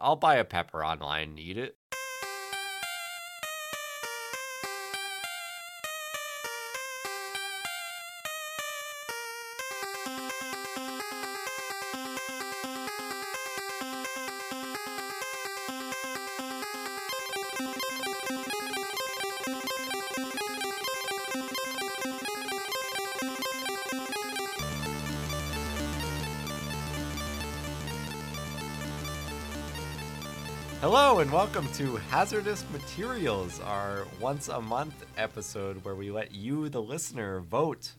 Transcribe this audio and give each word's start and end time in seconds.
I'll 0.00 0.16
buy 0.16 0.36
a 0.36 0.44
pepper 0.44 0.84
online 0.84 1.30
and 1.30 1.38
eat 1.40 1.58
it. 1.58 1.76
Hello 31.16 31.22
and 31.22 31.32
welcome 31.32 31.66
to 31.72 31.96
Hazardous 31.96 32.62
Materials, 32.70 33.58
our 33.60 34.06
once 34.20 34.48
a 34.48 34.60
month 34.60 35.06
episode 35.16 35.82
where 35.82 35.94
we 35.94 36.10
let 36.10 36.34
you, 36.34 36.68
the 36.68 36.82
listener, 36.82 37.40
vote, 37.40 37.92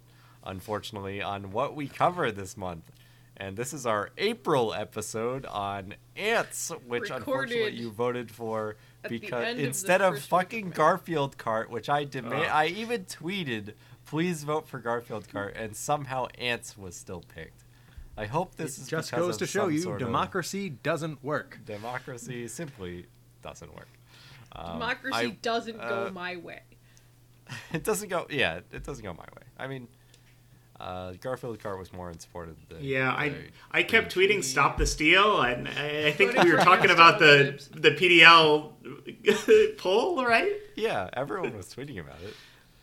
unfortunately, 0.46 1.20
on 1.20 1.52
what 1.52 1.76
we 1.76 1.88
cover 1.88 2.32
this 2.32 2.56
month. 2.56 2.92
And 3.36 3.58
this 3.58 3.74
is 3.74 3.88
our 3.88 4.12
April 4.20 4.72
episode 4.72 5.48
on 5.48 5.96
ants, 6.16 6.72
which 6.86 7.10
unfortunately 7.10 7.72
you 7.72 7.90
voted 7.90 8.30
for 8.30 8.76
because 9.10 9.48
end 9.48 9.50
of 9.50 9.58
the 9.58 9.66
instead 9.66 10.04
of, 10.04 10.14
of 10.14 10.22
fucking 10.22 10.70
Garfield 10.70 11.40
Kart, 11.40 11.70
which 11.70 11.90
I 11.90 12.04
demand, 12.04 12.44
Ugh. 12.44 12.52
I 12.54 12.68
even 12.68 13.06
tweeted, 13.06 13.74
please 14.06 14.44
vote 14.44 14.68
for 14.68 14.78
Garfield 14.78 15.28
Kart, 15.28 15.60
and 15.60 15.76
somehow 15.76 16.28
ants 16.38 16.78
was 16.78 16.96
still 16.96 17.24
picked. 17.34 17.64
I 18.18 18.26
hope 18.26 18.56
this 18.56 18.78
it 18.78 18.82
is 18.82 18.88
just 18.88 19.12
because 19.12 19.26
goes 19.26 19.36
of 19.36 19.40
to 19.40 19.46
show 19.48 19.68
you 19.68 19.80
sort 19.80 20.02
of- 20.02 20.08
democracy 20.08 20.70
doesn't 20.70 21.24
work. 21.24 21.60
democracy 21.66 22.48
simply 22.48 23.06
doesn't 23.44 23.74
work. 23.76 23.88
Um, 24.54 24.74
Democracy 24.74 25.18
I- 25.18 25.38
doesn't 25.42 25.78
go 25.80 26.08
uh, 26.08 26.12
my 26.12 26.36
way. 26.38 26.62
it 27.74 27.84
doesn't 27.84 28.10
go. 28.10 28.26
Yeah, 28.30 28.62
it 28.72 28.84
doesn't 28.84 29.04
go 29.04 29.14
my 29.14 29.24
way. 29.24 29.44
I 29.58 29.68
mean, 29.68 29.88
uh, 30.80 31.14
Garfield 31.22 31.60
Kart 31.60 31.78
was 31.80 31.94
more 31.94 32.10
in 32.10 32.20
support 32.20 32.50
of 32.50 32.56
the. 32.70 32.84
Yeah, 32.84 33.14
I 33.14 33.30
the 33.30 33.36
I 33.72 33.84
kept 33.84 34.14
PG. 34.14 34.28
tweeting 34.28 34.44
"Stop 34.44 34.78
the 34.78 34.86
steal," 34.86 35.42
and 35.42 35.68
I, 35.68 36.08
I 36.08 36.12
think 36.12 36.42
we 36.44 36.52
were 36.52 36.60
talking 36.60 36.90
about 36.90 37.20
the 37.20 37.62
the 37.72 37.80
the 37.80 37.92
PDL 37.92 39.78
poll, 39.78 40.26
right? 40.26 40.52
Yeah, 40.76 41.10
everyone 41.14 41.56
was 41.56 41.68
tweeting 41.74 42.00
about 42.00 42.22
it. 42.24 42.34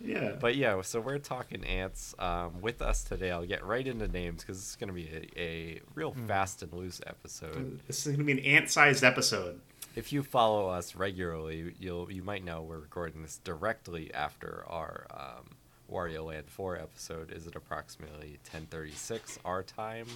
Yeah, 0.04 0.32
But 0.40 0.56
yeah, 0.56 0.80
so 0.82 1.00
we're 1.00 1.18
talking 1.18 1.64
ants. 1.64 2.14
Um, 2.18 2.60
with 2.60 2.82
us 2.82 3.02
today, 3.04 3.30
I'll 3.30 3.46
get 3.46 3.64
right 3.64 3.86
into 3.86 4.06
names 4.08 4.42
because 4.42 4.58
this 4.58 4.70
is 4.70 4.76
going 4.76 4.88
to 4.88 4.94
be 4.94 5.08
a, 5.36 5.40
a 5.40 5.80
real 5.94 6.12
Hmm. 6.12 6.26
fast 6.26 6.62
and 6.62 6.72
loose 6.72 7.00
episode. 7.06 7.80
this 7.86 8.06
is 8.06 8.12
gonna 8.12 8.24
be 8.24 8.32
an 8.32 8.38
ant-sized 8.40 9.02
episode. 9.02 9.60
If 9.96 10.12
you 10.12 10.22
follow 10.22 10.68
us 10.68 10.94
regularly, 10.96 11.74
you'll 11.78 12.10
you 12.10 12.22
might 12.22 12.44
know 12.44 12.62
we're 12.62 12.80
recording 12.80 13.22
this 13.22 13.38
directly 13.44 14.12
after 14.12 14.64
our 14.68 15.06
um, 15.10 15.50
Wario 15.90 16.26
Land 16.26 16.46
4 16.48 16.78
episode. 16.78 17.30
Is 17.30 17.46
it 17.46 17.54
approximately 17.54 18.38
10:36 18.52 19.38
our 19.44 19.62
time? 19.62 20.06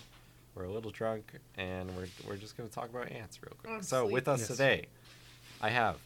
We're 0.55 0.64
a 0.64 0.72
little 0.72 0.91
drunk, 0.91 1.33
and 1.56 1.89
we're 1.97 2.09
we're 2.27 2.36
just 2.36 2.56
gonna 2.56 2.69
talk 2.70 2.89
about 2.91 3.12
ants 3.12 3.39
real 3.42 3.55
quick. 3.61 3.72
I'm 3.72 3.83
so 3.83 4.05
with 4.06 4.27
us 4.27 4.41
Yes. 4.41 4.48
today, 4.48 4.86
I 5.61 5.70
have 5.70 5.97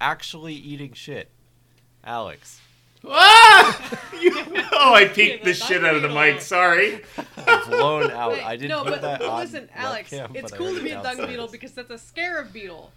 actually 0.00 0.54
eating 0.54 0.94
shit, 0.94 1.28
Alex. 2.02 2.60
Ah! 3.04 4.00
You- 4.20 4.32
oh, 4.72 4.94
I 4.94 5.06
peeked 5.08 5.44
the 5.44 5.52
shit 5.52 5.84
out 5.84 5.94
of 5.94 6.02
the 6.02 6.08
mic. 6.08 6.40
Sorry. 6.40 7.02
blown 7.66 8.10
out. 8.10 8.32
Wait, 8.32 8.42
I 8.46 8.56
didn't 8.56 8.70
know. 8.70 8.78
no, 8.78 8.90
put 8.90 9.02
but 9.02 9.02
that 9.02 9.22
on 9.22 9.40
listen, 9.40 9.68
Alex, 9.74 10.10
webcam, 10.10 10.34
it's 10.34 10.52
cool 10.52 10.74
to 10.74 10.82
be 10.82 10.90
a 10.90 11.02
dung 11.02 11.26
beetle 11.26 11.48
because 11.48 11.72
that's 11.72 11.90
a 11.90 11.98
scarab 11.98 12.52
beetle, 12.52 12.92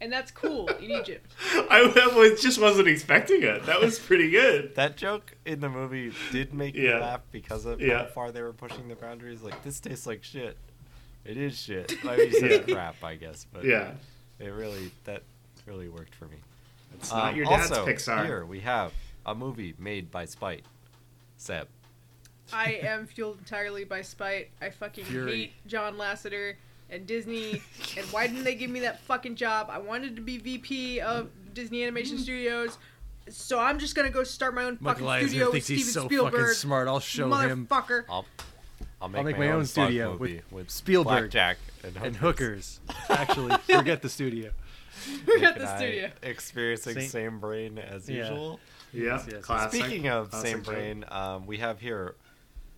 and 0.00 0.12
that's 0.12 0.30
cool 0.30 0.68
in 0.68 0.92
Egypt. 0.92 1.32
I 1.68 1.82
was, 2.16 2.40
just 2.40 2.60
wasn't 2.60 2.86
expecting 2.86 3.42
it. 3.42 3.66
That 3.66 3.80
was 3.80 3.98
pretty 3.98 4.30
good. 4.30 4.76
That 4.76 4.96
joke 4.96 5.34
in 5.44 5.58
the 5.60 5.68
movie 5.68 6.12
did 6.30 6.54
make 6.54 6.76
me 6.76 6.92
laugh 6.94 7.22
because 7.32 7.66
of 7.66 7.80
how 7.80 8.06
far 8.06 8.30
they 8.30 8.42
were 8.42 8.52
pushing 8.52 8.86
the 8.88 8.94
boundaries. 8.94 9.42
Like 9.42 9.62
this 9.64 9.80
tastes 9.80 10.06
like 10.06 10.22
shit. 10.22 10.56
It 11.24 11.36
is 11.36 11.58
shit. 11.58 11.92
I 12.04 12.16
mean, 12.16 12.32
you 12.32 12.38
said 12.40 12.64
Yeah. 12.68 12.74
crap, 12.74 13.02
I 13.04 13.16
guess, 13.16 13.44
but 13.52 13.64
Yeah, 13.64 13.90
it 14.38 14.48
really 14.48 14.92
that 15.04 15.22
really 15.66 15.88
worked 15.88 16.14
for 16.14 16.26
me. 16.26 16.36
it's 16.94 17.10
not 17.10 17.30
Um, 17.32 17.36
your 17.36 17.46
dad's 17.46 17.70
also, 17.72 17.86
Pixar. 17.86 18.24
Here 18.24 18.44
we 18.46 18.60
have 18.60 18.92
a 19.26 19.34
movie 19.34 19.74
made 19.78 20.10
by 20.10 20.24
Spite. 20.24 20.64
Seb. 21.36 21.68
I 22.52 22.80
am 22.82 23.06
fueled 23.06 23.38
entirely 23.38 23.84
by 23.84 24.02
spite. 24.02 24.50
I 24.60 24.70
fucking 24.70 25.04
Fury. 25.04 25.36
hate 25.36 25.52
John 25.66 25.96
Lasseter 25.96 26.54
and 26.90 27.06
Disney. 27.06 27.62
and 27.96 28.06
why 28.06 28.26
didn't 28.26 28.44
they 28.44 28.54
give 28.54 28.70
me 28.70 28.80
that 28.80 29.00
fucking 29.02 29.36
job? 29.36 29.68
I 29.70 29.78
wanted 29.78 30.16
to 30.16 30.22
be 30.22 30.38
VP 30.38 31.00
of 31.00 31.30
Disney 31.54 31.82
Animation 31.82 32.16
mm. 32.16 32.22
Studios. 32.22 32.78
So 33.28 33.58
I'm 33.60 33.78
just 33.78 33.94
gonna 33.94 34.10
go 34.10 34.24
start 34.24 34.54
my 34.54 34.64
own 34.64 34.76
fucking 34.78 35.04
Michael 35.04 35.08
Eisner 35.08 35.28
studio 35.28 35.44
with 35.46 35.52
thinks 35.52 35.66
Steven 35.66 35.78
he's 35.78 35.92
so 35.92 36.04
Spielberg. 36.06 36.32
fucking 36.32 36.54
smart. 36.54 36.88
I'll 36.88 37.00
show 37.00 37.32
him 37.32 37.66
motherfucker. 37.66 38.04
I'll 38.08 38.26
I'll 39.00 39.08
make, 39.08 39.18
I'll 39.18 39.24
make 39.24 39.38
my, 39.38 39.46
my 39.46 39.52
own 39.52 39.60
bug 39.60 39.66
studio 39.66 40.12
movie 40.18 40.42
with 40.50 40.70
Spielberg 40.70 41.30
Blackjack, 41.30 41.58
and, 41.84 41.96
and 41.96 42.16
hookers. 42.16 42.80
hookers. 42.88 43.20
Actually, 43.20 43.56
forget 43.76 44.02
the 44.02 44.08
studio. 44.08 44.50
We're 45.26 45.36
Nick 45.36 45.44
at 45.44 45.52
and 45.56 45.62
the 45.62 45.70
I 45.70 45.76
studio. 45.76 46.10
Experiencing 46.22 46.94
Same- 46.94 47.08
same 47.08 47.40
brain 47.40 47.78
as 47.78 48.08
Yeah. 48.08 48.28
usual. 48.28 48.60
Yeah, 48.92 49.04
Yes, 49.16 49.26
yes. 49.30 49.44
classic. 49.44 49.80
Speaking 49.84 50.08
of 50.08 50.30
Classic 50.30 50.50
same 50.50 50.62
brain, 50.62 51.04
um, 51.08 51.46
we 51.46 51.58
have 51.58 51.80
here 51.80 52.16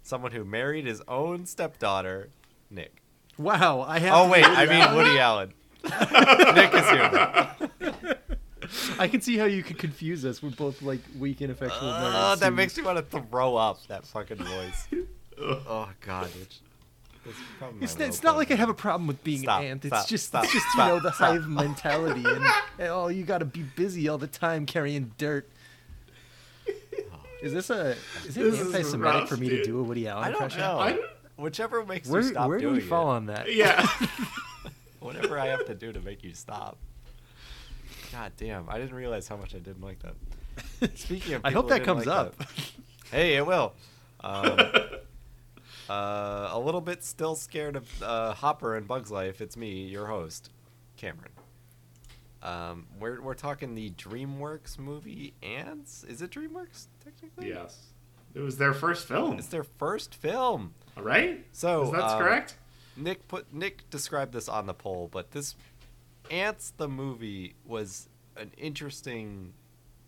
someone 0.02 0.32
who 0.32 0.44
married 0.44 0.86
his 0.86 1.02
own 1.08 1.46
stepdaughter, 1.46 2.28
Nick. 2.70 2.94
Wow, 3.38 3.80
I 3.80 3.98
have. 3.98 4.12
Oh 4.14 4.28
wait, 4.28 4.44
I 4.44 4.66
mean 4.66 4.74
Allen? 4.82 4.96
Woody 4.96 5.18
Allen. 5.18 5.52
Nick 6.54 6.74
is 6.74 6.90
here. 6.90 8.18
I 8.98 9.08
can 9.08 9.20
see 9.20 9.36
how 9.36 9.46
you 9.46 9.62
could 9.62 9.78
confuse 9.78 10.24
us. 10.24 10.42
We're 10.42 10.50
both 10.50 10.82
like 10.82 11.00
weak, 11.18 11.40
and 11.40 11.50
ineffectual. 11.50 11.88
Oh, 11.88 12.34
nerds 12.36 12.40
that 12.40 12.52
makes 12.52 12.76
me 12.76 12.84
want 12.84 12.98
to 12.98 13.20
throw 13.20 13.56
up. 13.56 13.84
That 13.88 14.06
fucking 14.06 14.38
voice. 14.38 14.88
Oh 15.44 15.88
god, 16.02 16.26
which, 16.38 16.60
it's 17.24 17.38
It's, 17.80 17.98
low 17.98 18.06
it's 18.06 18.22
not 18.22 18.36
like 18.36 18.50
I 18.52 18.54
have 18.54 18.68
a 18.68 18.74
problem 18.74 19.08
with 19.08 19.24
being 19.24 19.42
Stop, 19.42 19.60
an 19.62 19.66
ant. 19.66 19.84
It's 19.84 19.96
stop, 19.96 20.06
just, 20.08 20.26
stop, 20.26 20.44
it's 20.44 20.52
just 20.52 20.66
stop, 20.68 20.88
you 20.88 20.94
know 20.94 21.00
the 21.00 21.10
stop. 21.10 21.30
hive 21.32 21.48
mentality 21.48 22.22
and, 22.24 22.44
and, 22.78 22.88
oh, 22.88 23.08
you 23.08 23.24
got 23.24 23.38
to 23.38 23.44
be 23.44 23.62
busy 23.62 24.08
all 24.08 24.18
the 24.18 24.26
time 24.28 24.66
carrying 24.66 25.10
dirt. 25.18 25.50
Is 27.42 27.52
this 27.52 27.70
a 27.70 27.96
is 28.26 28.36
it 28.36 28.42
This 28.42 28.60
anti-Semitic 28.60 29.14
rough, 29.14 29.28
for 29.28 29.36
me 29.36 29.48
to 29.50 29.64
do 29.64 29.80
a 29.80 29.82
Woody 29.82 30.06
Allen 30.08 30.24
I 30.24 30.26
don't 30.30 30.42
impression? 30.42 30.60
know. 30.60 30.78
I- 30.78 30.98
Whichever 31.36 31.84
makes 31.84 32.08
Where 32.08 32.20
you 32.22 32.28
stop 32.28 32.48
where 32.48 32.58
do 32.58 32.66
doing 32.66 32.74
we 32.76 32.80
fall 32.82 33.10
it. 33.12 33.16
on 33.16 33.26
that? 33.26 33.52
Yeah. 33.52 33.84
Whatever 35.00 35.38
I 35.38 35.46
have 35.46 35.64
to 35.66 35.74
do 35.74 35.90
to 35.92 36.00
make 36.00 36.22
you 36.22 36.34
stop. 36.34 36.76
God 38.12 38.32
damn, 38.36 38.68
I 38.68 38.78
didn't 38.78 38.94
realize 38.94 39.26
how 39.26 39.36
much 39.36 39.54
I 39.54 39.58
didn't 39.58 39.82
like 39.82 39.98
that. 40.02 40.96
Speaking 40.98 41.34
of, 41.34 41.40
I 41.44 41.50
hope 41.50 41.68
that 41.70 41.82
comes 41.84 42.06
like 42.06 42.16
up. 42.16 42.36
that- 42.36 42.48
Hey, 43.10 43.36
it 43.36 43.46
will. 43.46 43.72
Um, 44.22 44.58
uh, 45.90 46.50
a 46.52 46.58
little 46.60 46.80
bit 46.82 47.02
still 47.02 47.34
scared 47.34 47.76
of 47.76 48.02
uh, 48.02 48.34
Hopper 48.34 48.76
and 48.76 48.86
Bugs 48.86 49.10
Life. 49.10 49.40
It's 49.40 49.56
me, 49.56 49.84
your 49.86 50.06
host, 50.06 50.50
Cameron. 50.96 51.30
Um, 52.42 52.86
we're 52.98 53.20
we're 53.20 53.34
talking 53.34 53.74
the 53.74 53.90
DreamWorks 53.90 54.78
movie 54.78 55.34
Ants. 55.42 56.04
Is 56.04 56.22
it 56.22 56.30
DreamWorks 56.30 56.86
technically? 57.04 57.48
yes. 57.48 57.86
It 58.34 58.40
was 58.40 58.56
their 58.56 58.72
first 58.72 59.06
film. 59.06 59.38
It's 59.38 59.48
their 59.48 59.64
first 59.64 60.14
film. 60.14 60.74
All 60.96 61.02
right. 61.02 61.44
So 61.52 61.90
that's 61.90 62.14
um, 62.14 62.18
correct. 62.18 62.56
Nick 62.96 63.28
put 63.28 63.52
Nick 63.52 63.88
described 63.90 64.32
this 64.32 64.48
on 64.48 64.66
the 64.66 64.74
poll, 64.74 65.08
but 65.12 65.30
this 65.30 65.54
Ants 66.30 66.72
the 66.76 66.88
movie 66.88 67.54
was 67.64 68.08
an 68.36 68.50
interesting 68.56 69.52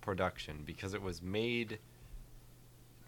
production 0.01 0.63
because 0.65 0.95
it 0.95 1.03
was 1.03 1.23
made 1.23 1.79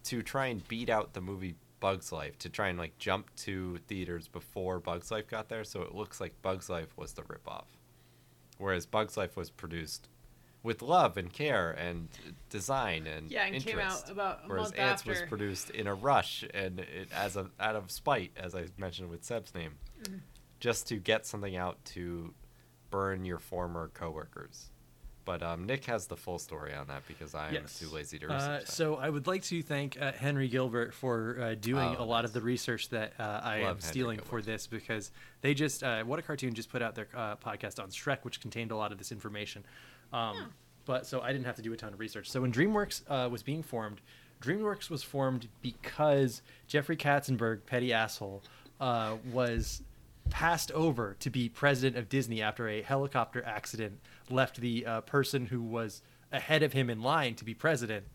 to 0.04 0.22
try 0.22 0.47
and 0.47 0.66
beat 0.69 0.88
out 0.88 1.14
the 1.14 1.20
movie 1.20 1.56
Bugs 1.81 2.12
Life, 2.12 2.38
to 2.38 2.48
try 2.48 2.69
and 2.69 2.78
like 2.78 2.97
jump 2.98 3.34
to 3.37 3.78
theaters 3.88 4.28
before 4.28 4.78
Bugs 4.78 5.10
Life 5.10 5.28
got 5.28 5.48
there, 5.48 5.64
so 5.64 5.82
it 5.82 5.94
looks 5.94 6.20
like 6.20 6.41
Bugs 6.43 6.70
Life 6.70 6.97
was 6.97 7.12
the 7.12 7.22
ripoff. 7.22 7.64
Whereas 8.59 8.87
Bugs 8.87 9.17
Life 9.17 9.37
was 9.37 9.50
produced 9.50 10.08
with 10.62 10.82
love 10.82 11.17
and 11.17 11.32
care 11.32 11.70
and 11.70 12.08
design 12.50 13.06
and 13.06 13.31
Yeah, 13.31 13.44
and 13.44 13.55
interest. 13.55 13.76
came 13.76 13.79
out 13.87 14.11
about 14.11 14.44
a 14.44 14.49
Whereas 14.49 14.70
month 14.70 14.79
Ants 14.79 15.05
was 15.06 15.23
produced 15.29 15.70
in 15.70 15.87
a 15.87 15.94
rush 15.94 16.44
and 16.53 16.81
it, 16.81 17.08
as 17.12 17.37
a 17.37 17.50
out 17.61 17.76
of 17.76 17.91
spite, 17.91 18.32
as 18.37 18.55
I 18.55 18.67
mentioned 18.76 19.08
with 19.11 19.25
Seb's 19.25 19.55
name, 19.55 19.75
Mm-hmm. 20.03 20.17
just 20.61 20.87
to 20.88 20.97
get 20.97 21.25
something 21.26 21.56
out 21.56 21.82
to 21.87 22.35
burn 22.91 23.25
your 23.25 23.38
former 23.38 23.88
coworkers. 23.94 24.70
But 25.26 25.43
um, 25.43 25.67
Nick 25.67 25.84
has 25.87 26.06
the 26.06 26.17
full 26.17 26.38
story 26.38 26.73
on 26.73 26.87
that 26.87 27.02
because 27.06 27.34
I'm 27.34 27.52
Yes. 27.52 27.78
too 27.78 27.88
lazy 27.88 28.19
to 28.20 28.26
research 28.28 28.40
Uh, 28.43 28.49
that. 28.61 28.69
so 28.69 28.94
I 28.94 29.11
would 29.11 29.26
like 29.26 29.43
to 29.44 29.61
thank 29.62 30.00
uh, 30.00 30.12
Henry 30.12 30.49
Gilbert 30.49 30.94
for 30.94 31.37
uh, 31.38 31.55
doing 31.56 31.96
Oh, 31.99 32.02
a 32.02 32.05
lot 32.05 32.23
nice. 32.23 32.28
of 32.31 32.32
the 32.32 32.40
research 32.40 32.88
that 32.90 33.12
uh, 33.19 33.23
I 33.43 33.58
Love 33.58 33.62
am 33.62 33.67
Henry 33.67 33.81
stealing 33.82 34.20
for 34.20 34.40
this 34.40 34.67
because 34.69 35.11
they 35.43 35.52
just 35.52 35.82
uh, 35.82 36.05
what 36.05 36.19
a 36.19 36.23
cartoon 36.23 36.55
just 36.55 36.70
put 36.70 36.81
out 36.81 36.94
their 36.94 37.08
uh, 37.14 37.37
podcast 37.37 37.82
on 37.82 37.90
Shrek, 37.90 38.19
which 38.23 38.40
contained 38.40 38.70
a 38.70 38.76
lot 38.76 38.93
of 38.93 38.99
this 38.99 39.12
information. 39.12 39.64
Um, 40.12 40.52
But 40.87 41.05
so 41.05 41.20
I 41.20 41.32
didn't 41.32 41.46
have 41.46 41.56
to 41.56 41.62
do 41.62 41.73
a 41.73 41.76
ton 41.76 41.93
of 41.93 41.99
research. 41.99 42.31
So 42.31 42.40
when 42.43 42.52
DreamWorks 42.52 43.02
uh, 43.08 43.28
was 43.28 43.43
being 43.43 43.64
formed, 43.64 44.00
DreamWorks 44.40 44.88
was 44.88 45.02
formed 45.02 45.49
because 45.61 46.43
Jeffrey 46.69 46.96
Katzenberg, 46.96 47.67
petty 47.67 47.93
asshole, 47.93 48.44
uh, 48.81 49.17
was 49.32 49.82
passed 50.31 50.70
over 50.73 51.17
to 51.19 51.31
be 51.31 51.49
president 51.49 51.96
of 51.96 52.08
Disney 52.08 52.40
after 52.40 52.69
a 52.69 52.82
helicopter 52.82 53.44
accident 53.44 53.99
left 54.31 54.61
the 54.61 54.87
uh, 54.87 55.00
person 55.02 55.46
who 55.46 55.62
was 55.62 56.02
ahead 56.32 56.62
of 56.62 56.73
him 56.73 56.90
in 56.90 57.00
line 57.02 57.34
to 57.37 57.44
be 57.44 57.55
president 57.55 58.06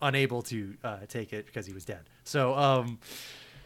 unable 0.00 0.42
to 0.42 0.74
uh, 0.84 0.98
take 1.08 1.32
it 1.32 1.46
because 1.46 1.66
he 1.66 1.72
was 1.72 1.84
dead. 1.84 2.08
So, 2.24 2.54
um, 2.54 2.98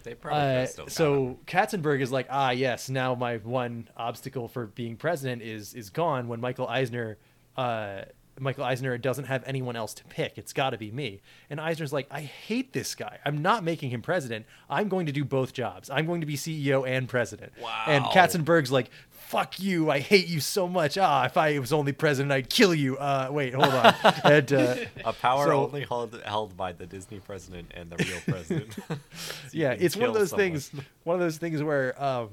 They 0.03 0.15
probably 0.15 0.63
uh, 0.63 0.67
so 0.89 1.39
Katzenberg 1.47 2.01
is 2.01 2.11
like, 2.11 2.27
ah, 2.31 2.51
yes, 2.51 2.89
now 2.89 3.15
my 3.15 3.37
one 3.39 3.89
obstacle 3.97 4.49
for 4.49 4.67
being 4.67 4.97
president 4.97 5.43
is 5.43 5.75
is 5.75 5.91
gone. 5.91 6.29
When 6.29 6.41
Michael 6.41 6.67
Eisner, 6.67 7.19
uh, 7.57 8.03
Michael 8.43 8.65
Eisner 8.65 8.99
doesn't 8.99 9.25
have 9.25 9.43
anyone 9.47 9.77
else 9.77 9.95
to 9.95 10.05
pick, 10.05 10.37
it's 10.37 10.53
got 10.53 10.71
to 10.71 10.79
be 10.79 10.91
me. 10.91 11.21
And 11.49 11.61
Eisner's 11.61 11.93
like, 11.93 12.07
I 12.11 12.21
hate 12.23 12.73
this 12.73 12.95
guy. 12.95 13.19
I'm 13.25 13.41
not 13.41 13.65
making 13.65 13.91
him 13.91 14.03
president. 14.03 14.47
I'm 14.69 14.89
going 14.89 15.07
to 15.07 15.13
do 15.13 15.25
both 15.25 15.53
jobs. 15.53 15.89
I'm 15.91 16.07
going 16.07 16.21
to 16.21 16.27
be 16.27 16.37
CEO 16.37 16.87
and 16.87 17.09
president. 17.09 17.53
Wow. 17.61 17.85
And. 17.87 18.05
Katzenberg's 18.07 18.71
like, 18.73 18.91
fuck 19.11 19.59
you. 19.59 19.91
I 19.91 20.01
hate 20.01 20.27
you 20.27 20.41
so 20.41 20.69
much. 20.69 20.99
Ah, 20.99 21.25
if 21.25 21.37
I 21.37 21.59
was 21.59 21.73
only 21.73 21.93
president, 21.93 22.33
I'd 22.33 22.51
kill 22.51 22.75
you. 22.75 22.99
Uh, 22.99 23.29
wait, 23.31 23.55
hold 23.55 23.73
on. 23.73 23.95
and, 24.25 24.53
uh, 24.53 24.77
a 25.05 25.13
power 25.13 25.47
so- 25.47 25.65
only 25.65 25.85
held 25.85 26.21
held 26.25 26.57
by 26.57 26.73
the 26.73 26.85
Disney 26.87 27.21
president 27.21 27.71
and 27.75 27.89
the 27.91 27.97
real 27.97 28.21
president. 28.27 28.75
So 28.75 28.97
yeah 29.53 29.73
it's 29.79 29.97
one 29.97 30.09
of 30.09 30.15
those 30.15 30.31
someone. 30.31 30.47
things 30.51 30.71
one 31.05 31.15
of 31.15 31.21
those 31.21 31.39
things 31.39 31.63
where 31.63 32.01
um 32.03 32.29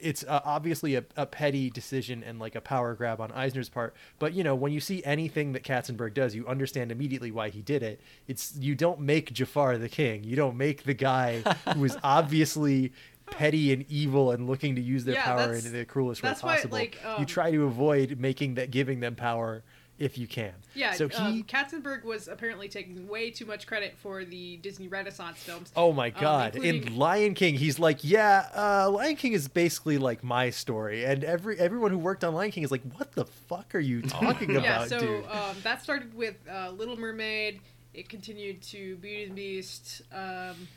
it's 0.00 0.24
uh, 0.24 0.40
obviously 0.44 0.94
a, 0.94 1.04
a 1.16 1.26
petty 1.26 1.70
decision 1.70 2.22
and 2.22 2.38
like 2.38 2.54
a 2.54 2.60
power 2.60 2.94
grab 2.94 3.20
on 3.20 3.32
Eisner's 3.32 3.68
part, 3.68 3.94
but 4.18 4.32
you 4.34 4.44
know 4.44 4.54
when 4.54 4.72
you 4.72 4.80
see 4.80 5.02
anything 5.04 5.52
that 5.52 5.62
Katzenberg 5.64 6.14
does, 6.14 6.34
you 6.34 6.46
understand 6.46 6.92
immediately 6.92 7.30
why 7.30 7.48
he 7.48 7.62
did 7.62 7.82
it. 7.82 8.00
It's 8.28 8.54
you 8.56 8.74
don't 8.74 9.00
make 9.00 9.32
Jafar 9.32 9.78
the 9.78 9.88
king. 9.88 10.24
You 10.24 10.36
don't 10.36 10.56
make 10.56 10.84
the 10.84 10.94
guy 10.94 11.40
who 11.74 11.84
is 11.84 11.96
obviously 12.04 12.92
petty 13.30 13.72
and 13.72 13.84
evil 13.88 14.32
and 14.32 14.46
looking 14.48 14.74
to 14.74 14.80
use 14.82 15.04
their 15.04 15.14
Yeah, 15.14 15.24
power 15.24 15.54
in 15.54 15.72
the 15.72 15.84
cruelest 15.84 16.22
way 16.22 16.30
possible. 16.34 16.76
like, 16.76 16.98
you 17.02 17.08
um, 17.10 17.26
try 17.26 17.50
to 17.50 17.64
avoid 17.64 18.18
making 18.18 18.54
that 18.54 18.70
giving 18.70 19.00
them 19.00 19.14
power 19.14 19.62
if 20.00 20.16
you 20.16 20.26
can. 20.26 20.52
Yeah, 20.74 20.92
So 20.92 21.08
he 21.08 21.16
um, 21.16 21.42
Katzenberg 21.44 22.04
was 22.04 22.26
apparently 22.26 22.68
taking 22.68 23.06
way 23.06 23.30
too 23.30 23.44
much 23.44 23.66
credit 23.66 23.96
for 23.98 24.24
the 24.24 24.56
Disney 24.56 24.88
Renaissance 24.88 25.38
films. 25.38 25.70
Oh 25.76 25.92
my 25.92 26.08
um, 26.08 26.14
god! 26.20 26.56
including- 26.56 26.86
In 26.88 26.96
Lion 26.96 27.34
King, 27.34 27.54
he's 27.54 27.78
like, 27.78 28.02
yeah, 28.02 28.48
uh, 28.56 28.90
Lion 28.90 29.14
King 29.16 29.34
is 29.34 29.46
basically 29.46 29.98
like 29.98 30.24
my 30.24 30.50
story, 30.50 31.04
and 31.04 31.22
every 31.22 31.58
everyone 31.60 31.90
who 31.92 31.98
worked 31.98 32.24
on 32.24 32.34
Lion 32.34 32.50
King 32.50 32.64
is 32.64 32.70
like, 32.70 32.82
what 32.96 33.12
the 33.12 33.26
fuck 33.26 33.74
are 33.74 33.80
you 33.80 34.02
talking 34.20 34.56
about, 34.56 34.64
yeah, 34.64 34.86
so 34.86 34.98
dude? 34.98 35.24
um, 35.26 35.56
that 35.62 35.82
started 35.82 36.14
with 36.14 36.36
uh, 36.50 36.70
Little 36.70 36.96
Mermaid. 36.96 37.60
It 37.92 38.08
continued 38.08 38.62
to 38.62 38.96
Beauty 38.96 39.24
and 39.24 39.32
the 39.32 39.36
Beast. 39.36 40.02
Um, 40.12 40.68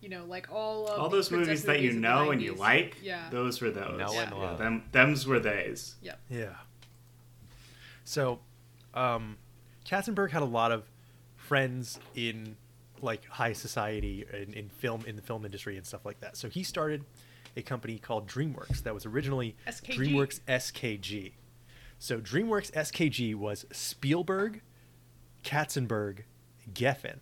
you 0.00 0.08
know, 0.08 0.24
like 0.26 0.48
all 0.52 0.86
of 0.86 1.00
All 1.00 1.08
those 1.08 1.30
movies 1.30 1.64
that 1.64 1.80
you 1.80 1.92
movies 1.92 1.96
of 1.96 2.02
the 2.02 2.08
know 2.08 2.30
and 2.30 2.42
you 2.42 2.54
like, 2.54 2.96
Yeah. 3.02 3.28
those 3.30 3.60
were 3.60 3.70
those. 3.70 3.98
Know 3.98 4.12
and 4.20 4.32
yeah, 4.36 4.54
them, 4.56 4.84
them's 4.92 5.26
were 5.26 5.40
theys. 5.40 5.94
Yeah. 6.02 6.14
Yeah. 6.30 6.54
So, 8.04 8.38
um, 8.98 9.36
Katzenberg 9.86 10.30
had 10.30 10.42
a 10.42 10.46
lot 10.46 10.72
of 10.72 10.84
friends 11.36 11.98
in 12.14 12.56
like 13.00 13.24
high 13.26 13.52
society 13.52 14.24
in, 14.32 14.52
in 14.54 14.68
film 14.68 15.04
in 15.06 15.16
the 15.16 15.22
film 15.22 15.44
industry 15.44 15.76
and 15.76 15.86
stuff 15.86 16.04
like 16.04 16.20
that. 16.20 16.36
So 16.36 16.48
he 16.48 16.62
started 16.62 17.04
a 17.56 17.62
company 17.62 17.98
called 17.98 18.26
DreamWorks 18.26 18.82
that 18.82 18.92
was 18.94 19.06
originally 19.06 19.56
SKG. 19.66 19.96
DreamWorks 19.96 20.40
SKG. 20.48 21.32
So 21.98 22.20
DreamWorks 22.20 22.70
SKG 22.72 23.34
was 23.34 23.66
Spielberg, 23.72 24.62
Katzenberg, 25.44 26.20
Geffen. 26.72 27.18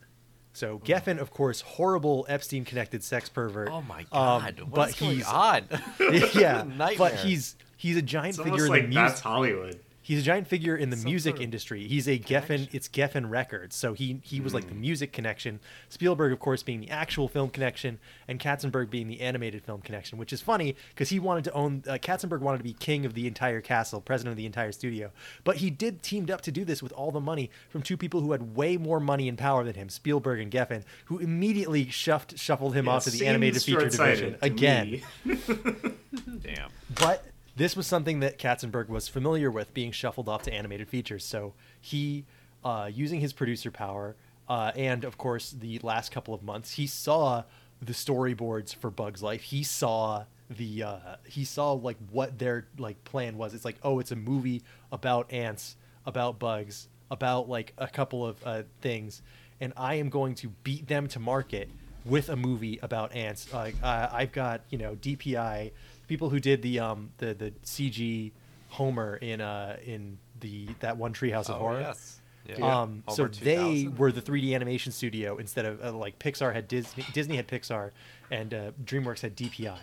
So 0.53 0.79
Geffen, 0.79 1.19
of 1.19 1.31
course, 1.31 1.61
horrible 1.61 2.25
Epstein-connected 2.31 3.05
sex 3.05 3.29
pervert. 3.29 3.69
Oh 3.71 3.83
my 3.83 4.01
Um, 4.01 4.07
god! 4.11 4.57
but 4.59 4.69
What's 4.71 4.99
going 4.99 5.17
he's 5.17 5.27
on? 5.29 5.65
yeah, 6.35 6.65
but 6.97 7.15
he's 7.17 7.57
he's 7.77 7.97
a 7.99 8.03
giant 8.03 8.31
It's 8.31 8.39
figure 8.39 8.53
almost 8.53 8.65
in 8.65 8.71
like 8.71 8.83
the 8.83 8.89
music. 8.89 9.09
that's 9.09 9.21
Hollywood. 9.21 9.81
He's 10.07 10.21
a 10.21 10.23
giant 10.23 10.47
figure 10.47 10.77
in 10.77 10.91
the 10.91 10.97
Some 10.97 11.11
music 11.11 11.33
sort 11.33 11.39
of 11.41 11.43
industry. 11.43 11.89
He's 11.89 12.07
a 12.07 12.17
Geffen. 12.17 12.69
It's 12.71 12.89
Geffen 12.89 13.29
Records. 13.29 13.75
So 13.75 13.93
he 13.93 14.21
he 14.23 14.41
was 14.41 14.55
like 14.55 14.69
the 14.69 14.75
music 14.77 15.13
connection. 15.13 15.59
Spielberg, 15.89 16.33
of 16.33 16.39
course, 16.39 16.63
being 16.63 16.81
the 16.81 16.91
actual 16.91 17.27
film 17.27 17.51
connection, 17.51 17.99
and 18.29 18.39
Katzenberg 18.39 18.89
being 18.89 19.09
the 19.09 19.21
animated 19.21 19.65
film 19.65 19.81
connection. 19.81 20.17
Which 20.17 20.33
is 20.33 20.41
funny 20.41 20.77
because 20.91 21.09
he 21.09 21.19
wanted 21.19 21.43
to 21.43 21.53
own. 21.55 21.83
Uh, 21.89 21.95
Katzenberg 21.95 22.39
wanted 22.39 22.59
to 22.59 22.63
be 22.63 22.73
king 22.73 23.05
of 23.05 23.15
the 23.15 23.27
entire 23.27 23.61
castle, 23.61 24.01
president 24.01 24.31
of 24.31 24.37
the 24.37 24.47
entire 24.47 24.71
studio. 24.71 25.11
But 25.43 25.57
he 25.57 25.71
did 25.71 26.05
teamed 26.05 26.31
up 26.31 26.41
to 26.43 26.53
do 26.53 26.65
this 26.65 26.85
with 26.85 26.93
all 26.93 27.11
the 27.11 27.19
money 27.19 27.51
from 27.69 27.83
two 27.83 27.97
people 27.97 28.21
who 28.21 28.31
had 28.31 28.55
way 28.55 28.77
more 28.77 29.01
money 29.01 29.29
and 29.29 29.37
power 29.37 29.65
than 29.65 29.75
him, 29.75 29.89
Spielberg 29.89 30.39
and 30.39 30.53
Geffen, 30.53 30.85
who 31.07 31.19
immediately 31.19 31.91
shuffled 31.91 32.39
shuffled 32.39 32.77
him 32.77 32.87
Yeah, 32.87 32.93
off 32.93 33.05
to 33.05 33.11
the 33.11 33.27
animated 33.27 33.61
feature 33.61 33.89
division 33.89 34.37
again. 34.41 35.03
Damn. 35.25 36.71
But 36.95 37.25
this 37.57 37.75
was 37.75 37.87
something 37.87 38.21
that 38.21 38.39
Katzenberg 38.39 38.89
was 38.89 39.09
familiar 39.09 39.51
with 39.51 39.73
being 39.73 39.91
shuffled 39.91 40.29
off 40.29 40.43
to 40.43 40.53
animated 40.53 40.89
features. 40.89 41.25
So 41.25 41.55
he, 41.81 42.27
uh, 42.63 42.91
using 42.93 43.21
his 43.21 43.33
producer 43.33 43.71
power, 43.71 44.15
uh, 44.49 44.73
and 44.77 45.05
of 45.05 45.19
course 45.19 45.51
the 45.51 45.79
last 45.83 46.13
couple 46.13 46.35
of 46.35 46.43
months, 46.43 46.73
he 46.73 46.87
saw 46.87 47.45
the 47.81 47.93
storyboards 47.93 48.75
for 48.75 48.91
Bugs 48.91 49.23
Life. 49.23 49.43
He 49.43 49.63
saw 49.63 50.25
the 50.49 50.83
uh, 50.83 50.99
he 51.27 51.45
saw 51.45 51.73
like 51.73 51.97
what 52.11 52.39
their 52.39 52.67
like 52.79 53.03
plan 53.05 53.37
was. 53.39 53.55
It's 53.55 53.65
like 53.65 53.77
oh, 53.83 53.99
it's 53.99 54.13
a 54.13 54.17
movie 54.17 54.63
about 54.93 55.33
ants, 55.33 55.77
about 56.05 56.39
bugs, 56.39 56.89
about 57.11 57.49
like 57.49 57.73
a 57.79 57.89
couple 57.89 58.27
of 58.27 58.37
uh, 58.45 58.63
things, 58.81 59.23
and 59.61 59.73
I 59.77 59.95
am 59.95 60.09
going 60.09 60.35
to 60.37 60.49
beat 60.63 60.87
them 60.87 61.09
to 61.09 61.19
market 61.19 61.71
with 62.05 62.29
a 62.29 62.37
movie 62.37 62.79
about 62.83 63.15
ants. 63.15 63.53
Like 63.53 63.75
uh, 63.83 64.09
I've 64.13 64.33
got 64.33 64.61
you 64.71 64.79
know 64.79 64.95
DPI 64.97 65.73
people 66.07 66.31
who 66.31 66.41
did 66.41 66.63
the 66.63 66.79
um 66.81 67.11
the 67.19 67.35
the 67.35 67.51
CG 67.65 68.33
Homer 68.71 69.17
in 69.17 69.41
uh 69.41 69.77
in 69.85 70.19
the 70.41 70.69
that 70.81 70.97
one 70.97 71.13
Treehouse 71.13 71.49
of 71.49 71.57
Oh, 71.57 71.59
Horror. 71.61 71.81
yes. 71.81 72.21
Yeah. 72.49 72.81
Um, 72.83 73.03
so 73.13 73.27
they 73.27 73.89
were 73.97 74.13
the 74.13 74.23
3D 74.23 74.55
animation 74.55 74.93
studio 74.93 75.37
instead 75.39 75.65
of 75.65 75.83
uh, 75.85 75.91
like 75.93 76.19
Pixar 76.21 76.53
had 76.55 76.69
Disney, 76.69 77.05
Disney 77.13 77.35
had 77.35 77.49
Pixar, 77.49 77.91
and 78.31 78.55
uh, 78.55 78.71
DreamWorks 78.85 79.21
had 79.23 79.37
DPI. 79.37 79.79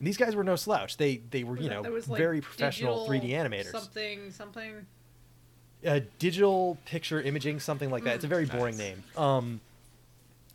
And 0.00 0.06
these 0.06 0.16
guys 0.16 0.34
were 0.34 0.42
no 0.42 0.56
slouch. 0.56 0.96
They 0.96 1.18
they 1.30 1.44
were 1.44 1.52
Was 1.52 1.62
you 1.62 1.68
that- 1.68 1.82
know 1.84 1.90
was, 1.92 2.08
like, 2.08 2.18
very 2.18 2.40
professional 2.40 3.06
3D 3.08 3.30
animators. 3.30 3.70
Something, 3.70 4.32
something. 4.32 4.86
Uh, 5.86 6.00
digital 6.18 6.76
picture 6.86 7.22
imaging, 7.22 7.60
something 7.60 7.88
like 7.88 8.02
that. 8.02 8.16
It's 8.16 8.24
a 8.24 8.28
very 8.28 8.46
boring 8.46 8.76
Nice. 8.76 8.86
name. 8.88 9.04
Um, 9.16 9.60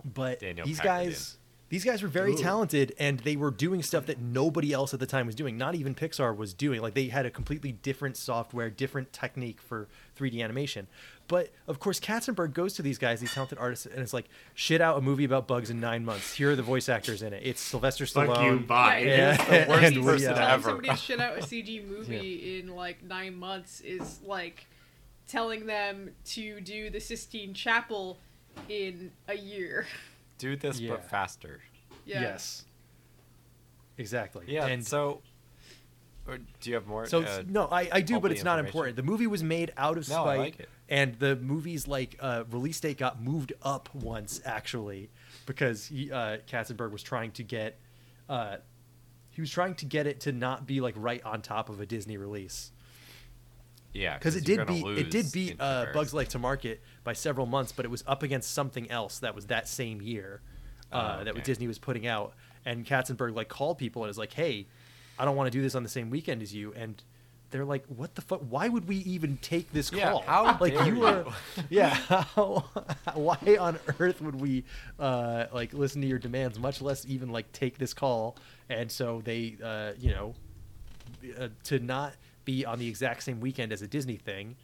but 0.03 0.41
Daniel 0.41 0.65
these 0.67 0.79
packed 0.81 0.85
it 1.03 1.05
guys, 1.11 1.37
these 1.73 1.83
guys 1.83 2.03
were 2.03 2.07
very 2.07 2.33
Ooh. 2.33 2.37
talented, 2.37 2.93
and 2.99 3.19
they 3.21 3.35
were 3.35 3.49
doing 3.49 3.81
stuff 3.81 4.05
that 4.05 4.19
nobody 4.21 4.71
else 4.71 4.93
at 4.93 4.99
the 4.99 5.07
time 5.07 5.25
was 5.25 5.33
doing. 5.33 5.57
Not 5.57 5.73
even 5.73 5.95
Pixar 5.95 6.37
was 6.37 6.53
doing. 6.53 6.83
Like 6.83 6.93
they 6.93 7.07
had 7.07 7.25
a 7.25 7.31
completely 7.31 7.71
different 7.71 8.15
software, 8.15 8.69
different 8.69 9.11
technique 9.11 9.59
for 9.59 9.87
3D 10.15 10.43
animation. 10.43 10.85
But 11.27 11.51
of 11.67 11.79
course, 11.79 11.99
Katzenberg 11.99 12.53
goes 12.53 12.75
to 12.75 12.83
these 12.83 12.99
guys, 12.99 13.21
these 13.21 13.33
talented 13.33 13.57
artists, 13.57 13.87
and 13.87 14.03
it's 14.03 14.13
like, 14.13 14.29
shit 14.53 14.81
out 14.81 14.99
a 14.99 15.01
movie 15.01 15.23
about 15.23 15.47
bugs 15.47 15.71
in 15.71 15.79
nine 15.79 16.05
months. 16.05 16.35
Here 16.35 16.51
are 16.51 16.55
the 16.55 16.61
voice 16.61 16.89
actors 16.89 17.23
in 17.23 17.33
it. 17.33 17.41
It's 17.43 17.59
Sylvester 17.59 18.05
Stallone. 18.05 18.35
Fuck 18.35 18.43
you, 18.43 18.59
bye. 18.59 18.99
Yeah. 18.99 19.31
It's 19.31 19.65
the 19.65 19.65
worst 19.67 19.83
And 19.83 19.97
we, 19.97 20.03
person 20.03 20.35
telling 20.35 20.51
ever. 20.51 20.69
somebody 20.69 20.89
to 20.89 20.95
shit 20.95 21.19
out 21.19 21.39
a 21.39 21.41
CG 21.41 21.87
movie 21.89 22.59
in 22.59 22.67
like 22.75 23.01
nine 23.01 23.35
months 23.35 23.81
is 23.81 24.19
like 24.23 24.67
telling 25.27 25.65
them 25.65 26.11
to 26.25 26.61
do 26.61 26.91
the 26.91 26.99
Sistine 26.99 27.55
Chapel 27.55 28.19
in 28.69 29.11
a 29.27 29.35
year. 29.35 29.87
Do 30.37 30.55
this 30.55 30.79
Yeah. 30.79 30.91
but 30.91 31.09
faster. 31.09 31.61
Yeah. 32.05 32.21
Yes. 32.21 32.65
Exactly. 33.97 34.45
Yeah. 34.47 34.65
And 34.67 34.85
so, 34.85 35.21
or 36.27 36.37
do 36.37 36.69
you 36.69 36.75
have 36.75 36.87
more? 36.87 37.05
So 37.05 37.23
uh, 37.23 37.43
no, 37.47 37.67
I, 37.71 37.89
I 37.91 38.01
do, 38.01 38.19
but 38.19 38.31
it's 38.31 38.43
not 38.43 38.59
important. 38.59 38.95
The 38.95 39.03
movie 39.03 39.27
was 39.27 39.43
made 39.43 39.71
out 39.77 39.97
of 39.97 40.09
No, 40.09 40.15
I 40.15 40.35
spite, 40.35 40.39
like 40.39 40.59
it. 40.61 40.69
and 40.89 41.15
the 41.19 41.35
movie's 41.35 41.87
like 41.87 42.15
uh, 42.19 42.43
release 42.49 42.79
date 42.79 42.97
got 42.97 43.21
moved 43.21 43.53
up 43.61 43.89
once 43.93 44.41
actually 44.45 45.09
because 45.45 45.87
he, 45.87 46.11
uh, 46.11 46.37
Katzenberg 46.47 46.91
was 46.91 47.03
trying 47.03 47.31
to 47.33 47.43
get, 47.43 47.79
uh, 48.29 48.57
he 49.29 49.41
was 49.41 49.51
trying 49.51 49.75
to 49.75 49.85
get 49.85 50.07
it 50.07 50.21
to 50.21 50.31
not 50.31 50.65
be 50.65 50.81
like 50.81 50.95
right 50.97 51.23
on 51.23 51.41
top 51.41 51.69
of 51.69 51.79
a 51.79 51.85
Disney 51.85 52.17
release 52.17 52.71
yeah, 53.93 54.17
because 54.17 54.35
it 54.35 54.47
you're 54.47 54.65
did 54.65 54.67
beat 54.67 54.85
it 54.97 55.11
did 55.11 55.31
beat 55.31 55.55
uh, 55.59 55.85
Bugs 55.85 55.85
comparison. 55.91 56.17
Life 56.17 56.29
to 56.29 56.39
market 56.39 56.81
by 57.03 57.13
several 57.13 57.45
months, 57.45 57.71
but 57.71 57.85
it 57.85 57.89
was 57.91 58.03
up 58.07 58.23
against 58.23 58.51
something 58.51 58.89
else 58.89 59.19
that 59.19 59.35
was 59.35 59.47
that 59.47 59.67
same 59.67 60.01
year 60.01 60.41
uh, 60.91 61.19
Oh, 61.19 61.23
that. 61.23 61.43
Disney 61.43 61.67
was 61.67 61.79
putting 61.79 62.07
out, 62.07 62.33
and 62.65 62.85
Katzenberg 62.85 63.35
like 63.35 63.49
called 63.49 63.77
people 63.77 64.03
and 64.03 64.07
was 64.09 64.17
like, 64.17 64.33
"Hey, 64.33 64.67
I 65.17 65.25
don't 65.25 65.35
want 65.35 65.47
to 65.51 65.57
do 65.57 65.61
this 65.61 65.75
on 65.75 65.83
the 65.83 65.89
same 65.89 66.09
weekend 66.09 66.41
as 66.41 66.53
you," 66.53 66.73
and 66.75 67.01
they're 67.49 67.65
like, 67.65 67.83
"What 67.87 68.15
the 68.15 68.21
fuck? 68.21 68.41
Why 68.49 68.69
would 68.69 68.87
we 68.87 68.97
even 68.97 69.37
take 69.41 69.71
this 69.73 69.91
Yeah, 69.91 70.11
call? 70.11 70.21
how 70.23 70.57
like 70.59 70.73
dare 70.73 70.87
you 70.87 70.99
were, 70.99 71.25
yeah. 71.69 71.89
How, 72.35 72.65
why 73.15 73.57
on 73.59 73.79
earth 73.99 74.21
would 74.21 74.35
we 74.39 74.63
uh, 74.99 75.45
like 75.51 75.73
listen 75.73 76.01
to 76.01 76.07
your 76.07 76.19
demands, 76.19 76.57
much 76.59 76.81
less 76.81 77.05
even 77.05 77.29
like 77.29 77.51
take 77.51 77.77
this 77.77 77.93
call?" 77.93 78.37
And 78.69 78.91
so 78.91 79.21
they, 79.23 79.57
uh, 79.63 79.93
you 79.99 80.11
know, 80.11 80.35
uh, 81.39 81.49
to 81.65 81.79
not 81.79 82.13
be 82.45 82.65
on 82.65 82.77
the 82.79 82.87
exact 82.87 83.23
same 83.23 83.39
weekend 83.39 83.71
as 83.71 83.81
a 83.81 83.87
Disney 83.87 84.17
thing, 84.17 84.55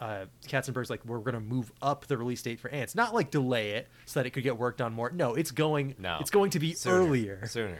uh, 0.00 0.26
Katzenberg's 0.46 0.90
like, 0.90 1.04
we're 1.04 1.18
going 1.18 1.34
to 1.34 1.40
move 1.40 1.72
up 1.82 2.06
the 2.06 2.16
release 2.16 2.42
date 2.42 2.60
for 2.60 2.70
Ants, 2.70 2.94
not 2.94 3.14
like 3.14 3.30
delay 3.30 3.70
it 3.72 3.88
so 4.04 4.20
that 4.20 4.26
it 4.26 4.30
could 4.30 4.42
get 4.42 4.58
worked 4.58 4.80
on 4.80 4.92
more. 4.92 5.10
No, 5.10 5.34
it's 5.34 5.50
going, 5.50 5.94
No, 5.98 6.18
it's 6.20 6.30
going 6.30 6.50
to 6.50 6.58
be 6.58 6.72
Sooner. 6.74 6.96
earlier. 6.96 7.46
Sooner. 7.46 7.78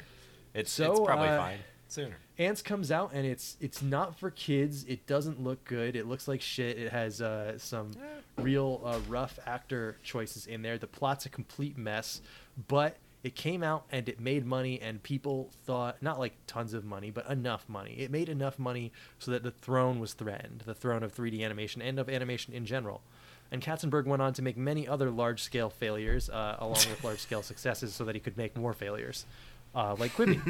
It's, 0.55 0.73
So, 0.73 0.91
it's 0.93 1.01
probably 1.01 1.29
uh, 1.29 1.39
fine 1.39 1.59
sooner. 1.89 2.17
Ants 2.39 2.63
comes 2.63 2.91
out 2.91 3.13
and 3.15 3.27
it's 3.27 3.57
it's 3.61 3.83
not 3.83 4.19
for 4.19 4.31
kids. 4.31 4.85
It 4.85 5.07
doesn't 5.07 5.43
look 5.43 5.65
good. 5.65 5.97
It 5.97 6.07
looks 6.07 6.29
like 6.29 6.41
shit. 6.43 6.79
It 6.79 6.93
has 6.93 7.23
uh, 7.23 7.59
some 7.59 7.93
real 8.37 8.83
uh, 8.85 8.99
rough 9.09 9.39
actor 9.47 9.97
choices 10.03 10.47
in 10.47 10.63
there. 10.63 10.77
The 10.79 10.87
plot's 10.87 11.27
a 11.27 11.29
complete 11.31 11.79
mess, 11.79 12.21
but 12.69 12.97
it 13.27 13.35
came 13.35 13.65
out 13.65 13.87
and 13.91 14.09
it 14.09 14.21
made 14.21 14.47
money 14.47 14.81
and 14.81 15.03
people 15.03 15.51
thought 15.65 16.01
not 16.01 16.17
like 16.17 16.35
tons 16.47 16.75
of 16.75 16.85
money, 16.85 17.11
but 17.11 17.29
enough 17.29 17.69
money. 17.69 17.97
It 17.99 18.09
made 18.09 18.29
enough 18.29 18.57
money 18.57 18.93
so 19.19 19.33
that 19.33 19.43
the 19.43 19.51
throne 19.51 19.99
was 19.99 20.13
threatened, 20.13 20.63
the 20.65 20.75
throne 20.75 21.03
of 21.03 21.13
3D 21.13 21.45
animation 21.45 21.83
and 21.83 21.99
of 21.99 22.09
animation 22.09 22.55
in 22.55 22.65
general. 22.65 23.03
And 23.51 23.61
Katzenberg 23.61 24.07
went 24.07 24.23
on 24.23 24.33
to 24.35 24.43
make 24.43 24.57
many 24.57 24.87
other 24.87 25.11
large-scale 25.11 25.71
failures, 25.71 26.31
uh, 26.31 26.55
along 26.61 26.85
with 26.89 27.03
large-scale 27.03 27.43
successes, 27.43 27.93
so 27.93 28.05
that 28.05 28.15
he 28.15 28.21
could 28.21 28.37
make 28.37 28.57
more 28.57 28.73
failures, 28.73 29.27
uh, 29.75 29.97
like 29.99 30.13
Quibi. 30.13 30.41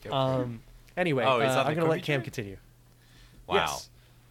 Go 0.02 0.12
um, 0.12 0.62
anyway, 0.96 1.22
Oh, 1.24 1.40
uh, 1.40 1.64
I'm 1.64 1.76
gonna 1.76 1.88
let 1.88 2.02
Cam 2.02 2.22
continue. 2.22 2.56
Wow. 3.46 3.54
Yes. 3.54 3.90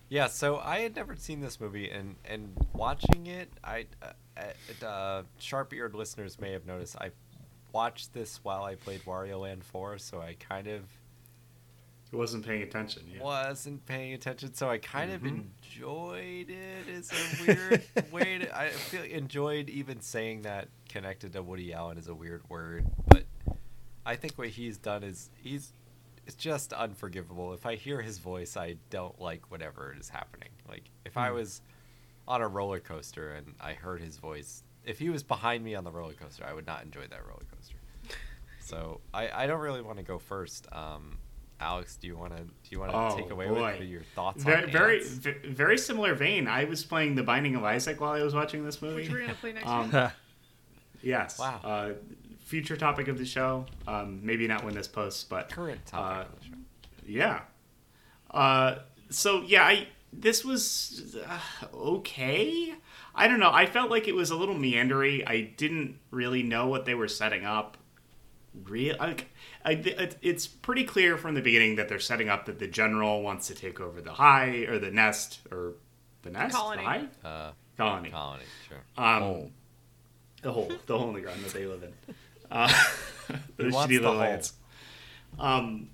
Yeah, 0.10 0.28
so 0.28 0.60
I 0.60 0.80
had 0.80 0.98
never 0.98 1.16
seen 1.16 1.40
this 1.40 1.62
movie, 1.62 1.90
and 1.90 2.16
and 2.26 2.56
watching 2.74 3.28
it, 3.28 3.50
I 3.64 3.86
uh, 4.02 4.86
uh, 4.86 5.24
sharp-eared 5.40 5.96
listeners 5.96 6.40
may 6.40 6.52
have 6.52 6.66
noticed 6.66 6.96
I 7.00 7.12
watched 7.76 8.14
this 8.14 8.40
while 8.42 8.64
I 8.64 8.76
played 8.76 9.04
Wario 9.04 9.42
Land 9.42 9.62
4, 9.66 9.98
so 9.98 10.22
I 10.22 10.36
kind 10.40 10.68
of 10.68 10.84
wasn't 12.14 12.46
paying 12.46 12.62
attention. 12.62 13.04
Yeah. 13.14 13.22
wasn't 13.22 13.86
paying 13.86 14.14
attention, 14.14 14.54
so 14.54 14.70
I 14.70 14.78
kind 14.78 15.12
of 15.12 15.22
Mhm. 15.24 15.48
enjoyed 15.62 16.50
it. 16.50 16.88
Is 16.88 17.12
a 17.12 17.44
weird 17.46 17.84
way 18.14 18.38
to. 18.38 18.58
I 18.58 18.70
feel 18.70 19.04
enjoyed 19.04 19.70
even 19.70 20.00
saying 20.00 20.44
that 20.44 20.70
connected 20.88 21.34
to 21.34 21.44
Woody 21.44 21.74
Allen 21.74 21.98
is 21.98 22.08
a 22.08 22.16
weird 22.16 22.50
word, 22.50 22.86
but 23.08 23.26
I 24.06 24.16
think 24.16 24.38
what 24.38 24.48
he's 24.48 24.78
done 24.78 25.04
is 25.04 25.30
he's 25.36 25.74
it's 26.26 26.36
just 26.38 26.72
unforgivable. 26.72 27.52
If 27.54 27.66
I 27.66 27.76
hear 27.76 28.02
his 28.02 28.20
voice, 28.20 28.56
I 28.56 28.78
don't 28.90 29.20
like 29.20 29.52
whatever 29.52 29.94
is 30.00 30.08
happening. 30.08 30.50
Like 30.70 30.90
if 31.04 31.18
I 31.18 31.28
Hmm. 31.28 31.36
was 31.36 31.62
on 32.30 32.42
a 32.42 32.48
roller 32.48 32.80
coaster 32.80 33.34
and 33.34 33.56
I 33.60 33.74
heard 33.74 34.00
his 34.02 34.16
voice, 34.18 34.64
if 34.86 35.00
he 35.00 35.10
was 35.10 35.22
behind 35.24 35.66
me 35.66 35.76
on 35.76 35.84
the 35.84 35.92
roller 35.92 36.14
coaster, 36.14 36.46
I 36.46 36.54
would 36.54 36.66
not 36.66 36.82
enjoy 36.84 37.08
that 37.08 37.26
roller 37.28 37.44
coaster. 37.52 37.55
So 38.66 39.02
I, 39.14 39.44
I 39.44 39.48
don't 39.48 39.60
really 39.62 39.82
want 39.82 39.98
to 39.98 40.04
go 40.04 40.18
first. 40.18 40.68
Um, 40.72 41.20
Alex, 41.60 41.96
do 41.98 42.08
you 42.08 42.18
want 42.18 42.36
to 42.36 42.44
do 42.44 42.50
you 42.72 42.80
want 42.80 42.92
to 42.92 42.98
Oh, 42.98 43.16
take 43.18 43.30
away 43.30 43.48
boy. 43.48 43.78
with 43.80 43.88
your 43.88 44.02
thoughts 44.16 44.44
Very, 44.44 44.64
on 44.64 44.72
very, 44.72 44.98
ants? 44.98 45.10
ve- 45.10 45.48
very 45.48 45.78
similar 45.78 46.14
vein. 46.16 46.48
I 46.48 46.66
was 46.66 46.84
playing 46.84 47.16
The 47.16 47.24
Binding 47.24 47.56
of 47.56 47.64
Isaac 47.64 48.02
while 48.02 48.12
I 48.12 48.24
was 48.24 48.34
watching 48.34 48.66
this 48.66 48.82
movie. 48.82 49.04
Which 49.04 49.10
we're 49.12 49.22
gonna 49.22 49.34
play 49.36 49.54
next 49.54 49.68
Um, 49.68 49.92
week. 49.92 50.12
Yes. 51.04 51.38
Wow. 51.38 51.60
Uh, 51.64 51.90
future 52.44 52.76
topic 52.76 53.08
of 53.08 53.20
the 53.20 53.26
show. 53.26 53.68
Um, 53.88 54.22
maybe 54.24 54.48
not 54.48 54.64
when 54.64 54.74
this 54.74 54.88
posts, 54.88 55.24
but 55.24 55.52
current 55.52 55.86
topic 55.86 56.28
uh, 56.28 56.34
of 56.34 56.40
the 56.40 56.46
show. 56.48 56.54
yeah. 57.06 57.42
Uh, 58.32 58.76
so 59.12 59.44
yeah, 59.44 59.64
I 59.64 59.88
this 60.12 60.44
was 60.44 61.16
uh, 61.28 61.40
okay. 61.74 62.74
I 63.14 63.28
don't 63.28 63.40
know. 63.40 63.52
I 63.52 63.66
felt 63.68 63.92
like 63.92 64.08
it 64.08 64.16
was 64.16 64.32
a 64.32 64.36
little 64.36 64.56
meandery. 64.56 65.24
I 65.28 65.42
didn't 65.56 66.00
really 66.12 66.42
know 66.44 66.68
what 66.68 66.86
they 66.86 66.96
were 66.96 67.08
setting 67.08 67.46
up. 67.46 67.78
Real, 68.64 68.96
like, 69.00 69.28
I, 69.64 69.72
it, 69.74 70.18
it's 70.22 70.48
pretty 70.48 70.84
clear 70.86 71.18
from 71.18 71.36
the 71.36 71.42
beginning 71.42 71.76
that 71.76 71.90
they're 71.90 72.00
setting 72.00 72.30
up 72.30 72.46
that 72.46 72.58
the 72.60 72.68
general 72.68 73.22
wants 73.22 73.48
to 73.48 73.54
take 73.56 73.80
over 73.80 74.02
the 74.02 74.14
high 74.14 74.66
or 74.68 74.80
the 74.80 74.92
nest 74.92 75.40
or 75.52 75.74
the 76.22 76.30
nest, 76.30 76.56
colony. 76.56 76.82
the 76.84 76.88
hive? 76.90 77.10
Uh, 77.24 77.52
colony. 77.78 78.10
colony, 78.10 78.44
sure. 78.68 78.78
Um, 78.98 79.22
Hole. 79.22 79.52
the 80.42 80.52
hole, 80.52 80.72
the 80.86 80.98
hole 80.98 81.10
in 81.10 81.16
the 81.16 81.22
ground 81.22 81.44
that 81.44 81.54
they 81.54 81.66
live 81.66 81.84
in. 81.84 81.94
Uh, 82.52 82.72
those 83.58 83.74
wants 83.74 83.92
shitty 83.92 83.98
the 83.98 84.04
little 84.04 84.14
hole. 84.14 84.22
ants. 84.22 84.54
Um, 85.40 85.90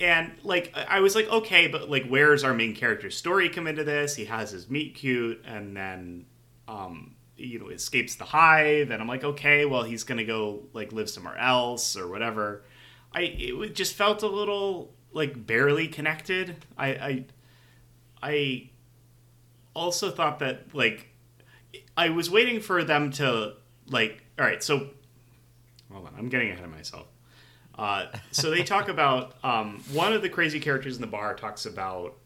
and 0.00 0.32
like 0.42 0.72
I 0.74 0.96
I 0.96 1.00
was 1.00 1.14
like, 1.14 1.28
okay, 1.28 1.68
but 1.68 1.88
like, 1.88 2.06
where's 2.08 2.42
our 2.42 2.52
main 2.52 2.74
character's 2.74 3.16
story 3.16 3.48
come 3.48 3.68
into 3.68 3.84
this? 3.84 4.16
He 4.16 4.24
has 4.24 4.50
his 4.50 4.68
meet 4.68 4.96
cute, 4.96 5.42
and 5.46 5.76
then, 5.76 6.26
um, 6.66 7.14
you 7.40 7.58
know, 7.58 7.68
escapes 7.68 8.14
the 8.16 8.24
hive, 8.24 8.90
and 8.90 9.00
I'm 9.00 9.08
like, 9.08 9.24
okay, 9.24 9.64
well, 9.64 9.82
he's 9.82 10.04
gonna 10.04 10.24
go 10.24 10.64
like 10.72 10.92
live 10.92 11.08
somewhere 11.10 11.36
else 11.38 11.96
or 11.96 12.08
whatever. 12.08 12.64
I 13.12 13.22
it 13.22 13.74
just 13.74 13.94
felt 13.94 14.22
a 14.22 14.28
little 14.28 14.92
like 15.12 15.46
barely 15.46 15.88
connected. 15.88 16.56
I 16.76 16.88
I, 16.88 17.24
I 18.22 18.70
also 19.74 20.10
thought 20.10 20.38
that 20.40 20.74
like 20.74 21.08
I 21.96 22.10
was 22.10 22.30
waiting 22.30 22.60
for 22.60 22.84
them 22.84 23.10
to 23.12 23.54
like. 23.88 24.24
All 24.38 24.44
right, 24.44 24.62
so 24.62 24.88
hold 25.92 26.06
on, 26.06 26.14
I'm 26.16 26.28
getting 26.28 26.50
ahead 26.50 26.64
of 26.64 26.70
myself. 26.70 27.06
Uh, 27.76 28.06
so 28.30 28.50
they 28.50 28.62
talk 28.62 28.88
about 28.96 29.34
um, 29.42 29.82
one 29.92 30.12
of 30.12 30.22
the 30.22 30.28
crazy 30.28 30.60
characters 30.60 30.96
in 30.96 31.00
the 31.00 31.06
bar 31.06 31.34
talks 31.34 31.66
about 31.66 32.16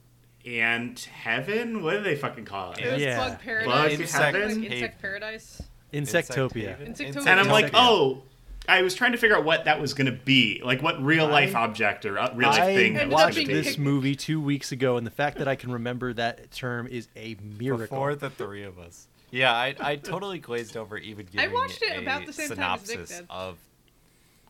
ant 0.46 1.00
heaven. 1.04 1.82
What 1.82 1.92
do 1.94 2.02
they 2.02 2.16
fucking 2.16 2.44
call 2.44 2.72
it? 2.72 2.78
It 2.80 2.92
was 2.92 3.02
Yeah. 3.02 3.28
Bug 3.28 3.40
Paradise. 3.40 3.98
Bug 3.98 4.06
something 4.08 4.40
Heaven? 4.40 4.62
like 4.62 4.70
Insect 4.72 5.00
Paradise. 5.02 5.62
Insectopia. 5.92 6.88
Insectopia. 6.88 7.26
And 7.26 7.40
I'm 7.40 7.48
like, 7.48 7.70
oh. 7.74 8.22
I 8.66 8.80
was 8.80 8.94
trying 8.94 9.12
to 9.12 9.18
figure 9.18 9.36
out 9.36 9.44
what 9.44 9.66
that 9.66 9.78
was 9.78 9.92
going 9.92 10.06
to 10.06 10.18
be, 10.24 10.62
like 10.64 10.80
what 10.82 11.02
real 11.04 11.28
life 11.28 11.54
I- 11.54 11.64
object 11.64 12.06
or 12.06 12.18
uh, 12.18 12.32
real 12.34 12.48
life 12.48 12.62
I 12.62 12.74
thing. 12.74 12.94
that 12.94 13.02
Ended 13.02 13.12
was 13.12 13.20
up 13.20 13.26
watched 13.26 13.36
gonna 13.36 13.46
be. 13.48 13.52
this 13.60 13.76
movie 13.76 14.14
two 14.16 14.40
weeks 14.40 14.72
ago, 14.72 14.96
and 14.96 15.06
the 15.06 15.10
fact 15.10 15.36
that 15.36 15.46
I 15.48 15.54
can 15.54 15.70
remember 15.70 16.14
that 16.14 16.50
term 16.50 16.86
is 16.86 17.08
a 17.14 17.36
miracle. 17.58 17.84
Before 17.98 18.14
the 18.14 18.30
three 18.30 18.62
of 18.62 18.78
us. 18.78 19.06
Yeah, 19.30 19.52
I, 19.52 19.74
I 19.78 19.96
totally 19.96 20.38
glazed 20.38 20.78
over 20.78 20.96
even 20.96 21.26
I 21.34 21.42
giving 21.42 21.52
watched 21.52 21.82
it 21.82 21.90
a 21.94 21.98
about 22.00 22.24
the 22.24 22.32
same 22.32 22.48
time 22.56 22.78
as 22.80 22.88
Nick 22.88 22.96
synopsis 22.96 23.18
did. 23.18 23.26
of 23.28 23.58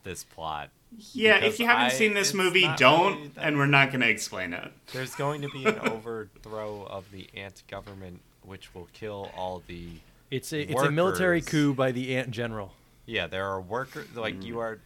this 0.05 0.23
plot. 0.23 0.69
Yeah, 1.13 1.35
because 1.39 1.53
if 1.53 1.59
you 1.59 1.65
haven't 1.65 1.83
I- 1.85 1.89
seen 1.89 2.13
this 2.13 2.33
movie, 2.33 2.67
don't, 2.77 3.15
really 3.17 3.31
and 3.37 3.57
we're 3.57 3.65
not 3.65 3.89
going 3.91 4.01
to 4.01 4.09
explain 4.09 4.53
it. 4.53 4.71
There's 4.93 5.15
going 5.15 5.41
to 5.41 5.49
be 5.49 5.65
an 5.65 5.79
overthrow 5.89 6.83
of 6.89 7.11
the 7.11 7.27
ant 7.35 7.63
government, 7.69 8.21
which 8.43 8.73
will 8.73 8.87
kill 8.93 9.29
all 9.35 9.63
the. 9.67 9.87
It's 10.31 10.51
a 10.53 10.61
it's 10.69 10.81
a 10.81 10.91
military 10.91 11.41
coup 11.41 11.73
by 11.73 11.91
the 11.91 12.15
Ant 12.17 12.31
General. 12.31 12.73
Yeah, 13.05 13.27
there 13.27 13.45
are 13.45 13.61
workers. 13.61 14.07
Like 14.15 14.35
Mm. 14.39 14.43
you 14.45 14.59
are 14.59 14.79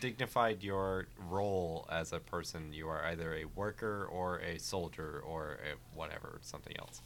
dignified 0.00 0.62
your 0.62 1.06
role 1.30 1.86
as 1.90 2.12
a 2.12 2.18
person. 2.20 2.72
You 2.72 2.88
are 2.88 3.04
either 3.06 3.34
a 3.34 3.44
worker 3.56 4.06
or 4.10 4.38
a 4.40 4.58
soldier 4.58 5.22
or 5.26 5.58
a 5.64 5.96
whatever, 5.98 6.38
something 6.42 6.76
else. 6.78 7.00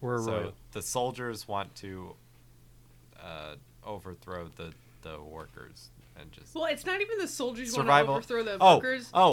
We're 0.00 0.18
so 0.22 0.32
royal. 0.32 0.52
the 0.72 0.82
soldiers 0.82 1.46
want 1.48 1.74
to 1.76 2.14
uh, 3.22 3.54
overthrow 3.86 4.48
the 4.56 4.72
the 5.02 5.20
workers 5.20 5.88
and 6.22 6.32
just 6.32 6.54
Well, 6.54 6.64
it's 6.66 6.86
not 6.86 7.00
even 7.00 7.18
the 7.18 7.28
soldiers 7.28 7.76
want 7.76 7.88
to 7.88 7.94
overthrow 8.10 8.42
the 8.42 8.56
oh, 8.60 8.76
workers. 8.76 9.10
oh, 9.12 9.32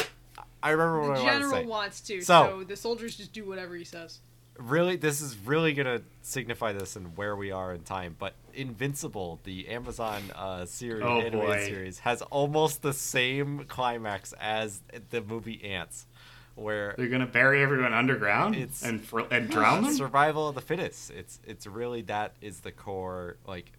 I 0.62 0.72
remember 0.72 1.00
what 1.02 1.16
the 1.16 1.22
I 1.22 1.24
wanted 1.24 1.26
to 1.26 1.40
general 1.40 1.62
say. 1.62 1.66
wants 1.66 2.02
to, 2.02 2.22
So- 2.22 2.60
so, 2.60 2.64
the 2.66 2.76
soldiers 2.76 3.16
just 3.16 3.32
do 3.32 3.46
whatever 3.46 3.76
he 3.76 3.84
says. 3.86 4.20
really 4.58 4.98
this 4.98 5.22
is 5.22 5.38
really 5.46 5.72
gonna 5.74 6.02
signify 6.22 6.74
this 6.74 6.98
and 6.98 7.16
where 7.16 7.34
we 7.38 7.50
are 7.50 7.74
in 7.74 7.82
time 7.82 8.14
but 8.20 8.34
invincible 8.54 9.40
the 9.46 9.70
amazon 9.70 10.22
uh 10.36 10.66
series 10.66 11.02
Oh, 11.06 11.20
animated 11.22 11.40
boy. 11.40 11.66
series 11.66 12.00
has 12.00 12.22
almost 12.24 12.82
the 12.82 12.92
same 12.92 13.64
climax 13.70 14.34
as 14.40 14.82
the 15.12 15.22
movie 15.22 15.64
ants 15.64 16.08
where 16.56 16.94
They're 16.98 17.08
going 17.08 17.22
to 17.22 17.26
bury 17.26 17.64
everyone 17.64 17.94
underground 17.94 18.54
It's- 18.56 18.84
and 18.84 19.02
fr- 19.02 19.22
and 19.32 19.50
drown 19.50 19.84
them. 19.84 19.94
survival 19.94 20.50
of 20.50 20.56
the 20.56 20.62
fittest 20.62 21.10
it's 21.12 21.40
it's 21.46 21.66
really 21.66 22.02
that 22.04 22.34
is 22.42 22.60
the 22.60 22.74
core 22.74 23.38
like 23.48 23.72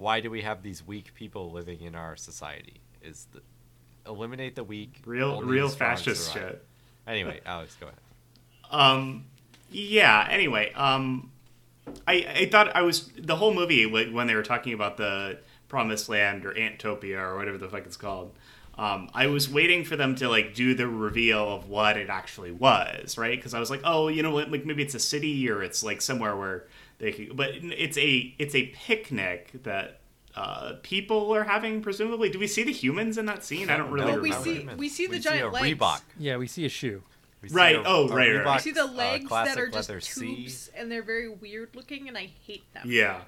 why 0.00 0.20
do 0.20 0.30
we 0.30 0.42
have 0.42 0.62
these 0.62 0.86
weak 0.86 1.12
people 1.14 1.50
living 1.52 1.80
in 1.82 1.94
our 1.94 2.16
society 2.16 2.80
is 3.02 3.26
the 3.32 3.40
eliminate 4.06 4.54
the 4.56 4.64
weak 4.64 5.00
Real, 5.04 5.42
real 5.42 5.68
fascist 5.68 6.32
survive. 6.32 6.50
shit. 6.52 6.66
anyway 7.06 7.40
alex 7.46 7.76
go 7.78 7.86
ahead 7.86 7.98
Um, 8.70 9.24
yeah. 9.72 10.26
Anyway, 10.30 10.72
um, 10.74 11.30
I 12.06 12.26
I 12.42 12.48
thought 12.50 12.74
I 12.74 12.82
was 12.82 13.08
the 13.18 13.36
whole 13.36 13.52
movie 13.54 13.86
when 13.86 14.26
they 14.26 14.34
were 14.34 14.42
talking 14.42 14.72
about 14.72 14.96
the 14.96 15.38
Promised 15.68 16.08
Land 16.08 16.44
or 16.44 16.52
Antopia 16.54 17.20
or 17.20 17.36
whatever 17.36 17.58
the 17.58 17.68
fuck 17.68 17.84
it's 17.86 17.96
called. 17.96 18.32
Um, 18.78 19.10
I 19.14 19.26
was 19.26 19.48
waiting 19.50 19.84
for 19.84 19.94
them 19.96 20.14
to 20.16 20.28
like 20.28 20.54
do 20.54 20.74
the 20.74 20.88
reveal 20.88 21.54
of 21.54 21.68
what 21.68 21.96
it 21.96 22.08
actually 22.08 22.50
was, 22.52 23.18
right? 23.18 23.36
Because 23.36 23.54
I 23.54 23.60
was 23.60 23.70
like, 23.70 23.80
oh, 23.84 24.08
you 24.08 24.22
know 24.22 24.30
what? 24.32 24.50
Like 24.50 24.64
maybe 24.64 24.82
it's 24.82 24.94
a 24.94 25.00
city 25.00 25.48
or 25.50 25.62
it's 25.62 25.82
like 25.82 26.00
somewhere 26.00 26.36
where 26.36 26.66
they 27.00 27.10
could. 27.12 27.36
But 27.36 27.50
it's 27.56 27.98
a 27.98 28.34
it's 28.38 28.54
a 28.54 28.66
picnic 28.68 29.50
that 29.64 30.00
uh, 30.36 30.74
people 30.82 31.34
are 31.34 31.42
having. 31.44 31.82
Presumably, 31.82 32.30
do 32.30 32.38
we 32.38 32.46
see 32.46 32.62
the 32.62 32.72
humans 32.72 33.18
in 33.18 33.26
that 33.26 33.42
scene? 33.44 33.68
I 33.70 33.76
don't 33.76 33.90
really 33.90 34.06
No, 34.06 34.12
Well, 34.12 34.22
we 34.22 34.28
remember. 34.30 34.44
see 34.44 34.58
remember. 34.58 34.76
we 34.80 34.88
see 34.88 35.06
the 35.06 35.10
We 35.12 35.16
see 35.16 35.22
giant 35.22 35.44
a 35.46 35.50
legs. 35.50 35.66
Reebok. 35.78 36.00
Yeah, 36.18 36.36
we 36.36 36.46
see 36.46 36.64
a 36.64 36.68
shoe. 36.68 37.02
We 37.42 37.48
see 37.48 37.54
Right, 37.56 37.74
a- 37.74 37.82
oh, 37.86 38.06
a 38.06 38.08
right, 38.08 38.14
right, 38.14 38.28
Reebok, 38.28 38.44
right. 38.44 38.54
We 38.56 38.60
see 38.62 38.70
the 38.72 38.84
uh, 38.84 38.92
legs 38.92 39.30
that 39.30 39.56
are 39.58 39.66
just 39.68 39.88
leather 39.88 40.00
C. 40.00 40.36
tubes, 40.36 40.70
and 40.76 40.92
they're 40.92 41.02
very 41.02 41.28
weird 41.30 41.74
looking, 41.74 42.06
and 42.06 42.16
I 42.18 42.28
hate 42.46 42.70
them. 42.74 42.82
Yeah, 42.86 43.22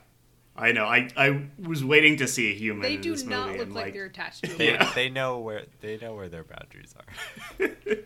I 0.54 0.72
know. 0.72 0.84
I 0.84 1.08
I 1.16 1.46
was 1.58 1.82
waiting 1.82 2.18
to 2.18 2.28
see 2.28 2.52
a 2.52 2.54
human. 2.54 2.82
They 2.82 2.96
in 2.96 3.00
do 3.00 3.12
this 3.12 3.24
not 3.24 3.46
movie 3.46 3.58
look 3.60 3.66
and, 3.68 3.74
like, 3.74 3.94
they're 3.94 4.04
attached 4.04 4.44
to 4.44 4.52
a 4.52 4.56
They, 4.58 4.78
they 4.94 5.08
know 5.08 5.38
where 5.38 5.62
they 5.80 5.96
know 5.96 6.14
where 6.14 6.28
their 6.28 6.44
boundaries 6.44 6.94
are. 7.58 7.68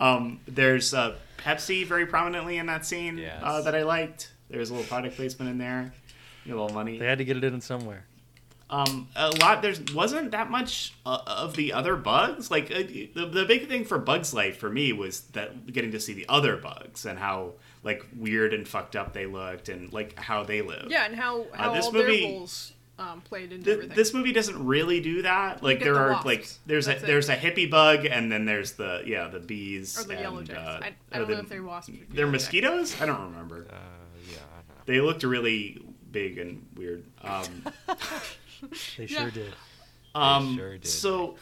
Um, 0.00 0.40
there's 0.46 0.94
uh, 0.94 1.16
Pepsi 1.38 1.86
very 1.86 2.06
prominently 2.06 2.56
in 2.56 2.66
that 2.66 2.86
scene 2.86 3.18
Yes. 3.18 3.40
uh, 3.42 3.62
that 3.62 3.74
I 3.74 3.82
liked. 3.82 4.32
There's 4.52 4.70
a 4.70 4.74
little 4.74 4.88
product 4.88 5.16
placement 5.16 5.50
in 5.50 5.58
there, 5.58 5.92
a 6.46 6.48
little 6.48 6.68
money. 6.68 6.98
They 6.98 7.06
had 7.06 7.18
to 7.18 7.24
get 7.24 7.36
it 7.36 7.44
in 7.44 7.60
somewhere. 7.60 8.04
um, 8.70 9.08
a 9.16 9.30
lot 9.30 9.60
there's 9.60 9.80
wasn't 9.92 10.30
that 10.30 10.50
much 10.50 10.94
uh, 11.04 11.18
of 11.26 11.56
the 11.56 11.72
other 11.72 11.96
bugs. 11.96 12.50
Like 12.50 12.70
uh, 12.70 12.82
the 13.14 13.26
the 13.30 13.44
big 13.44 13.68
thing 13.68 13.84
for 13.84 13.98
Bugs 13.98 14.32
Life 14.32 14.56
for 14.58 14.70
me 14.70 14.92
was 14.92 15.22
that 15.32 15.66
getting 15.72 15.90
to 15.92 16.00
see 16.00 16.12
the 16.14 16.26
other 16.28 16.56
bugs 16.56 17.04
and 17.04 17.18
how 17.18 17.54
like 17.82 18.06
weird 18.16 18.54
and 18.54 18.66
fucked 18.68 18.94
up 18.96 19.12
they 19.12 19.26
looked 19.26 19.68
and 19.68 19.92
like 19.92 20.18
how 20.18 20.44
they 20.44 20.62
live. 20.62 20.86
Yeah, 20.88 21.04
and 21.04 21.14
how 21.16 21.46
how 21.52 21.72
this 21.74 21.86
all 21.86 21.92
movie- 21.92 22.20
their 22.22 22.30
roles 22.32 22.72
um, 22.98 23.20
played 23.22 23.52
into 23.52 23.64
Th- 23.64 23.74
everything. 23.76 23.96
this 23.96 24.14
movie 24.14 24.32
doesn't 24.32 24.64
really 24.64 25.00
do 25.00 25.22
that. 25.22 25.62
Like 25.62 25.80
there 25.80 25.94
the 25.94 26.00
are 26.00 26.10
wasps. 26.12 26.26
like 26.26 26.48
there's 26.66 26.86
That's 26.86 27.00
a 27.02 27.04
it. 27.04 27.06
there's 27.08 27.28
a 27.28 27.36
hippie 27.36 27.68
bug 27.70 28.06
and 28.06 28.30
then 28.30 28.44
there's 28.44 28.72
the 28.72 29.02
yeah 29.04 29.28
the 29.28 29.40
bees 29.40 29.98
or 30.00 30.04
the 30.04 30.12
and, 30.14 30.20
yellow 30.22 30.42
jackets. 30.42 30.66
uh, 30.66 30.80
I, 30.86 30.94
I 31.14 31.18
don't 31.18 31.28
the- 31.28 31.34
know 31.34 31.40
if 31.40 31.48
they're 31.48 31.62
wasps. 31.62 31.88
or 31.90 31.92
They're 32.10 32.24
yellow 32.26 32.32
jackets. 32.38 32.44
mosquitoes. 32.52 33.02
I 33.02 33.06
don't 33.06 33.22
remember. 33.32 33.66
Uh, 33.70 33.74
yeah, 34.30 34.36
I 34.36 34.56
don't 34.56 34.68
know. 34.78 34.81
They 34.92 35.00
looked 35.00 35.22
really 35.22 35.82
big 36.10 36.36
and 36.36 36.66
weird. 36.76 37.02
Um, 37.22 37.44
They 38.98 39.06
Yeah. 39.06 39.20
sure 39.22 39.30
did. 39.30 39.52
um, 40.14 40.54
sure 40.56 40.72
did. 40.76 40.86
So 40.86 41.36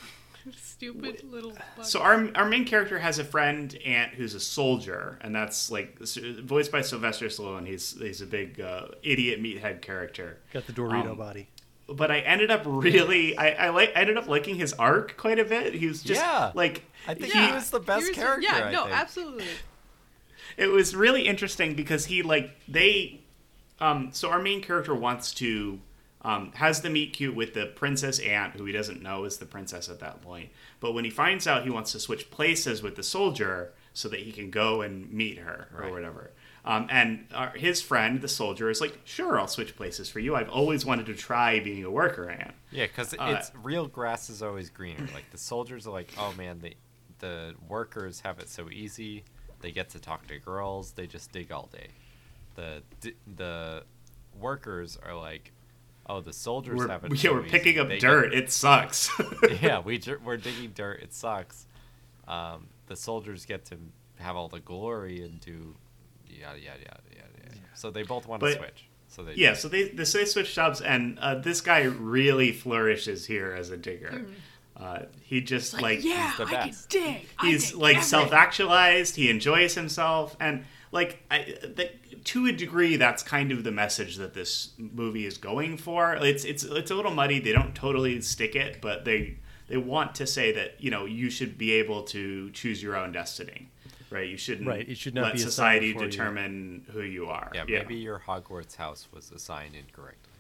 Stupid 0.57 1.25
little. 1.31 1.51
Bugs. 1.77 1.91
so 1.91 2.01
our 2.01 2.31
our 2.37 2.49
main 2.49 2.65
character 2.65 3.01
has 3.01 3.19
a 3.19 3.25
friend 3.25 3.77
Ant 3.85 4.15
who's 4.15 4.35
a 4.35 4.41
soldier, 4.41 5.19
and 5.21 5.35
that's 5.35 5.69
like 5.71 5.99
voiced 5.99 6.71
by 6.71 6.81
Sylvester 6.81 7.27
Stallone. 7.27 7.67
He's 7.67 7.99
he's 7.99 8.23
a 8.23 8.27
big 8.27 8.61
uh, 8.61 8.87
idiot 9.03 9.43
meathead 9.43 9.83
character. 9.83 10.39
Got 10.53 10.67
the 10.69 10.73
Dorito 10.73 11.11
Um, 11.11 11.19
body. 11.19 11.49
But 11.89 12.13
I 12.13 12.21
ended 12.21 12.53
up 12.53 12.63
really 12.65 13.37
I, 13.37 13.67
I 13.67 13.69
like 13.71 13.91
ended 13.97 14.17
up 14.17 14.29
liking 14.29 14.55
his 14.55 14.73
arc 14.75 15.17
quite 15.17 15.41
a 15.41 15.45
bit. 15.45 15.75
He 15.75 15.89
was 15.89 16.05
just 16.05 16.21
Yeah. 16.23 16.53
like 16.55 16.85
I 17.09 17.15
think 17.15 17.35
Yeah. 17.35 17.49
he 17.49 17.53
was 17.53 17.71
the 17.71 17.81
best 17.81 18.07
was- 18.07 18.17
character. 18.17 18.43
Yeah, 18.43 18.67
I 18.67 18.73
no, 18.73 18.85
think. 18.85 18.97
absolutely. 18.97 19.45
it 20.57 20.69
was 20.69 20.95
really 20.97 21.27
interesting 21.27 21.75
because 21.75 22.07
he 22.07 22.23
like 22.23 22.57
they 22.69 23.20
um 23.81 24.11
so 24.13 24.31
our 24.31 24.41
main 24.41 24.61
character 24.63 24.95
wants 24.95 25.33
to 25.35 25.81
um, 26.23 26.53
has 26.57 26.83
the 26.83 26.91
meet 26.91 27.15
cute 27.15 27.35
with 27.35 27.55
the 27.55 27.67
princess 27.67 28.19
ant 28.21 28.55
who 28.55 28.65
he 28.67 28.73
doesn't 28.73 29.03
know 29.03 29.25
is 29.25 29.39
the 29.39 29.47
princess 29.47 29.89
at 29.89 30.01
that 30.01 30.21
point 30.21 30.51
but 30.79 30.93
when 30.93 31.05
he 31.05 31.11
finds 31.11 31.47
out 31.47 31.65
he 31.65 31.71
wants 31.71 31.93
to 31.93 32.01
switch 32.01 32.31
places 32.31 32.83
with 32.83 32.95
the 32.97 33.03
soldier 33.03 33.73
so 33.95 34.09
that 34.09 34.21
he 34.21 34.31
can 34.33 34.51
go 34.51 34.83
and 34.83 35.11
meet 35.13 35.39
her 35.39 35.69
or 35.75 35.83
Right. 35.85 35.93
whatever 35.93 36.31
um, 36.63 36.89
and 36.91 37.25
our, 37.35 37.51
his 37.57 37.81
friend 37.81 38.21
the 38.21 38.29
soldier 38.29 38.69
is 38.69 38.83
like 38.83 38.99
sure 39.05 39.41
i'll 39.41 39.49
switch 39.49 39.75
places 39.77 40.11
for 40.11 40.19
you 40.21 40.37
i've 40.37 40.51
always 40.51 40.85
wanted 40.85 41.07
to 41.07 41.15
try 41.15 41.59
being 41.59 41.85
a 41.85 41.91
worker 41.91 42.29
ant 42.29 42.53
Yeah, 42.71 42.87
because 42.87 43.15
Uh, 43.15 43.37
it's 43.39 43.51
real 43.63 43.87
grass 43.89 44.29
is 44.29 44.43
always 44.43 44.69
greener. 44.69 45.09
Like 45.15 45.31
the 45.31 45.39
soldiers 45.39 45.87
are 45.87 45.91
like, 45.91 46.13
oh 46.19 46.33
man, 46.37 46.61
the 46.61 46.75
the 47.19 47.55
workers 47.69 48.21
have 48.21 48.39
it 48.39 48.49
so 48.49 48.69
easy. 48.71 49.25
They 49.61 49.73
get 49.73 49.89
to 49.91 49.99
talk 49.99 50.27
to 50.29 50.39
girls. 50.39 50.93
They 50.93 51.07
just 51.07 51.33
dig 51.33 51.51
all 51.51 51.69
day. 51.73 51.89
The 52.61 53.13
the 53.37 53.85
workers 54.39 54.99
are 55.05 55.15
like, 55.17 55.53
oh, 56.07 56.21
the 56.21 56.33
soldiers 56.33 56.77
we're, 56.79 56.89
have 56.89 57.05
it. 57.05 57.13
yeah, 57.15 57.19
so 57.31 57.33
we're 57.35 57.41
easy. 57.43 57.51
picking 57.51 57.79
up 57.79 57.89
They 57.89 57.95
get- 57.99 58.01
dirt 58.01 58.35
it 58.35 58.51
sucks 58.53 59.11
yeah, 59.63 59.79
we 59.85 60.01
we're 60.25 60.37
digging 60.37 60.73
dirt. 60.75 61.01
It 61.03 61.13
sucks. 61.15 61.67
Um, 62.29 62.67
the 62.87 62.97
soldiers 62.97 63.47
get 63.47 63.65
to 63.67 63.77
have 64.19 64.37
all 64.37 64.49
the 64.49 64.61
glory 64.61 65.23
and 65.23 65.41
do 65.41 65.75
yada 66.29 66.59
yada 66.59 66.79
yada 66.81 67.01
yada. 67.17 67.29
yada. 67.45 67.59
So 67.75 67.91
they 67.91 68.03
both 68.03 68.27
want 68.27 68.43
to 68.43 68.53
switch. 68.57 68.87
So 69.09 69.25
they 69.25 69.35
Yeah, 69.35 69.55
so 69.55 69.69
they 69.69 69.89
they, 69.89 70.05
so 70.05 70.19
they 70.19 70.25
switch 70.25 70.55
jobs, 70.55 70.81
and 70.81 71.19
uh, 71.19 71.37
this 71.37 71.61
guy 71.61 71.83
really 71.83 72.53
flourishes 72.53 73.27
here 73.27 73.53
as 73.59 73.71
a 73.71 73.77
digger. 73.77 74.27
Uh, 74.77 75.03
he 75.23 75.41
just 75.41 75.81
like, 75.83 75.99
Mm-hmm. 75.99 76.09
yeah, 76.09 76.35
the 76.39 76.45
I 76.45 76.51
can 76.51 76.69
best. 76.69 76.89
dig. 76.91 77.27
I 77.39 77.47
he's 77.47 77.71
dig 77.73 77.81
like 77.81 77.97
everything. 77.97 78.09
self-actualized. 78.09 79.17
He 79.17 79.29
enjoys 79.31 79.75
himself, 79.75 80.37
and 80.41 80.65
like 80.93 81.23
I, 81.31 81.39
the, 81.63 81.91
to 82.25 82.47
a 82.47 82.53
degree, 82.53 82.97
that's 82.97 83.23
kind 83.23 83.53
of 83.53 83.65
the 83.65 83.71
message 83.71 84.17
that 84.17 84.35
this 84.35 84.71
movie 84.79 85.27
is 85.27 85.39
going 85.39 85.77
for. 85.77 86.15
It's 86.15 86.45
it's 86.45 86.65
it's 86.65 86.91
a 86.91 86.95
little 86.95 87.15
muddy. 87.15 87.41
They 87.41 87.53
don't 87.53 87.75
totally 87.75 88.21
stick 88.21 88.55
it, 88.57 88.81
but 88.81 89.05
they 89.05 89.37
they 89.69 89.77
want 89.77 90.15
to 90.17 90.27
say 90.27 90.53
that 90.53 90.75
you 90.79 90.91
know 90.91 91.05
you 91.05 91.31
should 91.31 91.57
be 91.57 91.73
able 91.73 92.03
to 92.05 92.51
choose 92.51 92.83
your 92.83 92.97
own 92.97 93.13
destiny. 93.13 93.69
Right, 94.11 94.29
you 94.29 94.37
shouldn't. 94.37 94.67
Right, 94.67 94.89
it 94.89 94.99
should 94.99 95.15
not 95.15 95.25
let 95.25 95.33
be 95.35 95.39
society 95.39 95.93
for 95.93 96.05
you. 96.05 96.11
determine 96.11 96.85
who 96.93 97.03
you 97.03 97.27
are. 97.27 97.53
Yeah, 97.55 97.65
maybe 97.67 97.95
your 97.95 98.21
Hogwarts 98.27 98.77
house 98.77 99.07
was 99.13 99.31
assigned 99.31 99.77
incorrectly. 99.77 100.31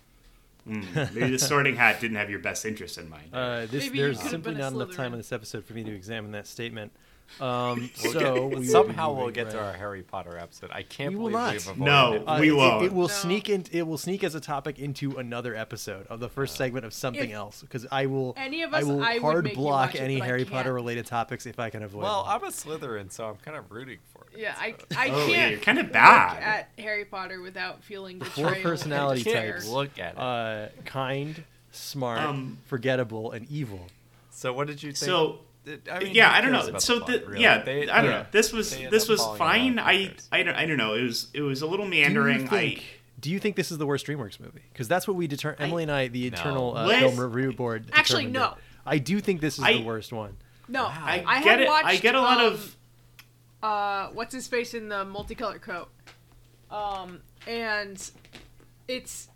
Mm, 0.68 1.14
maybe 1.14 1.30
the 1.30 1.38
Sorting 1.38 1.76
Hat 1.76 2.00
didn't 2.00 2.16
have 2.16 2.28
your 2.28 2.40
best 2.40 2.66
interest 2.66 2.98
in 2.98 3.08
mind. 3.08 3.30
Uh, 3.32 3.66
this 3.66 3.88
there's 3.90 4.20
simply 4.20 4.54
not 4.54 4.72
enough 4.72 4.94
time 4.94 5.12
in 5.12 5.18
this 5.18 5.32
episode 5.32 5.64
for 5.64 5.72
me 5.72 5.84
to 5.84 5.94
examine 5.94 6.32
that 6.32 6.46
statement. 6.46 6.92
Um, 7.40 7.90
We'll 8.02 8.12
so 8.12 8.48
get- 8.48 8.58
we 8.58 8.66
somehow 8.66 9.08
we'll 9.12 9.26
moving 9.26 9.34
get 9.34 9.50
to 9.50 9.58
our 9.62 9.72
Harry 9.72 10.02
Potter 10.02 10.36
episode. 10.38 10.70
I 10.72 10.82
can't 10.82 11.12
We 11.12 11.16
will 11.20 11.30
believe 11.30 11.34
not. 11.34 11.52
we've 11.52 11.68
avoided 11.68 11.84
No. 11.84 12.12
it. 12.14 12.22
Uh, 12.26 12.36
We 12.40 12.48
it- 12.48 12.52
won't. 12.52 12.84
It, 12.84 12.92
will 12.92 13.02
No. 13.08 13.14
sneak 13.14 13.48
in. 13.48 13.64
It 13.72 13.86
will 13.86 13.98
sneak 13.98 14.24
as 14.24 14.34
a 14.34 14.40
topic 14.40 14.78
into 14.78 15.16
another 15.18 15.54
episode 15.54 16.06
of 16.08 16.20
the 16.20 16.28
first 16.28 16.56
segment 16.56 16.84
of 16.84 16.92
something 16.92 17.30
If 17.30 17.36
else 17.36 17.60
because 17.62 17.86
I 17.90 18.06
will. 18.06 18.34
any 18.36 18.62
of 18.62 18.74
I 18.74 18.78
us, 18.80 18.84
will 18.84 19.02
I 19.02 19.18
hard 19.18 19.44
make 19.44 19.54
block 19.54 19.90
watch 19.90 19.94
it, 19.94 20.00
any 20.00 20.18
Harry. 20.18 20.44
Potter 20.44 20.72
related 20.74 21.06
topics 21.06 21.46
if 21.46 21.58
I 21.60 21.70
can 21.70 21.82
avoid. 21.82 22.02
Well, 22.02 22.24
them. 22.24 22.32
I'm 22.32 22.44
a 22.44 22.48
Slytherin, 22.48 23.10
so 23.12 23.26
I'm 23.28 23.36
kind 23.36 23.56
of 23.56 23.70
rooting 23.70 23.98
for 24.12 24.24
it. 24.32 24.38
Yeah, 24.40 24.54
I, 24.58 24.74
I 24.96 25.10
Oh, 25.10 25.26
can't. 25.26 25.50
you're 25.52 25.60
kinda 25.60 25.82
look 25.82 25.92
bad. 25.92 26.42
at 26.42 26.68
Harry 26.82 27.04
Potter 27.04 27.40
without 27.40 27.82
feeling 27.82 28.20
Four 28.20 28.44
betrayal. 28.46 28.62
personality 28.62 29.24
types. 29.24 29.68
Look 29.68 29.98
at 29.98 30.12
it. 30.14 30.18
uh, 30.18 30.68
kind, 30.84 31.42
smart, 31.72 32.20
Um, 32.20 32.58
forgettable, 32.66 33.32
and 33.32 33.48
evil. 33.50 33.86
so 34.30 34.52
what 34.52 34.66
did 34.66 34.82
you 34.82 34.90
think? 34.90 34.96
So 34.98 35.40
I 35.92 35.98
mean, 36.00 36.14
yeah, 36.14 36.32
I 36.32 36.40
don't 36.40 36.52
know. 36.52 36.78
So 36.78 36.98
the 37.00 37.04
plot, 37.04 37.26
really? 37.26 37.42
yeah, 37.42 37.62
They- 37.62 37.88
I 37.88 38.02
don't 38.02 38.10
yeah. 38.10 38.18
know. 38.22 38.26
This 38.30 38.52
was 38.52 38.70
this 38.76 39.08
was 39.08 39.24
fine. 39.36 39.78
I? 39.78 40.14
I 40.32 40.42
don't 40.42 40.54
I 40.54 40.64
don't 40.66 40.78
know. 40.78 40.94
It 40.94 41.02
was 41.02 41.28
it 41.34 41.42
was 41.42 41.62
a 41.62 41.66
little 41.66 41.86
meandering. 41.86 42.40
you 42.42 42.46
think? 42.46 42.84
Do 43.20 43.30
you 43.30 43.38
think 43.38 43.56
this 43.56 43.70
is 43.70 43.76
the 43.76 43.84
worst 43.86 44.06
DreamWorks 44.06 44.40
movie? 44.40 44.62
Because 44.72 44.88
that's 44.88 45.06
what 45.06 45.16
we 45.16 45.26
determined. 45.26 45.60
I- 45.62 45.64
Emily 45.66 45.82
and 45.82 45.92
I, 45.92 46.08
the 46.08 46.30
No. 46.30 46.36
eternal 46.36 46.76
uh, 46.76 46.86
Let's- 46.86 47.14
film 47.14 47.30
review 47.32 47.52
board. 47.52 47.90
Actually, 47.92 48.26
no. 48.26 48.52
it. 48.52 48.58
I 48.86 48.96
do 48.98 49.20
think 49.20 49.40
this 49.42 49.58
is 49.58 49.64
I- 49.64 49.74
the 49.74 49.82
worst 49.84 50.12
one. 50.12 50.36
No, 50.68 50.84
Wow. 50.84 51.02
I, 51.04 51.24
I 51.26 51.42
get 51.44 51.60
it. 51.60 51.66
watched. 51.68 51.86
I 51.86 51.96
get 51.96 52.14
a 52.14 52.20
lot 52.20 52.38
um, 52.40 52.46
of 52.46 52.76
uh, 53.62 54.08
what's 54.14 54.32
his 54.32 54.48
face 54.48 54.72
in 54.72 54.88
the 54.88 55.04
multicolored 55.04 55.60
coat, 55.60 55.88
um, 56.70 57.20
and 57.46 58.10
it's 58.88 59.28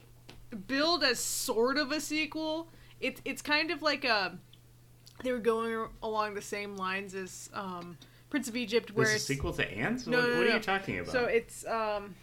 billed 0.67 1.05
as 1.05 1.19
sort 1.19 1.77
of 1.77 1.93
a 1.93 2.01
sequel. 2.01 2.69
It's 3.01 3.21
it's 3.25 3.43
kind 3.43 3.71
of 3.71 3.83
like 3.83 4.05
a 4.05 4.39
they 5.23 5.33
were 5.33 5.39
going 5.39 5.87
along 6.03 6.35
the 6.35 6.43
same 6.43 6.77
lines 6.77 7.15
as 7.15 7.49
um, 7.55 7.97
Prince 8.31 8.49
of 8.49 8.57
Egypt, 8.57 8.91
where 8.95 9.07
There's 9.07 9.23
a 9.23 9.25
sequel 9.25 9.53
to 9.55 9.71
Ants. 9.71 10.07
No, 10.07 10.19
what, 10.19 10.29
no, 10.29 10.37
what 10.39 10.45
no. 10.47 10.51
are 10.53 10.55
you 10.57 10.61
talking 10.61 10.99
about? 10.99 11.13
so 11.13 11.25
it's 11.25 11.65
um, 11.67 12.15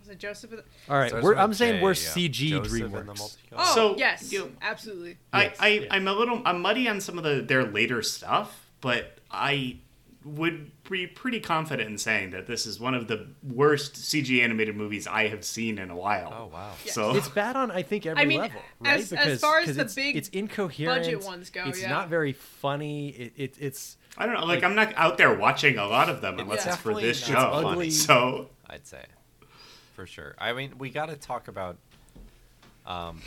was 0.00 0.08
it 0.08 0.18
Joseph? 0.18 0.52
All 0.88 0.96
right, 0.98 1.08
Starts 1.08 1.22
we're, 1.24 1.30
with 1.30 1.38
I'm 1.38 1.52
saying 1.54 1.76
J, 1.76 1.82
we're 1.82 1.90
yeah. 1.90 1.94
CG 1.94 2.32
Joseph 2.48 2.72
and 2.72 2.82
the 2.82 2.98
DreamWorks. 2.98 3.06
multicolored. 3.06 3.36
Oh 3.58 3.74
So, 3.74 3.96
yes, 3.98 4.32
you- 4.32 4.56
absolutely. 4.62 5.18
I, 5.32 5.42
Yes, 5.44 5.56
I 5.60 5.68
yeah. 5.68 5.86
I'm 5.90 6.08
a 6.08 6.12
little 6.14 6.40
I'm 6.44 6.62
muddy 6.62 6.88
on 6.88 7.00
some 7.00 7.18
of 7.18 7.24
the 7.24 7.42
their 7.42 7.64
later 7.64 8.02
stuff, 8.02 8.66
but 8.80 9.18
I 9.30 9.76
would 10.24 10.70
be 10.88 11.06
pretty 11.06 11.40
confident 11.40 11.88
in 11.88 11.96
saying 11.96 12.30
that 12.30 12.46
this 12.46 12.66
is 12.66 12.78
one 12.78 12.94
of 12.94 13.08
the 13.08 13.26
worst 13.42 13.94
CG 13.94 14.42
animated 14.42 14.76
movies 14.76 15.06
I 15.06 15.28
have 15.28 15.44
seen 15.44 15.78
in 15.78 15.90
a 15.90 15.96
while. 15.96 16.34
Oh 16.36 16.46
wow. 16.52 16.72
Yeah. 16.84 16.92
So 16.92 17.16
It's 17.16 17.28
bad 17.28 17.56
on 17.56 17.70
I 17.70 17.82
think 17.82 18.04
every 18.04 18.22
I 18.22 18.26
mean, 18.26 18.40
level, 18.40 18.60
right? 18.80 19.00
as- 19.00 19.12
as 19.12 19.40
far 19.40 19.60
as 19.60 19.76
the 19.76 19.82
it's, 19.82 19.94
big 19.94 20.16
it's 20.16 20.28
incoherent. 20.28 21.04
budget 21.04 21.24
ones 21.24 21.48
go, 21.50 21.64
it's 21.66 21.80
yeah. 21.80 21.88
not 21.88 22.08
very 22.08 22.32
funny. 22.34 23.08
It, 23.10 23.32
it 23.36 23.54
it's 23.58 23.96
I 24.18 24.26
don't 24.26 24.34
know. 24.34 24.44
Like, 24.44 24.64
I'm 24.64 24.74
not 24.74 24.92
out 24.96 25.16
there 25.16 25.32
watching 25.32 25.78
a 25.78 25.86
lot 25.86 26.08
of 26.08 26.20
them 26.20 26.34
It's 26.34 26.42
unless 26.42 26.66
it's 26.66 26.76
for 26.76 27.00
this 27.00 27.28
not 27.30 27.38
show. 27.62 27.68
ugly. 27.68 27.90
So 27.90 28.50
I'd 28.68 28.86
say, 28.86 29.04
for 29.94 30.06
sure. 30.06 30.34
I 30.38 30.52
mean, 30.52 30.74
we 30.78 30.90
got 30.90 31.06
to 31.08 31.16
talk 31.16 31.48
about 31.48 31.76
um, 32.86 33.22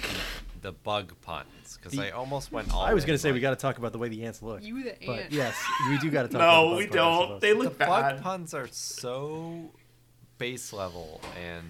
the 0.63 0.71
bug 0.71 1.13
puns 1.21 1.77
because 1.77 1.91
The- 1.91 2.07
I 2.07 2.11
almost 2.11 2.51
went 2.51 2.73
all. 2.73 2.81
I 2.81 2.93
was 2.93 3.05
going 3.05 3.13
to 3.15 3.19
say 3.21 3.31
we 3.31 3.39
got 3.39 3.51
to 3.51 3.55
talk 3.55 3.77
about 3.77 3.91
the 3.91 3.99
way 3.99 4.07
the 4.09 4.25
ants 4.25 4.41
look. 4.41 4.63
You 4.63 4.83
the 4.83 4.95
but 5.05 5.19
ant. 5.19 5.31
yes, 5.31 5.55
we 5.89 5.97
do 5.99 6.09
got 6.09 6.23
to 6.23 6.27
talk. 6.29 6.35
about 6.35 6.63
no, 6.63 6.69
the 6.71 6.75
we 6.77 6.87
bug 6.87 6.91
puns, 6.95 6.95
I 6.95 6.97
don't. 6.97 7.21
suppose. 7.27 7.41
They 7.41 7.51
the 7.53 7.59
look 7.59 7.77
bug 7.77 7.87
bad. 8.15 8.21
puns 8.23 8.53
are 8.55 8.67
so 8.71 9.71
base 10.39 10.73
level 10.73 11.21
and 11.45 11.65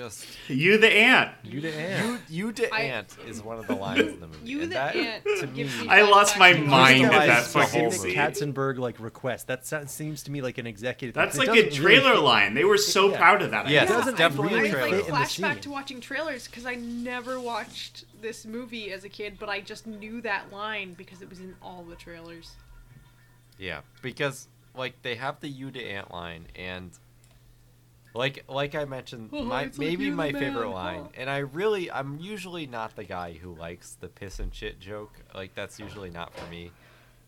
just 0.00 0.26
You 0.48 0.78
the 0.78 0.90
ant. 0.90 1.30
You 1.44 1.60
the 1.60 1.74
ant. 1.74 2.20
you 2.28 2.46
you 2.46 2.52
to 2.52 2.74
I- 2.74 2.80
ant 2.80 3.16
is 3.26 3.42
one 3.42 3.58
of 3.58 3.66
the 3.66 3.74
lines 3.74 4.00
in 4.00 4.20
the 4.20 4.26
movie. 4.26 4.48
You 4.48 4.62
and 4.62 4.70
the 4.70 4.74
that, 4.76 4.96
ant 4.96 5.24
to 5.40 5.46
me, 5.48 5.64
me 5.64 5.88
I 5.88 6.02
lost 6.02 6.38
my 6.38 6.54
mind 6.54 7.04
at 7.06 7.26
that 7.26 7.44
fucking 7.44 7.80
whole 7.80 7.90
scene. 7.90 8.14
Katzenberg 8.14 8.78
like 8.78 8.98
request. 8.98 9.46
That 9.48 9.66
sounds, 9.66 9.90
seems 9.90 10.22
to 10.24 10.30
me 10.30 10.40
like 10.40 10.58
an 10.58 10.66
executive. 10.66 11.14
That's 11.14 11.36
thing. 11.36 11.46
like 11.48 11.58
a 11.58 11.64
doesn't 11.68 11.82
really 11.84 12.00
trailer 12.00 12.18
line. 12.18 12.54
They 12.54 12.64
were 12.64 12.78
so 12.78 13.10
Yeah. 13.10 13.18
proud 13.18 13.42
of 13.42 13.50
that. 13.50 13.68
Yes, 13.68 13.82
idea. 13.84 13.96
it's 13.96 14.04
doesn't 14.06 14.18
definitely 14.18 14.54
really 14.54 14.68
a 14.68 14.70
I 14.70 14.72
trailer. 14.72 14.90
like 14.90 15.04
fit 15.04 15.08
in 15.08 15.14
the 15.14 15.20
flashback 15.48 15.60
to 15.62 15.70
watching 15.70 16.00
trailers 16.00 16.46
because 16.46 16.64
I 16.66 16.76
never 16.76 17.38
watched 17.40 18.04
this 18.22 18.46
movie 18.46 18.92
as 18.92 19.04
a 19.04 19.08
kid, 19.08 19.36
but 19.38 19.48
I 19.48 19.60
just 19.60 19.86
knew 19.86 20.20
that 20.22 20.50
line 20.52 20.94
because 20.94 21.20
it 21.22 21.28
was 21.28 21.40
in 21.40 21.54
all 21.62 21.82
the 21.88 21.96
trailers. 21.96 22.52
Yeah, 23.58 23.80
because 24.00 24.48
like 24.74 25.02
they 25.02 25.16
have 25.16 25.40
the 25.40 25.48
you 25.48 25.70
to 25.70 25.82
ant 25.82 26.10
line 26.10 26.46
and 26.54 26.90
like 28.14 28.44
like 28.48 28.74
I 28.74 28.84
mentioned, 28.84 29.30
Oh, 29.32 29.44
my 29.44 29.62
it's 29.62 29.78
like 29.78 29.86
maybe 29.86 30.10
my 30.10 30.32
favorite 30.32 30.64
man, 30.66 30.72
line, 30.72 31.00
huh? 31.04 31.08
and 31.14 31.30
I 31.30 31.38
really 31.38 31.90
I'm 31.90 32.18
usually 32.18 32.66
not 32.66 32.96
the 32.96 33.04
guy 33.04 33.32
who 33.34 33.54
likes 33.54 33.94
the 33.94 34.08
piss 34.08 34.38
and 34.40 34.54
shit 34.54 34.80
joke. 34.80 35.12
Like 35.34 35.54
that's 35.54 35.78
usually 35.78 36.10
not 36.10 36.32
for 36.34 36.46
me. 36.50 36.72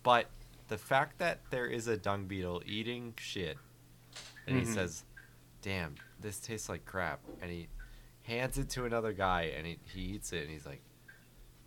But 0.03 0.27
the 0.69 0.79
fact 0.79 1.19
that 1.19 1.39
there 1.51 1.67
is 1.67 1.87
a 1.87 1.97
dung 1.97 2.25
beetle 2.25 2.63
eating 2.67 3.15
shit 3.19 3.59
and 4.47 4.57
he 4.57 4.63
Mhm. 4.65 4.75
says, 4.75 5.05
"Damn, 5.63 5.95
this 6.21 6.39
tastes 6.41 6.69
like 6.69 6.85
crap." 6.85 7.21
And 7.41 7.51
he 7.51 7.69
hands 8.25 8.59
it 8.59 8.69
to 8.71 8.85
another 8.85 9.13
guy 9.13 9.53
and 9.57 9.67
he, 9.67 9.79
he 9.95 10.01
eats 10.01 10.33
it 10.33 10.43
and 10.43 10.51
he's 10.51 10.65
like, 10.67 10.81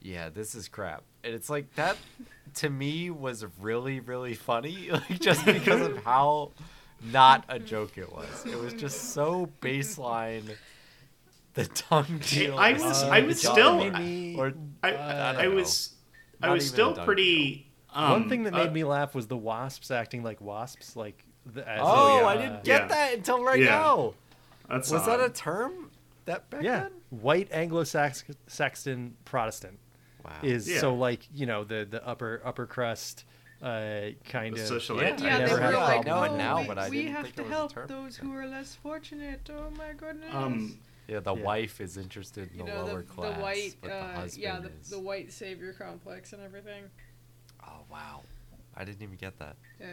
yeah, 0.02 0.30
this 0.30 0.56
is 0.56 0.68
crap. 0.68 1.04
And 1.24 1.34
it's 1.34 1.50
like 1.50 1.74
that 1.76 1.98
to 2.56 2.70
me 2.70 3.10
was 3.10 3.46
really 3.60 4.00
really 4.02 4.36
funny, 4.36 4.90
like 4.92 5.20
just 5.20 5.46
because 5.46 5.82
of 5.82 5.98
how 6.04 6.52
not 7.12 7.46
a 7.50 7.60
joke 7.60 7.98
it 7.98 8.12
was. 8.12 8.46
It 8.46 8.58
was 8.60 8.74
just 8.74 9.14
so 9.14 9.50
baseline. 9.62 10.56
The 11.54 11.66
tongue 11.68 12.20
deal. 12.28 12.58
I 12.58 12.72
is 12.72 12.84
was- 12.84 13.04
I 13.04 13.22
was 13.22 13.40
still- 13.40 13.90
me- 13.92 14.36
or 14.38 14.54
I, 14.84 14.92
Uh, 14.94 15.36
I 15.40 15.48
was 15.48 15.94
I 16.42 16.50
was 16.50 16.68
still 16.68 16.94
pretty. 16.94 17.72
Um, 17.94 18.12
One 18.12 18.30
thing 18.30 18.44
that 18.44 18.52
made 18.54 18.68
uh, 18.70 18.72
me 18.72 18.84
laugh 18.84 19.16
was 19.16 19.28
the 19.28 19.38
wasps 19.38 19.90
acting 19.90 20.22
like 20.22 20.42
wasps, 20.42 20.98
like 20.98 21.24
the, 21.46 21.66
as 21.68 21.80
Oh, 21.82 22.20
a, 22.20 22.24
I 22.26 22.36
uh, 22.36 22.42
didn't 22.42 22.64
get 22.66 22.82
Yeah. 22.82 22.88
that 22.88 23.14
until 23.14 23.42
right 23.44 23.60
Yeah. 23.62 23.70
now. 23.70 24.14
That's 24.70 24.92
Was 24.92 25.06
that 25.06 25.22
a 25.22 25.30
term 25.30 25.92
that 26.26 26.50
back 26.50 26.62
yeah, 26.64 26.80
then? 26.82 26.92
white 27.10 27.48
Anglo-Saxon 27.52 29.16
Protestant 29.26 29.80
Wow. 30.26 30.32
is 30.44 30.70
Yeah. 30.70 30.80
so 30.80 30.94
like 30.96 31.28
you 31.34 31.46
know 31.46 31.64
the 31.64 31.88
the 31.90 32.06
upper 32.06 32.42
upper 32.44 32.66
crust 32.66 33.24
uh, 33.62 34.02
kind 34.26 34.54
of 34.54 34.60
socialite 34.60 35.02
Yeah, 35.02 35.10
type. 35.12 35.20
Yeah, 35.22 35.36
I 35.36 35.38
they 35.38 35.44
never 35.44 35.56
were 35.56 35.62
had 35.62 35.74
a 35.74 35.78
like, 35.78 35.86
problem 36.06 36.08
I 36.08 36.12
know 36.12 36.22
with 36.22 36.32
oh, 36.32 36.38
now, 36.38 36.62
we, 36.62 36.68
but 36.68 36.78
I 36.78 36.90
we 36.90 36.98
didn't 36.98 37.12
have 37.14 37.24
think 37.24 37.36
to 37.36 37.42
it 37.42 37.46
was 37.46 37.52
a 37.52 37.56
help 37.56 37.88
those 37.88 38.18
who 38.18 38.34
are 38.34 38.48
less 38.48 38.76
fortunate. 38.76 39.50
Oh 39.50 39.70
my 39.78 39.94
goodness. 39.94 40.34
Um, 40.34 40.78
Yeah, 41.08 41.20
the 41.20 41.36
Yeah. 41.36 41.44
wife 41.44 41.82
is 41.82 41.98
interested 41.98 42.50
in 42.52 42.58
you 42.60 42.66
the 42.66 42.72
know 42.72 42.86
lower 42.86 43.02
the, 43.02 43.04
class, 43.04 43.36
the 43.36 43.42
white, 43.42 43.76
but 43.82 43.90
the 43.90 43.96
uh, 43.96 44.14
husband 44.16 44.44
yeah, 44.44 44.60
the, 44.60 44.72
is. 44.82 44.90
the 44.90 45.00
white 45.00 45.32
savior 45.32 45.74
complex 45.74 46.34
and 46.34 46.42
everything. 46.42 46.84
Oh 47.68 47.82
wow, 47.92 48.22
I 48.76 48.84
didn't 48.86 49.02
even 49.04 49.16
get 49.16 49.38
that. 49.40 49.56
Yeah. 49.80 49.88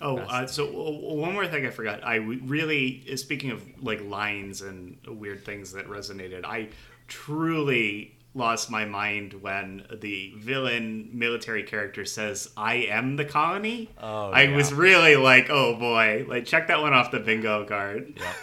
Oh, 0.00 0.18
uh, 0.18 0.46
so 0.46 0.64
uh, 0.68 0.90
one 1.16 1.32
more 1.34 1.48
thing 1.48 1.66
I 1.66 1.70
forgot. 1.70 2.04
I 2.06 2.16
really, 2.16 3.16
speaking 3.16 3.50
of 3.50 3.62
like 3.82 4.00
lines 4.04 4.62
and 4.62 4.96
weird 5.06 5.44
things 5.44 5.72
that 5.72 5.88
resonated, 5.88 6.44
I 6.44 6.68
truly 7.08 8.14
lost 8.34 8.70
my 8.70 8.84
mind 8.84 9.34
when 9.34 9.86
the 10.00 10.32
villain 10.36 11.10
military 11.12 11.62
character 11.62 12.04
says, 12.04 12.50
"I 12.56 12.74
am 12.76 13.16
the 13.16 13.24
colony." 13.24 13.90
Oh, 14.00 14.30
I 14.30 14.42
yeah. 14.42 14.56
was 14.56 14.72
really 14.72 15.16
like, 15.16 15.48
"Oh 15.50 15.74
boy!" 15.76 16.24
Like, 16.28 16.44
check 16.46 16.68
that 16.68 16.80
one 16.80 16.92
off 16.94 17.10
the 17.10 17.20
bingo 17.20 17.64
card. 17.64 18.14
Yeah. 18.16 18.32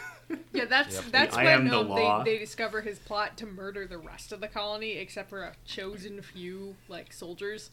Yeah, 0.53 0.65
that's 0.65 0.95
Yep. 0.95 1.03
that's 1.11 1.37
I 1.37 1.43
when 1.43 1.53
am 1.53 1.67
the 1.67 1.77
um, 1.81 1.87
law. 1.89 2.23
they, 2.23 2.33
they 2.33 2.39
discover 2.39 2.81
his 2.81 2.97
plot 2.97 3.37
to 3.37 3.45
murder 3.45 3.85
the 3.85 3.99
rest 3.99 4.31
of 4.31 4.39
the 4.41 4.47
colony 4.47 4.93
except 4.93 5.29
for 5.29 5.43
a 5.43 5.53
chosen 5.65 6.19
few 6.23 6.75
like 6.87 7.13
soldiers. 7.13 7.69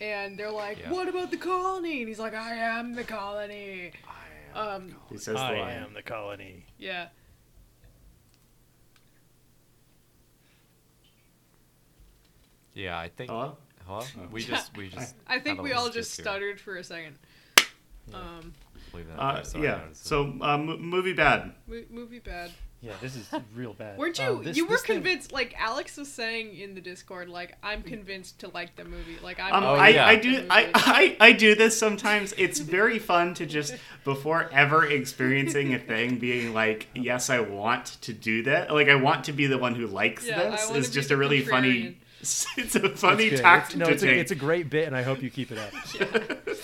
And 0.00 0.38
they're 0.38 0.50
like, 0.50 0.78
Yeah. 0.78 0.90
"What 0.90 1.08
about 1.08 1.30
the 1.30 1.36
colony?" 1.36 1.98
And 2.00 2.08
he's 2.08 2.18
like, 2.18 2.32
"I 2.34 2.54
am 2.54 2.94
the 2.94 3.04
colony." 3.04 3.92
I 4.08 4.58
am 4.58 4.66
Um, 4.82 4.96
He 5.10 5.18
says 5.18 5.34
the 5.34 5.40
I 5.42 5.58
line. 5.60 5.76
am 5.76 5.92
the 5.92 6.02
colony. 6.02 6.64
yeah. 6.78 7.08
Yeah, 12.74 12.98
I 12.98 13.08
think. 13.08 13.30
Hello? 13.30 13.56
Hello? 13.86 14.02
We 14.30 14.42
just 14.44 14.76
we 14.76 14.88
just. 14.88 15.14
I 15.26 15.38
think 15.38 15.62
we 15.62 15.72
all 15.72 15.90
just 15.90 16.12
skip 16.12 16.24
here. 16.24 16.32
stuttered 16.32 16.60
for 16.60 16.76
a 16.76 16.84
second. 16.84 17.16
Um, 18.12 18.52
Uh, 19.18 19.34
there 19.34 19.44
so 19.44 19.58
I 19.58 19.62
yeah. 19.62 19.80
So, 19.92 20.34
uh, 20.40 20.54
m- 20.54 20.80
movie 20.80 21.12
bad. 21.14 21.52
mo- 21.66 21.82
movie 21.90 22.18
bad. 22.20 22.50
Yeah, 22.80 22.92
this 23.00 23.16
is 23.16 23.26
real 23.54 23.72
bad. 23.72 23.96
Weren't 23.98 24.18
you? 24.18 24.24
Um, 24.26 24.44
this- 24.44 24.56
you 24.58 24.66
were 24.66 24.72
this 24.72 24.82
thing- 24.82 24.96
convinced. 24.96 25.32
Like 25.32 25.54
Alex 25.58 25.96
was 25.96 26.12
saying 26.12 26.56
in 26.56 26.74
the 26.74 26.80
Discord, 26.80 27.28
like 27.28 27.56
I'm 27.62 27.82
convinced 27.82 28.40
to 28.40 28.48
like 28.48 28.76
the 28.76 28.84
movie. 28.84 29.16
Like 29.22 29.40
I'm. 29.40 29.52
Um, 29.54 29.64
Oh, 29.64 29.74
I, 29.74 29.88
yeah. 29.88 30.04
I 30.06 30.12
like 30.14 30.22
do. 30.22 30.46
I, 30.50 30.70
I, 30.74 31.16
I 31.28 31.32
do 31.32 31.54
this 31.54 31.78
sometimes. 31.78 32.34
It's 32.36 32.60
very 32.60 32.98
fun 32.98 33.34
to 33.34 33.46
just 33.46 33.74
before 34.04 34.50
ever 34.52 34.84
experiencing 34.86 35.74
a 35.74 35.78
thing 35.78 36.18
being 36.18 36.52
like, 36.52 36.88
yes, 36.94 37.30
I 37.30 37.40
want 37.40 37.86
to 38.02 38.12
do 38.12 38.42
that. 38.44 38.70
Like 38.72 38.88
I 38.88 38.96
want 38.96 39.24
to 39.24 39.32
be 39.32 39.46
the 39.46 39.58
one 39.58 39.74
who 39.74 39.86
likes 39.86 40.26
Yeah, 40.26 40.40
I 40.42 40.50
this. 40.50 40.66
wanna 40.66 40.78
Is 40.80 40.90
just 40.90 41.10
a 41.10 41.16
really 41.16 41.40
contrarian. 41.42 41.48
funny. 41.50 41.96
It's 42.56 42.74
a 42.76 42.88
funny 42.96 43.30
good. 43.30 43.40
tact 43.40 43.68
It's, 43.68 43.76
no, 43.76 43.86
to 43.86 43.92
it's 43.92 44.02
a, 44.02 44.08
it's 44.18 44.30
a 44.32 44.34
great 44.36 44.70
bit, 44.70 44.86
and 44.86 44.96
I 44.96 45.02
hope 45.02 45.22
you 45.22 45.30
keep 45.30 45.50
it 45.52 45.58
up. 45.58 45.72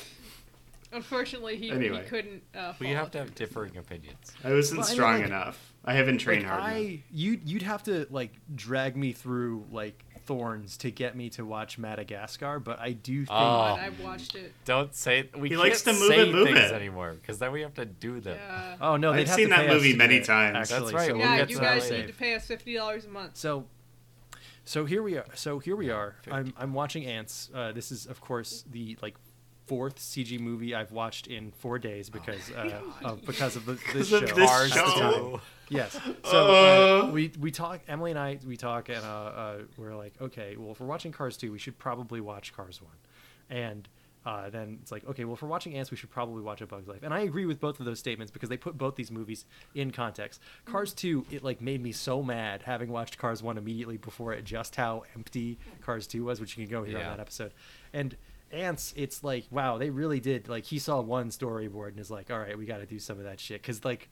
Unfortunately, 0.93 1.57
he, 1.57 1.71
Anyway. 1.71 2.03
he 2.03 2.09
couldn't. 2.09 2.43
Uh, 2.55 2.73
we 2.81 2.87
follow 2.87 2.99
have 2.99 3.11
to 3.13 3.19
have 3.19 3.35
differing 3.37 3.77
opinions. 3.77 4.33
I 4.43 4.53
wasn't 4.53 4.81
Well, 4.81 4.87
I 4.87 4.91
mean, 4.91 4.97
strong 4.97 5.17
like- 5.19 5.27
enough. 5.27 5.73
I 5.85 5.95
haven't 5.95 6.19
trained 6.19 6.43
like, 6.43 6.51
hard 6.53 6.73
enough. 6.73 6.77
I 6.77 7.03
you 7.13 7.41
you'd 7.45 7.63
have 7.63 7.85
to 7.85 8.07
like 8.11 8.33
drag 8.55 8.97
me 8.97 9.13
through 9.13 9.65
like 9.73 10.05
thorns 10.27 10.77
to 10.79 10.91
get 10.91 11.17
me 11.17 11.31
to 11.31 11.45
watch 11.47 11.79
Madagascar, 11.79 12.59
but 12.61 12.79
I 12.81 12.93
do 12.93 13.19
think 13.21 13.31
Oh. 13.31 13.35
God, 13.35 13.79
I've 13.81 14.01
watched 14.01 14.35
it. 14.35 14.53
Don't 14.65 14.95
say 14.95 15.31
we 15.35 15.49
He 15.49 15.55
can't 15.55 15.61
likes 15.61 15.83
to 15.85 15.93
move 15.93 16.09
say 16.09 16.29
it, 16.29 16.33
move 16.35 16.47
things 16.49 16.59
it. 16.59 16.73
anymore 16.73 17.15
because 17.21 17.39
then 17.39 17.53
we 17.53 17.63
have 17.63 17.73
to 17.75 17.87
do 17.87 18.21
them. 18.21 18.37
Yeah. 18.37 18.77
Oh 18.81 18.97
no, 18.97 19.13
they'd 19.13 19.21
I've 19.23 19.27
have 19.29 19.37
seen 19.37 19.45
to 19.47 19.51
that 19.51 19.61
pay 19.61 19.69
us 19.69 19.75
movie 19.75 19.97
many 19.97 20.17
it, 20.17 20.25
times. 20.25 20.57
Actually, 20.57 20.81
That's 20.81 20.93
right, 20.93 21.09
so 21.09 21.17
we'll 21.17 21.23
yeah, 21.27 21.47
you 21.47 21.59
guys 21.59 21.89
that 21.89 21.99
need 22.01 22.07
to 22.09 22.13
pay 22.15 22.35
us 22.35 22.45
fifty 22.47 22.75
dollars 22.75 23.07
a 23.07 23.09
month. 23.09 23.37
So, 23.37 23.65
so 24.71 24.85
here 24.85 25.03
we 25.03 25.17
are. 25.17 25.27
So 25.35 25.59
here 25.59 25.75
we 25.75 25.91
are. 25.91 26.15
I'm 26.31 26.53
I'm 26.57 26.73
watching 26.75 27.05
Ants. 27.05 27.51
Uh, 27.53 27.73
this 27.73 27.91
is 27.91 28.07
of 28.07 28.21
course 28.21 28.65
the 28.71 28.97
like 29.03 29.17
fourth 29.67 29.97
CG 29.99 30.39
movie 30.39 30.75
I've 30.75 30.93
watched 30.93 31.27
in 31.27 31.51
four 31.53 31.79
days 31.79 32.09
because 32.11 32.51
uh, 32.53 32.81
of 33.05 33.25
because 33.27 33.57
of 33.57 33.67
the, 33.67 33.73
this 33.93 34.11
Because 34.11 34.13
of 34.13 34.29
show. 34.29 34.35
this 34.37 34.49
Cars 34.51 34.77
at 34.77 34.87
show. 35.01 35.41
Yes. 35.69 35.99
So 36.25 36.39
uh, 36.55 37.07
Uh. 37.07 37.11
we 37.11 37.33
we 37.41 37.51
talk. 37.51 37.81
Emily 37.89 38.13
and 38.13 38.21
I 38.21 38.39
we 38.47 38.57
talk, 38.57 38.89
and 38.89 39.05
uh, 39.05 39.09
uh, 39.09 39.59
we're 39.77 39.97
like, 39.97 40.15
okay, 40.21 40.55
well, 40.57 40.73
if 40.73 40.81
we're 40.81 40.87
watching 40.87 41.11
Cars 41.13 41.37
two, 41.37 41.51
we 41.51 41.59
should 41.59 41.77
probably 41.79 42.21
watch 42.21 42.53
Cars 42.53 42.81
one, 42.81 42.99
and. 43.49 43.89
Uh, 44.27 44.51
then 44.51 44.79
it's 44.83 44.93
like 44.93 45.07
okay, 45.09 45.25
well, 45.25 45.35
if 45.35 45.43
we're 45.43 45.49
watching 45.49 45.75
Ants, 45.77 45.91
we 45.91 45.97
should 45.97 46.11
probably 46.11 46.43
watch 46.43 46.61
A 46.61 46.67
Bug's 46.67 46.87
Life, 46.89 47.03
and 47.03 47.15
I 47.15 47.21
agree 47.21 47.47
with 47.47 47.59
both 47.59 47.81
of 47.81 47.87
those 47.87 47.99
statements 47.99 48.31
because 48.31 48.49
they 48.51 48.57
put 48.59 48.77
both 48.77 48.95
these 48.97 49.11
movies 49.11 49.47
in 49.75 49.91
context. 49.93 50.41
Cars 50.67 50.93
two, 50.93 51.25
it 51.31 51.43
like 51.43 51.61
made 51.63 51.83
me 51.83 51.93
so 51.93 52.23
mad 52.23 52.63
having 52.63 52.91
watched 52.91 53.17
Cars 53.17 53.43
one 53.43 53.57
immediately 53.57 53.97
before 53.97 54.35
it, 54.35 54.45
just 54.45 54.77
how 54.77 55.05
empty 55.17 55.59
Cars 55.81 56.07
two 56.07 56.25
was, 56.25 56.39
which 56.41 56.59
you 56.59 56.67
can 56.67 56.71
go 56.71 56.83
here 56.85 56.99
Yeah. 56.99 57.05
on 57.11 57.17
that 57.17 57.21
episode, 57.21 57.53
and 57.95 58.15
Ants, 58.53 58.93
it's 58.97 59.23
like 59.25 59.45
wow, 59.51 59.79
they 59.79 59.91
really 59.91 60.21
did 60.21 60.49
like 60.49 60.65
he 60.65 60.79
saw 60.79 61.01
one 61.01 61.31
storyboard 61.31 61.89
and 61.89 61.99
is 62.01 62.11
like, 62.11 62.31
all 62.31 62.39
right, 62.39 62.59
we 62.59 62.67
got 62.67 62.79
to 62.79 62.87
do 62.87 62.99
some 62.99 63.17
of 63.19 63.25
that 63.25 63.41
shit 63.41 63.63
because 63.63 63.85
like 63.85 64.11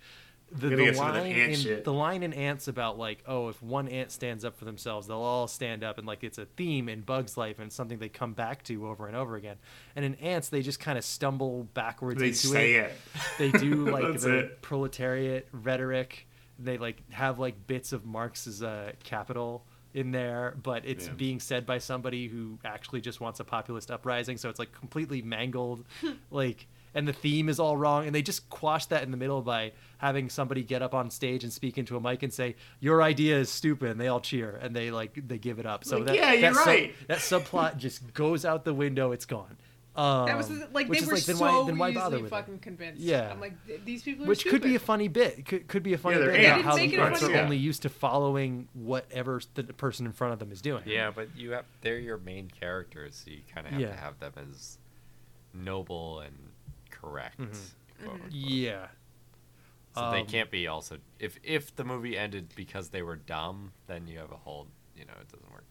the, 0.50 0.68
the 0.68 0.76
get 0.76 0.96
some 0.96 1.08
of 1.08 1.14
that 1.14 1.22
line 1.24 1.32
ant 1.32 1.66
in 1.66 1.82
the 1.82 1.92
line 1.92 2.22
in 2.22 2.32
ants 2.32 2.68
about 2.68 2.96
like 2.98 3.22
oh 3.26 3.48
if 3.48 3.62
one 3.62 3.87
ant 3.88 4.11
stands 4.11 4.44
up 4.44 4.56
for 4.58 4.64
themselves 4.64 5.06
they'll 5.06 5.18
all 5.18 5.46
stand 5.46 5.84
up 5.84 5.98
and 5.98 6.06
like 6.06 6.24
it's 6.24 6.38
a 6.38 6.46
theme 6.46 6.88
in 6.88 7.02
bugs 7.02 7.37
life 7.37 7.58
and 7.58 7.66
it's 7.66 7.76
something 7.76 7.98
they 7.98 8.08
come 8.08 8.32
back 8.32 8.62
to 8.64 8.87
over 8.88 9.06
and 9.06 9.14
over 9.16 9.37
again 9.37 9.56
and 9.94 10.04
in 10.04 10.14
ants 10.16 10.48
they 10.48 10.62
just 10.62 10.80
kind 10.80 10.96
of 10.96 11.04
stumble 11.04 11.64
backwards 11.74 12.18
They 12.20 12.28
into 12.28 12.38
say 12.46 12.74
it. 12.74 12.90
it. 12.90 12.92
they 13.38 13.50
do 13.58 13.87
like 13.90 14.20
the 14.20 14.38
it. 14.38 14.62
proletariat 14.62 15.48
rhetoric 15.52 16.26
they 16.58 16.78
like 16.78 17.02
have 17.11 17.38
like 17.38 17.66
bits 17.66 17.92
of 17.92 18.06
marx's 18.06 18.62
uh, 18.62 18.92
capital 19.04 19.64
in 19.94 20.12
there 20.12 20.54
but 20.62 20.84
it's 20.87 21.06
Yeah. 21.06 21.12
being 21.14 21.40
said 21.40 21.66
by 21.66 21.78
somebody 21.78 22.26
who 22.28 22.58
actually 22.64 23.00
just 23.00 23.20
wants 23.20 23.40
a 23.40 23.44
populist 23.44 23.90
uprising 23.90 24.37
so 24.38 24.48
it's 24.48 24.58
like 24.58 24.72
completely 24.72 25.22
mangled 25.22 25.84
like 26.30 26.66
and 26.94 27.07
the 27.07 27.12
theme 27.12 27.48
is 27.48 27.59
all 27.61 27.77
wrong 27.77 28.07
and 28.07 28.14
they 28.14 28.22
just 28.22 28.48
quash 28.51 28.87
that 28.87 29.03
in 29.03 29.11
the 29.11 29.16
middle 29.16 29.42
by 29.42 29.72
having 29.98 30.29
somebody 30.31 30.62
get 30.62 30.81
up 30.83 30.94
on 30.94 31.11
stage 31.11 31.44
and 31.44 31.53
speak 31.53 31.77
into 31.79 31.96
a 31.96 32.01
mic 32.01 32.22
and 32.22 32.33
say 32.33 32.55
your 32.81 33.03
idea 33.03 33.37
is 33.38 33.51
stupid 33.51 33.90
and 33.90 34.01
they 34.01 34.09
all 34.09 34.20
cheer 34.20 34.59
and 34.62 34.74
they 34.74 34.90
like 34.90 35.18
they 35.29 35.38
give 35.38 35.59
it 35.59 35.66
up 35.66 35.85
so 35.85 35.96
Like, 35.98 36.07
that, 36.07 36.14
yeah, 36.16 36.33
you're 36.33 36.40
that 36.53 36.55
sub- 36.57 36.66
right. 36.66 36.94
that 37.09 37.18
subplot 37.18 37.77
just 37.79 38.14
goes 38.14 38.44
out 38.44 38.64
the 38.64 38.74
window 38.74 39.12
it's 39.12 39.27
gone 39.27 39.57
um, 39.96 40.27
That 40.27 40.37
was 40.37 40.48
the- 40.48 40.68
like 40.72 40.88
they 40.88 41.01
were 41.01 41.14
like, 41.14 41.24
then 41.24 41.35
so 41.37 41.44
why, 41.44 41.66
then 41.66 41.77
why 41.77 41.88
easily 41.88 42.01
bother 42.05 42.16
with 42.18 42.27
it? 42.27 42.31
fucking 42.31 42.59
convinced. 42.61 43.01
Yeah. 43.03 43.31
I'm 43.33 43.40
like, 43.40 43.55
these 43.85 44.05
people 44.05 44.27
are 44.27 44.29
which 44.29 44.44
could 44.46 44.62
be 44.62 44.77
a 44.77 44.79
funny 44.79 45.09
bit 45.09 45.44
could, 45.44 45.66
could 45.66 45.83
be 45.83 45.92
a 45.92 45.98
funny 45.98 46.20
Yeah, 46.20 46.27
bit 46.27 46.40
about 46.51 46.62
how 46.62 46.77
They 46.77 46.87
the 46.87 46.90
didn't 46.92 47.01
make 47.01 47.01
it 47.01 47.11
ants 47.11 47.20
funny. 47.20 47.33
are 47.33 47.37
Yeah. 47.38 47.42
only 47.42 47.57
used 47.57 47.83
to 47.83 47.88
following 47.88 48.68
whatever 48.74 49.40
the 49.55 49.64
person 49.64 50.07
in 50.07 50.12
front 50.12 50.35
of 50.35 50.38
them 50.38 50.53
is 50.53 50.61
doing 50.62 50.85
Yeah, 50.87 51.11
but 51.12 51.31
you 51.37 51.51
have 51.51 51.64
they're 51.81 51.98
your 51.98 52.18
main 52.18 52.48
characters, 52.48 53.20
so 53.24 53.33
you 53.33 53.40
kind 53.53 53.66
of 53.66 53.72
have 53.72 53.81
Yeah. 53.81 53.88
to 53.88 53.96
have 53.96 54.20
them 54.20 54.35
as 54.53 54.79
noble 55.53 56.20
and 56.20 56.35
correct. 57.00 57.38
Mhm. 57.38 57.56
quote, 58.02 58.14
unquote. 58.14 58.32
yeah 58.32 58.88
So 59.94 60.11
they 60.11 60.20
Um, 60.20 60.26
can't 60.26 60.50
be 60.50 60.66
also 60.66 60.98
if 61.18 61.38
if 61.42 61.74
the 61.74 61.84
movie 61.84 62.16
ended 62.16 62.52
because 62.54 62.90
they 62.90 63.02
were 63.02 63.16
dumb, 63.16 63.72
then 63.87 64.06
you 64.06 64.18
have 64.18 64.30
a 64.32 64.37
whole 64.37 64.68
you 64.96 65.04
know 65.04 65.14
it 65.20 65.28
doesn't 65.32 65.50
work. 65.52 65.64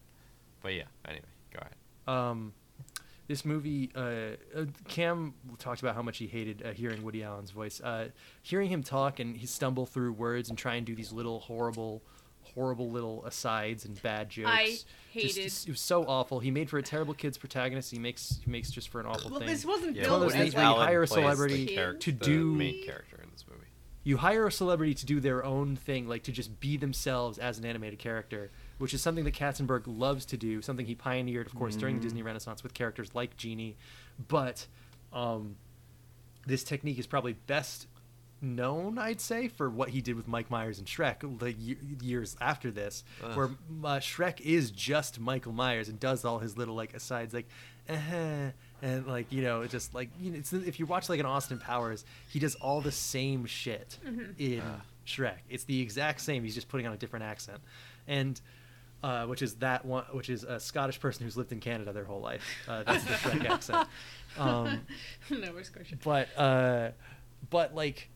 But 0.62 0.74
yeah, 0.74 0.84
anyway, 1.06 1.26
go 1.52 1.60
ahead. 1.60 1.76
um, 2.08 2.54
this 3.28 3.44
movie, 3.44 3.92
uh, 3.94 4.00
uh, 4.56 4.66
Cam 4.88 5.34
talked 5.60 5.82
about 5.82 5.96
how 5.96 6.02
much 6.02 6.18
he 6.18 6.28
hated 6.28 6.64
uh, 6.66 6.72
hearing 6.72 7.04
Woody 7.04 7.24
Allen's 7.24 7.52
voice. 7.52 7.82
Uh, 7.82 8.10
hearing 8.42 8.70
him 8.70 8.84
talk 8.84 9.20
and 9.20 9.36
he 9.36 9.46
stumble 9.46 9.86
through 9.86 10.14
words 10.14 10.48
and 10.50 10.58
try 10.58 10.76
and 10.76 10.86
do 10.86 10.96
these 10.96 11.12
little 11.12 11.42
horrible, 11.42 12.02
horrible 12.58 12.90
little 12.90 13.24
asides 13.26 13.86
and 13.86 14.02
bad 14.02 14.30
jokes. 14.32 14.50
I 14.52 14.66
just- 14.66 14.86
hated. 15.12 15.46
it 15.46 15.70
was 15.70 15.80
so 15.80 16.04
awful. 16.06 16.40
He 16.40 16.50
made 16.50 16.70
for 16.72 16.80
a 16.80 16.84
terrible 16.84 17.14
kid's 17.14 17.38
protagonist. 17.38 17.92
He 17.92 18.00
makes 18.00 18.40
he 18.44 18.50
makes 18.50 18.72
just 18.72 18.90
for 18.90 19.00
an 19.00 19.06
awful 19.06 19.30
well, 19.30 19.40
thing. 19.40 19.48
this 19.48 19.64
wasn't 19.64 19.96
Yeah, 19.96 20.02
It's 20.04 20.10
one 20.12 20.16
of 20.22 20.28
those 20.28 20.34
things 20.34 20.48
as 20.50 20.56
where 20.56 20.64
you 20.66 20.76
hire 20.76 21.04
a 21.04 21.08
plays 21.08 21.16
the 21.16 21.22
celebrity 21.22 21.76
char- 21.76 21.94
to 21.94 22.12
the 22.12 22.26
do- 22.26 22.56
main 22.56 22.84
character 22.84 23.20
in 23.24 23.30
this 23.32 23.46
movie. 23.48 23.62
you 24.04 24.18
hire 24.18 24.48
a 24.48 24.52
celebrity 24.52 24.94
to 24.96 25.06
do 25.06 25.20
their 25.20 25.46
own 25.46 25.76
thing, 25.76 26.08
like 26.08 26.24
to 26.24 26.32
just 26.32 26.60
be 26.60 26.78
themselves 26.78 27.38
as 27.38 27.60
an 27.60 27.66
animated 27.66 28.00
character, 28.00 28.50
which 28.80 28.94
is 28.94 29.02
something 29.02 29.24
that 29.26 29.34
Katzenberg 29.36 29.84
loves 29.86 30.26
to 30.26 30.38
do. 30.38 30.62
Something 30.64 30.86
he 30.88 30.96
pioneered, 30.96 31.46
of 31.46 31.54
course, 31.56 31.76
during 31.76 31.98
the 31.98 32.02
Disney 32.02 32.24
Renaissance 32.24 32.64
with 32.64 32.74
characters 32.74 33.14
like 33.14 33.38
Genie. 33.38 33.76
But 34.28 34.66
um, 35.14 35.58
this 36.48 36.64
technique 36.64 36.98
is 36.98 37.06
probably 37.08 37.34
best 37.34 37.86
known, 38.42 38.98
I'd 38.98 39.20
say, 39.22 39.48
for 39.48 39.70
what 39.70 39.90
he 39.90 40.02
did 40.02 40.16
with 40.16 40.28
Mike 40.28 40.50
Myers 40.52 40.78
and 40.80 40.88
Shrek 40.88 41.40
the 41.40 41.54
ye- 41.54 41.78
years 42.02 42.36
after 42.40 42.72
this, 42.72 43.04
Ugh. 43.24 43.36
where 43.38 43.46
uh, 43.46 44.00
Shrek 44.00 44.42
is 44.42 44.72
just 44.72 45.20
Michael 45.20 45.52
Myers 45.54 45.90
and 45.90 46.00
does 46.00 46.24
all 46.26 46.40
his 46.40 46.58
little 46.58 46.76
like 46.76 46.94
asides, 46.94 47.34
like, 47.34 47.48
uh-huh, 47.90 48.52
and 48.82 49.08
like 49.08 49.32
you 49.32 49.42
know, 49.42 49.66
just 49.66 49.94
like 49.94 50.10
you 50.20 50.32
know, 50.32 50.38
it's, 50.38 50.54
if 50.54 50.80
you 50.80 50.86
watch 50.86 51.10
like 51.10 51.20
an 51.20 51.26
Austin 51.26 51.58
Powers, 51.58 52.06
he 52.30 52.40
does 52.40 52.56
all 52.56 52.82
the 52.82 52.92
same 52.92 53.46
shit 53.46 53.98
in 54.38 54.62
Ah. 54.64 54.82
Shrek. 55.06 55.38
It's 55.50 55.64
the 55.64 55.82
exact 55.82 56.22
same. 56.22 56.44
He's 56.44 56.56
just 56.56 56.68
putting 56.68 56.86
on 56.88 56.94
a 56.94 56.98
different 56.98 57.26
accent, 57.26 57.60
and. 58.08 58.40
Uh, 59.04 59.28
which 59.28 59.44
is 59.44 59.54
that 59.58 59.86
one? 59.86 60.04
Which 60.12 60.28
is 60.28 60.44
a 60.44 60.60
Scottish 60.60 61.00
person 61.00 61.24
who's 61.24 61.38
lived 61.38 61.52
in 61.52 61.60
Canada 61.60 61.94
their 61.94 62.04
whole 62.04 62.20
life. 62.20 62.44
Uh, 62.68 62.82
that's 62.82 63.04
the 63.04 63.12
Shrek 63.14 63.46
accent. 63.50 63.88
Um, 64.40 64.82
Nova 65.30 65.64
Scotia. 65.64 65.98
but 66.04 66.28
uh 66.36 66.90
but 67.52 67.76
like 67.76 68.10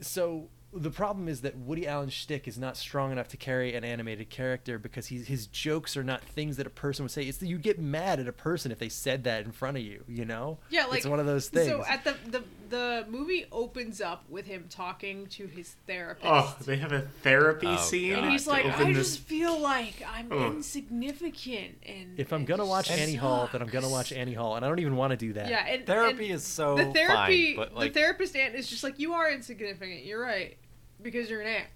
so 0.00 0.48
the 0.76 0.90
problem 0.90 1.28
is 1.28 1.42
that 1.42 1.56
Woody 1.56 1.86
Allen's 1.86 2.12
shtick 2.12 2.48
is 2.48 2.58
not 2.58 2.76
strong 2.76 3.12
enough 3.12 3.28
to 3.28 3.36
carry 3.36 3.74
an 3.74 3.84
animated 3.84 4.28
character 4.28 4.78
because 4.78 5.06
he's, 5.06 5.28
his 5.28 5.46
jokes 5.46 5.96
are 5.96 6.02
not 6.02 6.22
things 6.22 6.56
that 6.56 6.66
a 6.66 6.70
person 6.70 7.04
would 7.04 7.12
say. 7.12 7.22
It's 7.22 7.38
that 7.38 7.46
you 7.46 7.58
get 7.58 7.78
mad 7.78 8.18
at 8.18 8.26
a 8.26 8.32
person 8.32 8.72
if 8.72 8.78
they 8.78 8.88
said 8.88 9.24
that 9.24 9.44
in 9.44 9.52
front 9.52 9.76
of 9.76 9.84
you, 9.84 10.02
you 10.08 10.24
know? 10.24 10.58
Yeah, 10.70 10.86
like 10.86 10.98
it's 10.98 11.06
one 11.06 11.20
of 11.20 11.26
those 11.26 11.48
things. 11.48 11.68
So 11.68 11.84
at 11.88 12.04
the 12.04 12.16
the 12.28 12.42
the 12.74 13.06
movie 13.08 13.46
opens 13.52 14.00
up 14.00 14.24
with 14.28 14.46
him 14.46 14.66
talking 14.68 15.26
to 15.28 15.46
his 15.46 15.76
therapist. 15.86 16.26
Oh, 16.28 16.56
they 16.64 16.76
have 16.78 16.90
a 16.92 17.02
therapy 17.22 17.68
Oh, 17.68 17.76
scene. 17.76 18.14
and 18.14 18.30
he's 18.30 18.46
like. 18.48 18.64
I 18.64 18.74
open 18.74 18.94
just 18.94 19.20
feel 19.20 19.58
like 19.60 20.02
I'm 20.12 20.32
Ugh. 20.32 20.54
insignificant, 20.56 21.76
and 21.86 22.18
if 22.18 22.32
I'm 22.32 22.44
gonna 22.44 22.66
watch 22.66 22.88
just 22.88 22.98
Annie 22.98 23.14
Hall, 23.14 23.48
then 23.52 23.62
I'm 23.62 23.68
gonna 23.68 23.88
watch 23.88 24.08
sucks." 24.08 24.18
Annie 24.18 24.34
Hall, 24.34 24.56
and 24.56 24.64
I 24.64 24.68
don't 24.68 24.80
even 24.80 24.96
want 24.96 25.12
to 25.12 25.16
do 25.16 25.32
that. 25.34 25.48
Yeah, 25.48 25.64
and 25.66 25.86
Therapy 25.86 26.26
and 26.26 26.34
is 26.34 26.44
so 26.44 26.76
the 26.76 26.92
therapy. 26.92 27.54
fine, 27.54 27.56
but 27.56 27.74
like 27.74 27.92
the 27.92 28.00
therapist 28.00 28.34
ant 28.36 28.54
is 28.54 28.68
just 28.68 28.82
like, 28.82 28.98
you 28.98 29.12
are 29.14 29.30
insignificant. 29.30 30.04
You're 30.04 30.20
right, 30.22 30.56
because 31.00 31.30
you're 31.30 31.40
an 31.42 31.46
ant, 31.46 31.66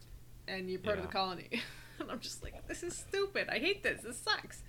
and 0.48 0.68
you're 0.70 0.80
part 0.80 0.98
of 0.98 1.02
the 1.04 1.12
colony. 1.12 1.48
and 2.00 2.10
I'm 2.10 2.20
just 2.20 2.42
like, 2.42 2.66
this 2.66 2.82
is 2.82 2.96
stupid. 2.96 3.48
I 3.48 3.58
hate 3.58 3.82
this. 3.82 4.02
This 4.02 4.18
sucks. 4.18 4.62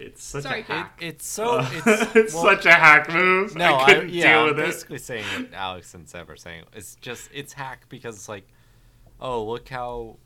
It's 0.00 0.22
such 0.22 0.44
Sorry, 0.44 0.60
a 0.60 0.62
Kate. 0.64 0.76
hack. 0.76 0.98
it's 1.02 1.26
so 1.26 1.58
Uh, 1.58 1.68
it's, 1.72 1.86
it's 2.16 2.34
well, 2.34 2.44
such 2.44 2.66
a 2.66 2.72
hack 2.72 3.12
move. 3.12 3.56
No, 3.56 3.74
I 3.74 3.82
I, 3.84 3.94
couldn't 3.94 4.10
yeah, 4.10 4.32
deal 4.32 4.40
I'm 4.42 4.46
with 4.50 4.58
it. 4.60 4.66
basically 4.66 4.98
saying 4.98 5.24
what 5.24 5.52
Alex 5.54 5.92
and 5.94 6.08
Seb 6.08 6.30
are 6.30 6.36
saying. 6.36 6.64
It's 6.72 6.94
just 6.96 7.28
it's 7.34 7.52
hack 7.52 7.86
because 7.88 8.14
it's 8.16 8.28
like, 8.28 8.46
oh 9.20 9.44
look 9.44 9.68
how 9.68 10.16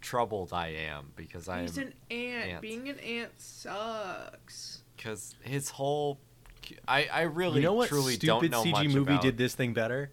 troubled 0.00 0.52
I 0.52 0.68
am 0.68 1.12
because 1.16 1.48
I 1.48 1.62
He's 1.62 1.78
am 1.78 1.84
an 1.88 1.94
ant. 2.10 2.48
ant. 2.50 2.60
Being 2.62 2.88
an 2.88 2.98
ant 3.00 3.32
sucks. 3.40 4.82
because 4.96 5.34
his 5.42 5.70
whole 5.70 6.18
I 6.86 7.08
I 7.12 7.20
really 7.22 7.56
You 7.60 7.66
know 7.66 7.74
what 7.74 7.88
truly 7.88 8.14
stupid 8.14 8.50
don't 8.50 8.72
know 8.72 8.78
CG 8.78 8.92
movie 8.92 9.12
about. 9.12 9.22
did 9.22 9.38
this 9.38 9.54
thing 9.54 9.72
better? 9.72 10.10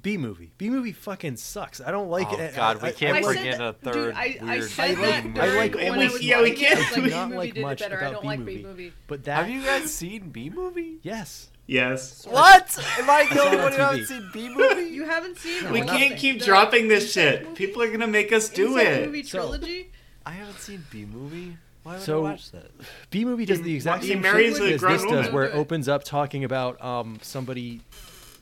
Bee 0.00 0.16
Movie. 0.16 0.52
Bee 0.58 0.70
Movie 0.70 0.92
fucking 0.92 1.36
sucks. 1.36 1.80
I 1.80 1.90
don't 1.90 2.08
like 2.08 2.28
Oh, 2.30 2.38
it. 2.38 2.54
God, 2.54 2.80
we 2.82 2.92
can't 2.92 3.16
I 3.16 3.18
I 3.18 3.22
bring 3.22 3.38
said 3.38 3.54
in 3.54 3.60
a 3.60 3.72
third 3.72 3.92
dude, 3.94 4.14
I, 4.14 4.38
I 4.40 4.44
weird 4.58 4.70
said 4.70 4.90
I 4.90 4.94
that 4.94 5.24
like- 5.24 5.38
I 5.38 5.56
like 5.56 5.74
when 5.74 5.92
I 6.00 6.08
was 6.12 6.22
yeah, 6.22 6.42
we 6.42 6.52
can't 6.52 6.78
it. 6.78 6.86
I 6.98 7.00
like, 7.00 7.10
not 7.10 7.28
B-movie 7.28 7.36
like 7.36 7.54
did 7.54 7.62
much 7.62 7.80
it 7.80 7.90
better. 7.90 8.04
I 8.04 8.10
don't 8.12 8.24
like 8.24 8.38
B-movie. 8.38 8.56
B-movie. 8.62 8.92
But 9.08 9.24
that 9.24 9.36
Have 9.36 9.50
you 9.50 9.62
guys 9.62 9.92
seen 9.92 10.30
Bee 10.30 10.50
Movie? 10.50 10.98
yes. 11.02 11.50
Yes. 11.66 12.26
What? 12.26 12.78
Am 12.98 13.10
I 13.10 13.26
the 13.30 13.42
only 13.42 13.58
one 13.58 13.72
who 13.72 13.78
hasn't 13.78 14.06
seen 14.08 14.30
Bee 14.32 14.48
Movie? 14.48 14.84
You 14.90 15.04
haven't 15.04 15.36
seen 15.36 15.64
No, 15.64 15.68
it. 15.68 15.72
We 15.72 15.80
we're 15.80 15.84
What's 15.84 15.92
not. 15.92 15.98
can't 15.98 16.14
the- 16.14 16.18
keep 16.20 16.38
the 16.38 16.44
dropping 16.46 16.88
this 16.88 17.12
shit. 17.12 17.42
movie? 17.44 17.54
People 17.56 17.82
are 17.82 17.90
gonna 17.90 18.06
make 18.06 18.32
us 18.32 18.48
do 18.48 18.68
Inside 18.78 18.86
it. 18.86 19.06
Movie 19.06 19.22
So- 19.24 19.38
trilogy. 19.38 19.90
I 20.24 20.30
haven't 20.32 20.58
seen 20.60 20.84
Bee 20.90 21.04
Movie. 21.04 21.58
Why 21.82 21.94
would 21.94 22.02
So- 22.02 22.20
I 22.24 22.30
watch 22.30 22.50
that? 22.52 22.70
Bee 23.10 23.24
Movie 23.26 23.44
does 23.44 23.60
the 23.60 23.74
exact 23.74 24.04
same 24.04 24.22
marries 24.22 24.56
shit 24.56 24.70
a 24.70 24.74
as 24.76 24.80
this 24.80 25.04
does, 25.04 25.30
where 25.30 25.44
it 25.44 25.54
it. 25.54 25.56
opens 25.56 25.88
up 25.88 26.04
talking 26.04 26.42
about 26.44 26.82
um, 26.82 27.18
somebody, 27.20 27.82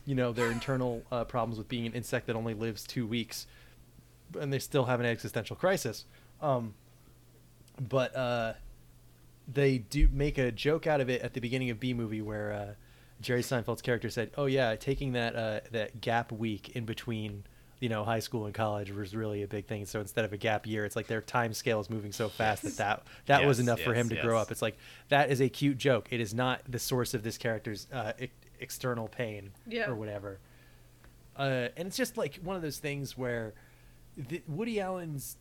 you 0.07 0.15
know, 0.15 0.31
their 0.31 0.49
internal 0.49 1.03
uh, 1.11 1.25
problems 1.25 1.57
with 1.57 1.67
being 1.67 1.85
an 1.85 1.93
insect 1.93 2.27
that 2.27 2.35
only 2.37 2.53
lives 2.53 2.83
two 2.83 3.05
weeks, 3.05 3.45
and 4.39 4.51
they 4.53 4.57
still 4.57 4.85
have 4.85 5.01
an 5.01 5.05
existential 5.05 5.55
crisis. 5.57 6.05
Um, 6.41 6.73
but 7.89 8.15
uh, 8.15 8.53
they 9.53 9.79
do 9.79 10.07
make 10.11 10.37
a 10.37 10.49
joke 10.49 10.87
out 10.87 11.01
of 11.01 11.09
it 11.09 11.21
at 11.21 11.33
the 11.33 11.41
beginning 11.41 11.69
of 11.69 11.79
Bee 11.79 11.93
Movie 11.93 12.21
where 12.21 12.53
uh, 12.53 12.73
Jerry 13.21 13.41
Seinfeld's 13.41 13.81
character 13.81 14.09
said, 14.09 14.31
"Oh 14.37 14.45
yeah, 14.45 14.75
taking 14.77 15.11
that 15.11 15.35
uh, 15.35 15.59
that 15.71 15.99
gap 16.01 16.31
week 16.31 16.75
in 16.75 16.85
between." 16.85 17.43
You 17.79 17.89
know, 17.89 18.03
high 18.03 18.21
school 18.21 18.47
and 18.47 18.55
college 18.55 18.89
was 18.89 19.15
really 19.15 19.43
a 19.43 19.47
big 19.47 19.67
thing. 19.67 19.85
So 19.85 19.99
instead 19.99 20.25
of 20.25 20.33
a 20.33 20.37
gap 20.37 20.65
year, 20.65 20.83
it's 20.83 20.95
like 20.95 21.05
their 21.05 21.21
time 21.21 21.53
scale 21.53 21.79
is 21.79 21.91
moving 21.91 22.11
so 22.11 22.27
fast 22.27 22.63
that 22.63 22.77
that, 22.77 23.03
that 23.27 23.45
was 23.45 23.59
Yes, 23.59 23.67
enough 23.67 23.81
for 23.81 23.93
him 23.93 24.07
yes, 24.09 24.17
to 24.19 24.25
grow 24.25 24.39
up. 24.39 24.49
It's 24.49 24.63
like 24.63 24.77
that 25.09 25.29
is 25.29 25.41
a 25.41 25.47
cute 25.47 25.77
joke. 25.77 26.07
It 26.09 26.19
is 26.19 26.33
not 26.33 26.61
the 26.67 26.79
source 26.79 27.13
of 27.13 27.21
this 27.21 27.37
character's 27.37 27.85
uh, 27.93 28.13
external 28.59 29.07
pain 29.07 29.51
Yeah. 29.67 29.89
or 29.89 29.95
whatever. 29.95 30.39
Uh, 31.35 31.67
and 31.77 31.87
it's 31.87 31.97
just 31.97 32.17
like 32.17 32.39
one 32.43 32.55
of 32.55 32.61
those 32.61 32.79
things 32.79 33.17
where 33.17 33.53
the, 34.17 34.41
Woody 34.47 34.79
Allen's 34.79 35.37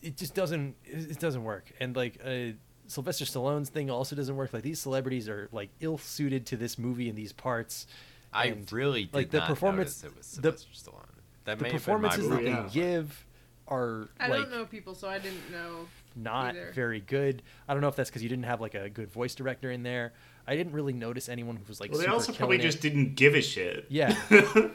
it 0.00 0.16
just 0.16 0.34
doesn't 0.34 0.76
it 0.84 1.12
it 1.12 1.18
doesn't 1.20 1.44
work. 1.44 1.72
And 1.80 1.96
like 1.96 2.18
uh, 2.24 2.52
Sylvester 2.86 3.24
Stallone's 3.24 3.68
thing 3.68 3.90
also 3.90 4.14
doesn't 4.16 4.36
work. 4.36 4.52
Like 4.52 4.62
these 4.62 4.80
celebrities 4.80 5.28
are 5.28 5.48
like 5.52 5.70
ill 5.80 5.98
suited 5.98 6.46
to 6.46 6.56
this 6.56 6.78
movie 6.78 7.08
in 7.08 7.14
these 7.16 7.32
parts. 7.32 7.86
I 8.32 8.46
And, 8.46 8.70
really 8.72 9.04
did 9.04 9.14
like 9.14 9.30
the 9.30 9.38
not 9.40 9.48
performance. 9.48 10.02
it 10.04 10.16
was 10.16 10.32
the 10.32 10.52
Stallone. 10.52 11.04
That 11.44 11.58
the 11.58 11.64
may 11.64 11.72
have 11.72 11.84
been 11.84 12.00
my 12.00 12.08
performances 12.08 12.28
that 12.30 12.42
they 12.42 12.50
Yeah. 12.50 12.68
give 12.72 13.26
are 13.68 14.08
I 14.20 14.28
like 14.28 14.42
don't 14.42 14.50
know 14.52 14.64
people, 14.64 14.94
so 14.94 15.08
I 15.08 15.18
didn't 15.18 15.50
know. 15.50 15.86
not 16.16 16.54
either. 16.56 16.72
very 16.74 17.00
good. 17.00 17.42
I 17.68 17.72
don't 17.74 17.80
know 17.80 17.88
if 17.88 17.96
that's 17.96 18.10
because 18.10 18.22
you 18.22 18.28
didn't 18.28 18.44
have 18.44 18.60
like 18.60 18.74
a 18.74 18.88
good 18.88 19.10
voice 19.10 19.34
director 19.34 19.70
in 19.70 19.82
there. 19.82 20.12
I 20.46 20.56
didn't 20.56 20.72
really 20.72 20.92
notice 20.92 21.28
anyone 21.28 21.56
who 21.56 21.62
was 21.68 21.80
like. 21.80 21.92
Well, 21.92 22.00
they 22.00 22.06
also 22.06 22.32
probably 22.32 22.56
it. 22.56 22.62
just 22.62 22.80
didn't 22.80 23.14
give 23.14 23.34
a 23.34 23.42
shit. 23.42 23.86
Yeah. 23.88 24.16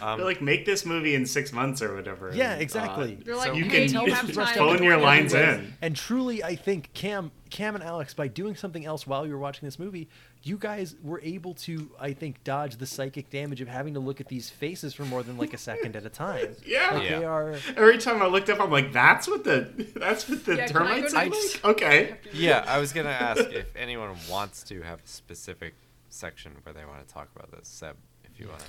Um, 0.00 0.18
They're 0.18 0.26
like, 0.26 0.42
make 0.42 0.66
this 0.66 0.84
movie 0.84 1.14
in 1.14 1.24
six 1.26 1.52
months 1.52 1.80
or 1.82 1.94
whatever. 1.94 2.30
Yeah, 2.34 2.52
and, 2.52 2.62
exactly. 2.62 3.14
They're 3.24 3.36
like, 3.36 3.48
So 3.48 3.54
you 3.54 3.64
hey, 3.64 3.88
can 3.88 4.00
you 4.00 4.06
this 4.06 4.14
have 4.14 4.26
time. 4.28 4.36
rushed 4.36 4.54
phone 4.56 4.82
your 4.82 4.96
lines 4.98 5.32
in. 5.34 5.74
And 5.80 5.96
truly, 5.96 6.42
I 6.44 6.56
think 6.56 6.92
Cam, 6.92 7.30
Cam 7.50 7.74
and 7.74 7.82
Alex, 7.84 8.12
by 8.14 8.28
doing 8.28 8.54
something 8.56 8.84
else 8.84 9.06
while 9.06 9.26
you 9.26 9.32
were 9.32 9.38
watching 9.38 9.66
this 9.66 9.78
movie, 9.78 10.08
you 10.42 10.58
guys 10.58 10.96
were 11.02 11.20
able 11.22 11.54
to, 11.54 11.90
I 12.00 12.12
think, 12.12 12.42
dodge 12.44 12.76
the 12.76 12.86
psychic 12.86 13.30
damage 13.30 13.60
of 13.60 13.68
having 13.68 13.94
to 13.94 14.00
look 14.00 14.20
at 14.20 14.28
these 14.28 14.50
faces 14.50 14.92
for 14.92 15.04
more 15.04 15.22
than 15.22 15.38
like 15.38 15.54
a 15.54 15.58
second 15.58 15.94
at 15.96 16.04
a 16.04 16.10
time. 16.10 16.56
Yeah. 16.66 16.90
like 16.94 17.08
they 17.08 17.24
are. 17.24 17.54
Every 17.76 17.98
time 17.98 18.20
I 18.22 18.26
looked 18.26 18.50
up, 18.50 18.60
I'm 18.60 18.70
like, 18.70 18.92
that's 18.92 19.28
what 19.28 19.44
the 19.44 19.70
that's 19.96 20.28
what 20.28 20.44
the 20.44 20.56
Yeah, 20.56 20.66
can 20.66 20.76
I 20.78 21.00
go 21.00 21.08
termites 21.08 21.12
to 21.12 21.24
look 21.24 21.32
the- 21.32 21.68
like. 21.68 21.76
Okay. 21.82 22.16
yeah, 22.34 22.64
I 22.66 22.78
was 22.78 22.92
gonna 22.92 23.08
ask 23.10 23.40
if 23.50 23.74
anyone 23.76 24.16
wants 24.30 24.62
to 24.64 24.82
have 24.82 24.98
a 24.98 25.08
specific 25.08 25.74
section 26.08 26.52
where 26.64 26.72
they 26.74 26.84
want 26.84 27.06
to 27.06 27.12
talk 27.14 27.28
about 27.34 27.50
this. 27.52 27.68
Seb, 27.68 27.96
if 28.24 28.38
you 28.40 28.48
want 28.48 28.60
to. 28.60 28.66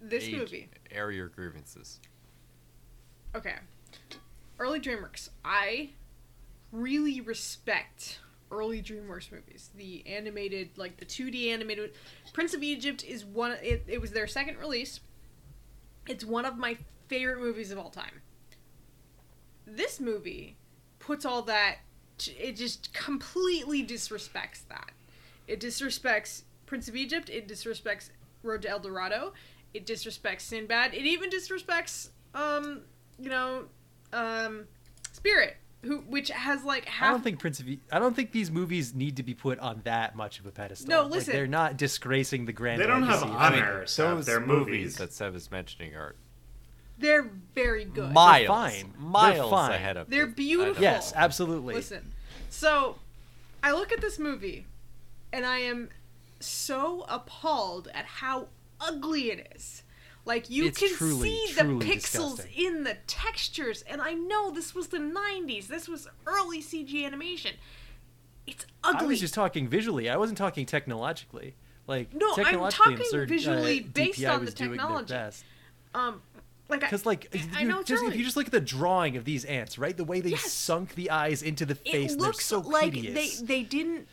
This 0.00 0.28
movie. 0.30 0.68
Air 0.90 1.10
your 1.10 1.28
grievances. 1.28 2.00
Okay. 3.34 3.54
Early 4.58 4.80
DreamWorks. 4.80 5.30
I 5.44 5.90
really 6.72 7.20
respect 7.20 8.20
early 8.50 8.82
DreamWorks 8.82 9.32
movies. 9.32 9.70
The 9.76 10.06
animated, 10.06 10.70
like 10.76 10.96
the 10.98 11.04
2D 11.04 11.52
animated. 11.52 11.92
Prince 12.32 12.54
of 12.54 12.62
Egypt 12.62 13.04
is 13.04 13.24
one. 13.24 13.56
It, 13.62 13.84
it 13.86 14.00
was 14.00 14.12
their 14.12 14.26
second 14.26 14.58
release. 14.58 15.00
It's 16.06 16.24
one 16.24 16.44
of 16.44 16.56
my 16.56 16.76
favorite 17.08 17.40
movies 17.40 17.70
of 17.70 17.78
all 17.78 17.90
time. 17.90 18.22
This 19.66 20.00
movie 20.00 20.56
puts 20.98 21.24
all 21.24 21.42
that. 21.42 21.78
It 22.38 22.56
just 22.56 22.92
completely 22.94 23.86
disrespects 23.86 24.66
that. 24.68 24.92
It 25.46 25.60
disrespects 25.60 26.42
Prince 26.66 26.88
of 26.88 26.96
Egypt. 26.96 27.28
It 27.28 27.46
disrespects 27.46 28.10
Road 28.42 28.62
to 28.62 28.68
El 28.68 28.80
Dorado. 28.80 29.32
It 29.74 29.86
disrespects 29.86 30.42
Sinbad. 30.42 30.94
It 30.94 31.04
even 31.06 31.30
disrespects, 31.30 32.08
um, 32.34 32.82
you 33.18 33.28
know, 33.30 33.64
um, 34.12 34.64
Spirit, 35.12 35.56
who 35.82 35.98
which 36.00 36.30
has 36.30 36.64
like 36.64 36.86
half. 36.86 37.08
I 37.08 37.10
don't 37.12 37.22
think 37.22 37.38
Prince 37.38 37.60
of. 37.60 37.68
E- 37.68 37.80
I 37.92 37.98
don't 37.98 38.16
think 38.16 38.32
these 38.32 38.50
movies 38.50 38.94
need 38.94 39.16
to 39.16 39.22
be 39.22 39.34
put 39.34 39.58
on 39.58 39.80
that 39.84 40.16
much 40.16 40.40
of 40.40 40.46
a 40.46 40.50
pedestal. 40.50 40.88
No, 40.88 41.02
Like, 41.02 41.10
listen. 41.12 41.34
they're 41.34 41.46
not 41.46 41.76
disgracing 41.76 42.46
the 42.46 42.52
grand. 42.52 42.80
They 42.80 42.86
don't 42.86 43.02
have 43.02 43.22
legacy. 43.22 43.36
I 43.38 43.50
mean, 43.50 43.62
honor. 43.62 43.86
Seb. 43.86 44.16
those 44.16 44.26
They're 44.26 44.40
movies 44.40 44.66
movies. 44.66 44.96
that 44.96 45.12
Seb 45.12 45.34
is 45.34 45.50
mentioning 45.50 45.94
are 45.94 46.14
They're 46.98 47.30
very 47.54 47.84
good. 47.84 48.12
miles, 48.12 48.46
fine. 48.48 48.92
They're 48.98 49.00
miles 49.08 49.50
fine. 49.50 49.72
ahead 49.72 49.96
of. 49.96 50.08
They're 50.10 50.26
the- 50.26 50.32
beautiful. 50.32 50.82
Yes, 50.82 51.12
absolutely. 51.14 51.74
Listen, 51.74 52.12
so 52.50 52.96
I 53.62 53.72
look 53.72 53.92
at 53.92 54.00
this 54.00 54.18
movie, 54.18 54.66
and 55.32 55.44
I 55.44 55.58
am 55.58 55.90
so 56.40 57.04
appalled 57.08 57.88
at 57.94 58.04
how 58.04 58.48
ugly 58.80 59.30
it 59.30 59.52
is. 59.56 59.82
Like 60.24 60.50
you 60.50 60.66
It's 60.66 60.78
can 60.78 60.94
truly, 60.94 61.30
see 61.30 61.54
the 61.54 61.62
pixels 61.62 62.36
disgusting. 62.36 62.66
in 62.66 62.84
the 62.84 62.96
textures, 63.06 63.82
and 63.88 64.00
I 64.02 64.12
know 64.12 64.50
this 64.50 64.74
was 64.74 64.88
the 64.88 64.98
'90s. 64.98 65.68
This 65.68 65.88
was 65.88 66.06
early 66.26 66.60
CG 66.62 67.04
animation. 67.06 67.52
It's 68.46 68.66
ugly. 68.84 69.04
I 69.06 69.08
was 69.08 69.20
just 69.20 69.34
talking 69.34 69.68
visually. 69.68 70.08
I 70.10 70.16
wasn't 70.16 70.36
talking 70.38 70.66
technologically. 70.66 71.54
Like 71.86 72.12
No, 72.14 72.34
I'm 72.36 72.70
talking 72.70 72.98
Insur- 72.98 73.26
visually 73.26 73.80
uh, 73.80 73.88
based 73.94 74.20
DPI 74.20 74.34
on 74.34 74.40
was 74.40 74.52
the 74.54 74.56
technology. 74.68 75.14
um, 75.94 76.20
like 76.68 76.80
Because 76.80 77.06
like 77.06 77.34
I 77.56 77.62
you 77.62 77.68
know 77.68 77.82
just, 77.82 78.04
if 78.04 78.14
you 78.14 78.22
just 78.24 78.36
look 78.36 78.44
at 78.46 78.52
the 78.52 78.60
drawing 78.60 79.16
of 79.16 79.24
these 79.24 79.46
ants, 79.46 79.78
right? 79.78 79.96
The 79.96 80.04
way 80.04 80.20
they 80.20 80.30
Yes. 80.30 80.52
sunk 80.52 80.94
the 80.94 81.10
eyes 81.10 81.42
into 81.42 81.64
the 81.64 81.74
face, 81.74 82.12
it 82.12 82.18
looks 82.18 82.44
so 82.44 82.60
like 82.60 82.92
hideous. 82.94 83.40
they 83.40 83.46
they 83.46 83.62
didn't 83.62 84.06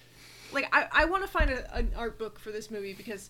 like 0.54 0.69
I, 0.73 0.88
I 0.93 1.06
want 1.06 1.23
to 1.23 1.30
find 1.30 1.49
a, 1.51 1.75
an 1.75 1.91
art 1.97 2.17
book 2.17 2.39
for 2.39 2.51
this 2.51 2.71
movie 2.71 2.93
because 2.93 3.30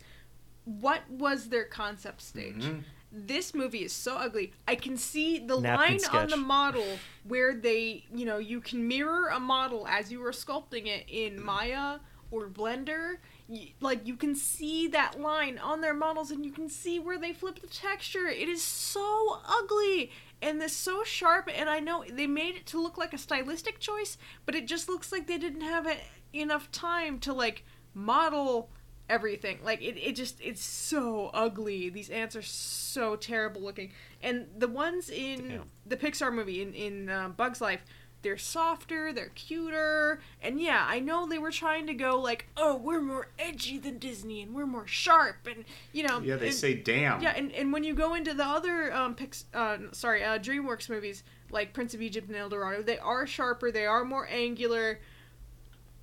what 0.65 1.09
was 1.09 1.49
their 1.49 1.65
concept 1.65 2.21
stage? 2.21 2.63
Mhm. 2.63 2.83
This 3.11 3.53
movie 3.53 3.83
is 3.83 3.93
so 3.93 4.17
ugly. 4.17 4.51
I 4.67 4.75
can 4.75 4.97
see 4.97 5.39
the 5.39 5.59
Napkin 5.61 5.97
line 6.01 6.05
on 6.23 6.29
the 6.29 6.37
model 6.37 6.99
where 7.23 7.53
they, 7.55 8.05
you 8.13 8.25
know, 8.25 8.39
you 8.39 8.59
can 8.59 8.87
mirror 8.87 9.29
a 9.29 9.39
model 9.39 9.87
as 9.87 10.11
you 10.11 10.21
are 10.25 10.31
sculpting 10.31 10.87
it 10.87 11.05
in 11.07 11.41
Maya 11.41 11.99
or 12.29 12.49
Blender. 12.49 13.19
Y- 13.47 13.73
Like 13.79 14.05
you 14.05 14.17
can 14.17 14.35
see 14.35 14.87
that 14.87 15.21
line 15.21 15.57
on 15.59 15.79
their 15.79 15.93
models, 15.93 16.29
and 16.31 16.43
you 16.45 16.51
can 16.51 16.67
see 16.67 16.99
where 16.99 17.17
they 17.17 17.31
flip 17.31 17.59
the 17.59 17.67
texture. 17.67 18.27
It 18.27 18.49
is 18.49 18.61
so 18.63 19.39
ugly 19.45 20.11
and 20.41 20.59
this 20.59 20.73
so 20.75 21.03
sharp. 21.05 21.47
And 21.55 21.69
I 21.69 21.79
know 21.79 22.03
they 22.09 22.27
made 22.27 22.55
it 22.55 22.65
to 22.67 22.81
look 22.81 22.97
like 22.97 23.13
a 23.13 23.17
stylistic 23.17 23.79
choice, 23.79 24.17
but 24.45 24.55
it 24.55 24.65
just 24.67 24.89
looks 24.89 25.11
like 25.13 25.27
they 25.27 25.37
didn't 25.37 25.61
have 25.61 25.85
it, 25.87 25.99
enough 26.33 26.69
time 26.71 27.19
to 27.19 27.31
like 27.33 27.63
model 27.93 28.69
everything. 29.09 29.59
Like 29.63 29.81
it, 29.81 29.97
it 29.97 30.15
just 30.15 30.39
it's 30.41 30.63
so 30.63 31.29
ugly. 31.33 31.89
These 31.89 32.09
ants 32.09 32.35
are 32.35 32.41
so 32.41 33.15
terrible 33.15 33.61
looking. 33.61 33.91
And 34.21 34.47
the 34.57 34.67
ones 34.67 35.09
in 35.09 35.49
Damn. 35.49 35.63
the 35.85 35.97
Pixar 35.97 36.33
movie 36.33 36.61
in 36.61 36.73
in 36.73 37.09
uh, 37.09 37.29
Bugs 37.29 37.61
Life, 37.61 37.83
they're 38.21 38.37
softer, 38.37 39.13
they're 39.13 39.29
cuter, 39.35 40.19
and 40.41 40.59
yeah, 40.59 40.83
I 40.89 40.99
know 40.99 41.27
they 41.27 41.37
were 41.37 41.51
trying 41.51 41.85
to 41.85 41.93
go 41.93 42.19
like, 42.19 42.47
oh, 42.57 42.75
we're 42.75 42.99
more 43.01 43.27
edgy 43.37 43.77
than 43.77 43.99
Disney, 43.99 44.41
and 44.41 44.55
we're 44.55 44.65
more 44.65 44.87
sharp, 44.87 45.45
and 45.45 45.63
you 45.93 46.07
know, 46.07 46.19
Yeah, 46.21 46.35
they 46.37 46.47
and- 46.47 46.55
say 46.55 46.73
damn. 46.73 47.21
yeah, 47.21 47.33
and, 47.37 47.51
and 47.51 47.71
when 47.71 47.83
you 47.83 47.93
go 47.93 48.15
into 48.15 48.33
the 48.33 48.43
other 48.45 48.91
um 48.91 49.13
Pix, 49.13 49.45
uh, 49.53 49.77
sorry, 49.91 50.23
uh, 50.23 50.39
DreamWorks 50.39 50.89
movies 50.89 51.23
like 51.51 51.71
Prince 51.73 51.93
of 51.93 52.01
Egypt 52.01 52.27
and 52.27 52.35
El 52.35 52.49
Dorado, 52.49 52.81
they 52.81 52.97
are 52.97 53.27
sharper, 53.27 53.71
they 53.71 53.85
are 53.85 54.03
more 54.03 54.27
angular, 54.31 54.99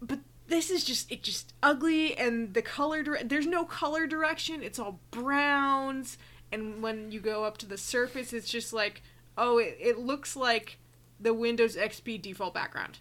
but 0.01 0.21
this 0.49 0.71
is 0.71 0.85
just 0.85 1.11
it 1.11 1.23
just 1.23 1.53
ugly 1.63 2.17
and 2.17 2.53
the 2.55 2.63
color 2.63 3.03
dire- 3.03 3.23
there's 3.25 3.47
no 3.47 3.65
color 3.65 4.07
direction. 4.07 4.63
It's 4.63 4.79
all 4.79 5.01
browns, 5.11 6.19
and 6.51 6.83
when 6.83 7.11
you 7.13 7.21
go 7.21 7.45
up 7.45 7.59
to 7.59 7.67
the 7.67 7.79
surface, 7.79 8.33
it's 8.33 8.49
just 8.49 8.73
like 8.73 9.03
oh, 9.39 9.59
it, 9.59 9.77
it 9.81 9.99
looks 9.99 10.37
like 10.37 10.79
the 11.19 11.33
Windows 11.33 11.75
XP 11.77 12.21
default 12.21 12.53
background. 12.55 12.99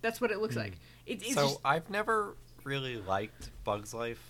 That's 0.00 0.20
what 0.20 0.30
it 0.30 0.38
looks 0.38 0.54
like. 0.54 0.74
It, 1.06 1.22
it's 1.22 1.34
so 1.34 1.42
just, 1.48 1.60
I've 1.64 1.90
never 1.90 2.36
really 2.62 2.98
liked 2.98 3.50
Bugs 3.64 3.92
Life, 3.92 4.22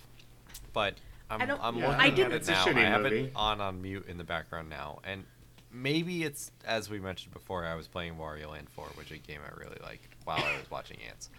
but 0.73 0.95
I'm, 1.29 1.41
I 1.41 1.45
don't- 1.45 1.61
I'm 1.61 1.75
Yeah, 1.77 1.87
looking 1.89 2.01
I 2.01 2.07
at 2.07 2.15
didn't- 2.15 2.33
it 2.33 2.47
now. 2.47 2.65
I 2.65 2.71
have 2.81 3.01
movie. 3.03 3.19
it 3.25 3.31
on 3.35 3.61
on 3.61 3.81
mute 3.81 4.05
in 4.07 4.17
the 4.17 4.23
background 4.23 4.67
now, 4.69 4.99
and 5.03 5.25
maybe 5.71 6.23
it's 6.23 6.51
as 6.65 6.89
we 6.89 6.99
mentioned 6.99 7.33
before. 7.33 7.63
I 7.65 7.75
was 7.75 7.87
playing 7.87 8.15
Wario 8.15 8.49
Land 8.49 8.67
4, 8.71 8.85
which 8.95 9.11
is 9.11 9.17
a 9.17 9.27
game 9.27 9.41
I 9.45 9.55
really 9.59 9.77
like 9.83 10.01
while 10.23 10.37
I 10.37 10.57
was 10.57 10.71
watching 10.71 10.97
Ants, 11.07 11.29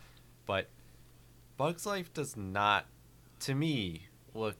but 0.50 0.66
Bugs 1.56 1.86
Life 1.86 2.12
does 2.12 2.36
not, 2.36 2.86
to 3.40 3.54
me, 3.54 4.06
look 4.34 4.56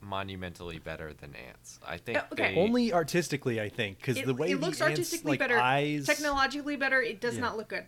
monumentally 0.00 0.78
better 0.78 1.12
than 1.12 1.34
Ants. 1.34 1.80
I 1.84 1.96
think 1.96 2.18
okay. 2.32 2.54
they, 2.54 2.60
Only 2.60 2.92
artistically, 2.92 3.60
I 3.60 3.68
think, 3.68 3.98
because 3.98 4.22
the 4.22 4.32
way 4.34 4.52
it 4.52 4.60
looks 4.60 4.78
the 4.78 4.84
ants, 4.84 4.98
artistically 5.00 5.30
like, 5.30 5.40
better, 5.40 5.58
eyes, 5.58 6.06
technologically 6.06 6.76
better. 6.76 7.02
It 7.02 7.20
does 7.20 7.34
Yeah. 7.34 7.40
not 7.40 7.56
look 7.56 7.66
good. 7.70 7.86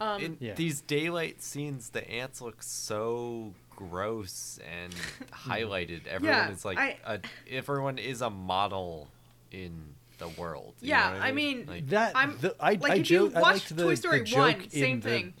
Um, 0.00 0.20
in 0.20 0.36
Yeah. 0.40 0.54
these 0.54 0.80
daylight 0.80 1.40
scenes, 1.40 1.90
the 1.90 2.08
ants 2.10 2.40
look 2.40 2.64
so 2.64 3.54
gross 3.76 4.58
and 4.68 4.92
highlighted. 5.32 6.08
Everyone 6.08 6.36
Yeah, 6.36 6.50
is 6.50 6.64
like, 6.64 6.78
I- 6.78 6.96
a, 7.04 7.20
everyone 7.48 7.98
is 7.98 8.22
a 8.22 8.30
model 8.30 9.08
in 9.52 9.94
the 10.18 10.26
world. 10.30 10.74
you 10.80 10.88
Yeah, 10.88 11.10
know 11.10 11.18
what 11.18 11.22
I 11.22 11.30
mean- 11.30 11.66
like, 11.68 11.88
that 11.90 12.16
I'm 12.16 12.36
the, 12.40 12.56
I, 12.58 12.72
like 12.72 12.90
I 12.90 12.94
if 12.96 13.06
joke, 13.06 13.30
you 13.30 13.36
I 13.38 13.40
watch 13.40 13.68
the, 13.68 13.84
Toy 13.84 13.94
Story 13.94 14.24
the 14.24 14.34
One, 14.36 14.60
in 14.62 14.70
same 14.70 14.98
the- 15.00 15.08
thing. 15.08 15.34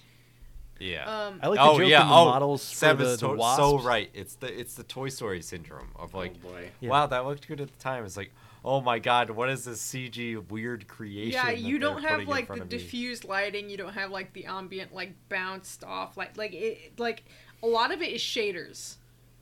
Yeah. 0.82 1.26
Um, 1.26 1.40
I 1.42 1.46
like 1.48 1.58
the 1.58 1.62
oh 1.62 1.78
joke 1.78 1.88
yeah, 1.88 2.02
in 2.02 2.08
the 2.08 2.14
oh, 2.14 2.24
models 2.26 2.68
for 2.68 2.74
Seb 2.76 2.98
the, 2.98 3.04
is 3.06 3.20
the 3.20 3.28
wasps. 3.28 3.62
so 3.62 3.78
right. 3.78 4.10
It's 4.14 4.34
the 4.36 4.58
it's 4.58 4.74
the 4.74 4.82
Toy 4.82 5.08
Story 5.08 5.40
syndrome 5.42 5.88
of 5.96 6.14
like, 6.14 6.32
oh 6.44 6.48
boy. 6.48 6.70
Yeah. 6.80 6.90
wow, 6.90 7.06
that 7.06 7.24
looked 7.24 7.46
good 7.46 7.60
at 7.60 7.72
the 7.72 7.78
time. 7.78 8.04
It's 8.04 8.16
like, 8.16 8.32
oh 8.64 8.80
my 8.80 8.98
god, 8.98 9.30
what 9.30 9.48
is 9.48 9.64
this 9.64 9.80
CG 9.82 10.48
weird 10.50 10.88
creation? 10.88 11.32
yeah, 11.32 11.50
you 11.50 11.78
they're 11.78 11.88
don't 11.88 12.02
have 12.02 12.26
like 12.26 12.48
the 12.52 12.64
diffused 12.64 13.24
lighting. 13.24 13.70
You 13.70 13.76
don't 13.76 13.94
have 13.94 14.10
like 14.10 14.32
the 14.32 14.46
ambient 14.46 14.92
like 14.94 15.14
bounced 15.28 15.84
off 15.84 16.16
like 16.16 16.36
like 16.36 16.52
it 16.52 16.98
like 16.98 17.24
a 17.62 17.66
lot 17.66 17.92
of 17.92 18.02
it 18.02 18.12
is 18.12 18.20
shaders, 18.20 18.96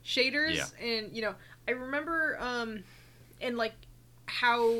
shaders, 0.04 0.54
Yeah. 0.54 0.86
and 0.86 1.16
you 1.16 1.22
know 1.22 1.34
I 1.66 1.72
remember 1.72 2.36
um 2.38 2.84
and 3.40 3.56
like 3.56 3.74
how 4.26 4.74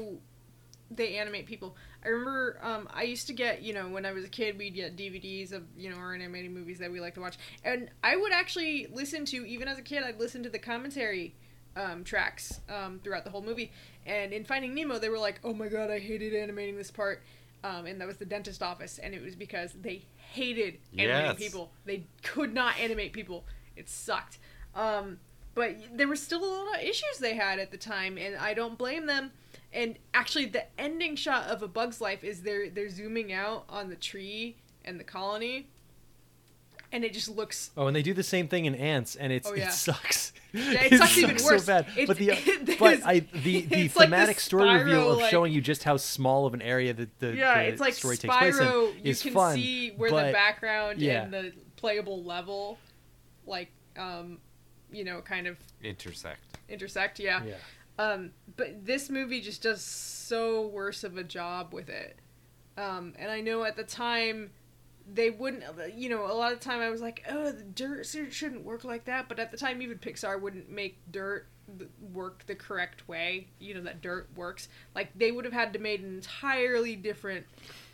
they 0.90 1.16
animate 1.16 1.46
people. 1.46 1.77
I 2.05 2.09
remember 2.09 2.59
um, 2.63 2.89
I 2.93 3.03
used 3.03 3.27
to 3.27 3.33
get, 3.33 3.63
you 3.63 3.75
know, 3.75 3.89
when 3.89 4.07
I 4.07 4.13
was 4.13 4.25
a 4.25 4.29
kid, 4.29 4.57
we'd 4.59 4.75
get 4.75 4.97
DVDs 4.97 5.53
of, 5.53 5.65
you 5.77 5.91
know, 5.91 5.97
our 5.97 6.15
animated 6.15 6.51
movies 6.51 6.79
that 6.79 6.91
we 6.91 7.01
like 7.01 7.15
to 7.15 7.21
watch. 7.21 7.37
And 7.65 7.91
I 8.03 8.17
would 8.17 8.33
actually 8.33 8.87
listen 8.93 9.25
to, 9.27 9.47
even 9.47 9.69
as 9.69 9.79
a 9.79 9.83
kid, 9.83 10.03
I'd 10.03 10.19
listen 10.19 10.43
to 10.45 10.49
the 10.51 10.59
commentary 10.59 11.35
um, 11.77 12.03
tracks 12.05 12.61
um, 12.69 13.01
throughout 13.05 13.25
the 13.25 13.31
whole 13.31 13.43
movie. 13.43 13.71
And 14.07 14.33
in 14.33 14.45
Finding 14.45 14.75
Nemo, 14.75 14.99
they 14.99 15.09
were 15.11 15.19
like, 15.19 15.41
oh 15.45 15.53
my 15.53 15.69
god, 15.69 15.91
I 15.91 15.99
hated 15.99 16.35
animating 16.35 16.77
this 16.77 16.91
part. 16.91 17.23
Um, 17.63 17.85
and 17.85 18.01
that 18.01 18.09
was 18.09 18.17
the 18.17 18.25
dentist 18.25 18.63
office. 18.63 18.99
And 18.99 19.13
it 19.15 19.23
was 19.23 19.37
because 19.37 19.73
they 19.75 20.03
hated 20.17 20.79
animating 20.97 21.27
Yes. 21.27 21.37
people. 21.39 21.71
They 21.85 22.05
could 22.23 22.55
not 22.55 22.79
animate 22.79 23.13
people. 23.13 23.45
It 23.77 23.89
sucked. 23.91 24.39
Um, 24.75 25.19
but 25.55 25.77
there 25.95 26.09
were 26.09 26.17
still 26.17 26.43
a 26.45 26.47
lot 26.65 26.77
of 26.79 26.83
issues 26.83 27.19
they 27.21 27.35
had 27.35 27.59
at 27.59 27.71
the 27.73 27.77
time, 27.77 28.17
and 28.17 28.37
I 28.37 28.55
don't 28.55 28.79
blame 28.79 29.07
them. 29.07 29.33
And 29.72 29.98
actually, 30.14 30.46
the 30.46 30.64
ending 30.80 31.14
shot 31.16 31.46
of 31.48 31.62
A 31.62 31.68
Bug's 31.68 32.00
Life 32.00 32.24
is 32.24 32.42
they're 32.42 32.68
they're 32.70 32.88
zooming 32.88 33.33
out 33.33 33.64
on 33.68 33.88
the 33.88 33.96
tree 33.96 34.56
and 34.85 34.98
the 34.98 35.04
colony, 35.04 35.68
and 36.92 37.04
it 37.04 37.12
just 37.12 37.28
looks. 37.28 37.70
Oh, 37.76 37.87
and 37.87 37.94
they 37.94 38.02
do 38.02 38.12
the 38.12 38.24
same 38.24 38.48
thing 38.48 38.64
in 38.64 38.74
ants, 38.74 39.14
and 39.14 39.33
it's 39.33 39.48
Oh, 39.48 39.54
yeah. 39.54 39.68
it 39.68 39.72
sucks. 39.72 40.33
Yeah, 40.52 40.83
it 40.85 40.94
sucks 40.98 41.16
even 41.18 41.37
worse. 41.44 41.64
So 41.64 41.66
bad. 41.72 41.87
It's- 41.96 42.09
but 42.09 42.16
the 42.16 42.30
it 42.33 42.78
but 42.80 43.00
I 43.06 43.20
the 43.20 43.61
the 43.66 43.85
it's 43.85 43.94
like 43.96 44.06
thematic 44.06 44.37
this 44.37 44.44
story 44.44 44.74
reveal 44.78 45.12
of 45.12 45.18
like- 45.18 45.30
showing 45.30 45.52
you 45.52 45.61
just 45.61 45.85
how 45.85 45.96
small 45.96 46.46
of 46.46 46.54
an 46.54 46.62
area 46.62 46.92
that 46.92 47.18
the, 47.20 47.37
yeah, 47.37 47.62
the 47.62 47.68
it's 47.68 47.80
like 47.80 47.94
story 47.94 48.16
takes 48.16 48.37
place 48.37 48.59
in 48.59 48.66
Spyro. 48.66 48.94
You 48.94 49.00
is 49.04 49.22
can 49.22 49.33
fun. 49.33 49.54
see 49.54 49.90
where 49.92 50.11
but 50.11 50.26
the 50.26 50.33
background 50.33 50.98
yeah. 51.00 51.22
and 51.22 51.33
the 51.33 51.52
playable 51.76 52.24
level, 52.24 52.76
like, 53.46 53.70
um, 53.96 54.38
you 54.90 55.04
know, 55.04 55.20
kind 55.20 55.46
of 55.46 55.56
intersect. 55.80 56.40
intersect. 56.68 57.20
Yeah. 57.20 57.44
yeah. 57.44 57.54
Um, 58.01 58.31
but 58.57 58.87
this 58.87 59.11
movie 59.11 59.43
just 59.43 59.63
does 59.63 59.83
so 59.83 60.67
worse 60.69 61.05
of 61.05 61.19
a 61.19 61.23
job 61.25 61.75
with 61.75 61.91
it. 61.91 62.17
Um, 62.79 63.13
and 63.19 63.31
I 63.31 63.43
know 63.43 63.63
at 63.65 63.77
the 63.77 63.85
time 63.85 64.53
they 65.13 65.29
wouldn't, 65.29 65.65
you 65.95 66.09
know, 66.09 66.25
a 66.25 66.33
lot 66.33 66.53
of 66.53 66.61
time 66.61 66.81
I 66.81 66.89
was 66.89 67.03
like, 67.03 67.23
oh, 67.29 67.53
the 67.53 67.63
dirt 67.63 68.07
shouldn't 68.07 68.65
work 68.65 68.85
like 68.85 69.05
that. 69.05 69.29
But 69.29 69.39
at 69.39 69.51
the 69.51 69.59
time, 69.59 69.83
even 69.83 69.99
Pixar 69.99 70.41
wouldn't 70.41 70.71
make 70.71 70.97
dirt 71.13 71.47
work 72.13 72.47
the 72.47 72.55
correct 72.55 73.07
way. 73.07 73.49
You 73.59 73.75
know, 73.75 73.83
that 73.83 74.01
dirt 74.01 74.29
works. 74.35 74.69
Like 74.95 75.11
they 75.15 75.31
would 75.31 75.45
have 75.45 75.53
had 75.53 75.75
to 75.75 75.79
made 75.79 76.01
an 76.01 76.15
entirely 76.15 76.97
different, 76.97 77.45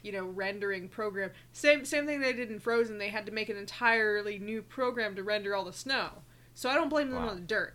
you 0.02 0.12
know, 0.12 0.26
rendering 0.26 0.88
program. 0.88 1.30
Same 1.52 1.84
same 1.84 2.06
thing 2.06 2.20
they 2.20 2.32
did 2.32 2.50
in 2.50 2.60
Frozen. 2.60 2.98
They 2.98 3.08
had 3.08 3.26
to 3.26 3.32
make 3.32 3.48
an 3.48 3.56
entirely 3.56 4.38
new 4.38 4.62
program 4.62 5.16
to 5.16 5.24
render 5.24 5.56
all 5.56 5.64
the 5.64 5.72
snow. 5.72 6.22
So 6.54 6.70
I 6.70 6.74
don't 6.74 6.88
blame 6.90 7.10
them 7.10 7.22
Wow. 7.24 7.30
on 7.30 7.36
the 7.36 7.42
dirt. 7.42 7.74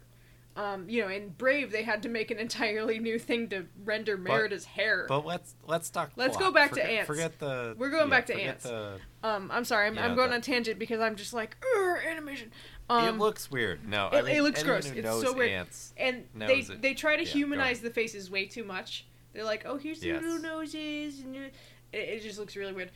Um, 0.56 0.90
you 0.90 1.02
know, 1.02 1.08
in 1.08 1.30
Brave 1.30 1.72
they 1.72 1.84
had 1.84 2.04
to 2.04 2.10
make 2.10 2.30
an 2.30 2.38
entirely 2.38 3.00
new 3.00 3.18
thing 3.18 3.48
to 3.50 3.66
render 3.86 4.18
Merida's 4.18 4.66
hair. 4.66 5.06
But 5.08 5.26
let's 5.26 5.56
let's 5.66 5.90
talk. 5.90 6.12
Let's 6.18 6.36
plot. 6.36 6.50
go 6.50 6.54
back 6.54 6.74
to 6.74 6.86
ants. 6.86 7.08
Forget 7.08 7.40
the. 7.40 7.74
We're 7.78 7.90
going 7.90 8.10
yeah, 8.10 8.10
back 8.10 8.26
to 8.28 8.36
ants. 8.36 8.64
the- 8.66 9.00
um, 9.24 9.50
I'm 9.54 9.64
sorry, 9.64 9.88
I'm, 9.88 9.96
Yeah, 9.96 10.06
I'm 10.06 10.16
going 10.16 10.30
that- 10.32 10.36
on 10.38 10.42
tangent 10.42 10.78
because 10.78 11.00
I'm 11.00 11.16
just 11.16 11.32
like, 11.34 11.56
"Ugh, 11.78 11.98
animation. 12.06 12.52
Um, 12.90 13.08
it 13.08 13.18
looks 13.20 13.50
weird. 13.50 13.88
No, 13.88 14.08
it- 14.12 14.26
I 14.26 14.30
it 14.32 14.42
looks 14.42 14.62
gross. 14.62 14.88
It's 14.92 15.08
so 15.08 15.32
weird. 15.34 15.52
Ants, 15.52 15.94
and 15.96 16.26
they 16.36 16.60
it. 16.60 16.82
they 16.82 16.94
try 16.96 17.16
to 17.16 17.24
Yeah, 17.24 17.30
humanize 17.30 17.80
the 17.80 17.90
faces 17.92 18.30
way 18.30 18.46
too 18.46 18.66
much. 18.66 19.06
They're 19.34 19.46
like, 19.46 19.64
oh, 19.66 19.78
here's 19.78 20.02
the 20.02 20.08
Yes. 20.08 20.22
little 20.22 20.40
noses, 20.42 21.22
and 21.22 21.34
it, 21.38 21.54
it 21.94 22.22
just 22.24 22.38
looks 22.38 22.58
really 22.58 22.74
weird. 22.74 22.92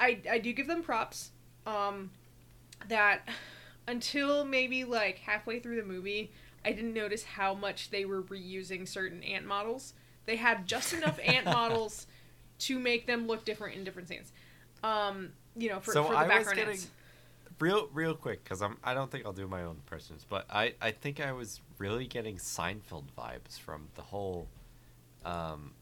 I 0.00 0.18
I 0.28 0.38
do 0.38 0.52
give 0.52 0.66
them 0.66 0.82
props. 0.82 1.30
Um, 1.64 2.10
that 2.88 3.28
until 3.86 4.44
maybe 4.44 4.84
like 4.84 5.18
halfway 5.18 5.60
through 5.60 5.76
the 5.76 5.86
movie, 5.86 6.32
I 6.64 6.72
didn't 6.72 6.94
notice 6.94 7.24
how 7.24 7.54
much 7.54 7.90
they 7.90 8.04
were 8.04 8.22
reusing 8.22 8.86
certain 8.86 9.22
ant 9.22 9.46
models. 9.46 9.94
They 10.26 10.36
had 10.36 10.66
just 10.66 10.92
enough 10.92 11.18
ant 11.24 11.44
models 11.46 12.06
to 12.60 12.78
make 12.78 13.06
them 13.06 13.26
look 13.26 13.44
different 13.44 13.76
in 13.76 13.84
different 13.84 14.08
scenes. 14.08 14.32
Um, 14.82 15.30
you 15.56 15.68
know, 15.68 15.80
for, 15.80 15.92
so 15.92 16.04
for 16.04 16.12
the 16.12 16.18
I 16.18 16.22
was 16.22 16.28
background 16.28 16.56
getting 16.56 16.70
ants. 16.74 16.88
real 17.58 17.88
real 17.92 18.14
quick 18.14 18.44
because 18.44 18.60
I'm 18.62 18.76
I 18.84 18.94
don't 18.94 19.10
think 19.10 19.24
I'll 19.26 19.32
do 19.32 19.46
my 19.48 19.62
own 19.62 19.76
impressions, 19.76 20.26
but 20.28 20.44
I 20.50 20.74
I 20.80 20.90
think 20.90 21.20
I 21.20 21.32
was 21.32 21.60
really 21.78 22.06
getting 22.06 22.36
Seinfeld 22.36 23.04
vibes 23.16 23.58
from 23.58 23.88
the 23.94 24.02
whole, 24.02 24.46
um, 25.24 25.72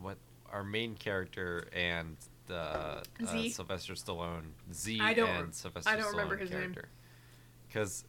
what 0.00 0.18
our 0.52 0.64
main 0.64 0.94
character 0.94 1.66
and 1.72 2.16
the 2.46 2.56
uh, 2.56 3.02
Sylvester 3.50 3.92
Stallone 3.94 4.52
Z 4.72 4.98
I 5.00 5.14
don't- 5.14 5.28
and 5.28 5.54
Sylvester 5.54 5.90
I 5.90 5.96
don't 5.96 6.06
Stallone 6.06 6.10
remember 6.12 6.36
his 6.38 6.50
name. 6.50 6.60
character. 6.60 6.88
Because 7.66 8.04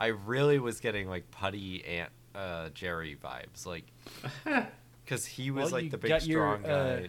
I 0.00 0.06
really 0.08 0.58
was 0.58 0.80
getting 0.80 1.08
like 1.08 1.30
putty 1.30 1.84
Aunt 1.84 2.10
uh, 2.34 2.70
Jerry 2.70 3.16
vibes, 3.22 3.66
like 3.66 3.84
because 5.04 5.26
he 5.26 5.50
was 5.50 5.70
Well, 5.70 5.82
like 5.82 5.90
the 5.90 5.98
big 5.98 6.08
got 6.08 6.24
your, 6.26 6.56
strong 6.58 6.64
uh, 6.64 6.96
guy. 7.02 7.08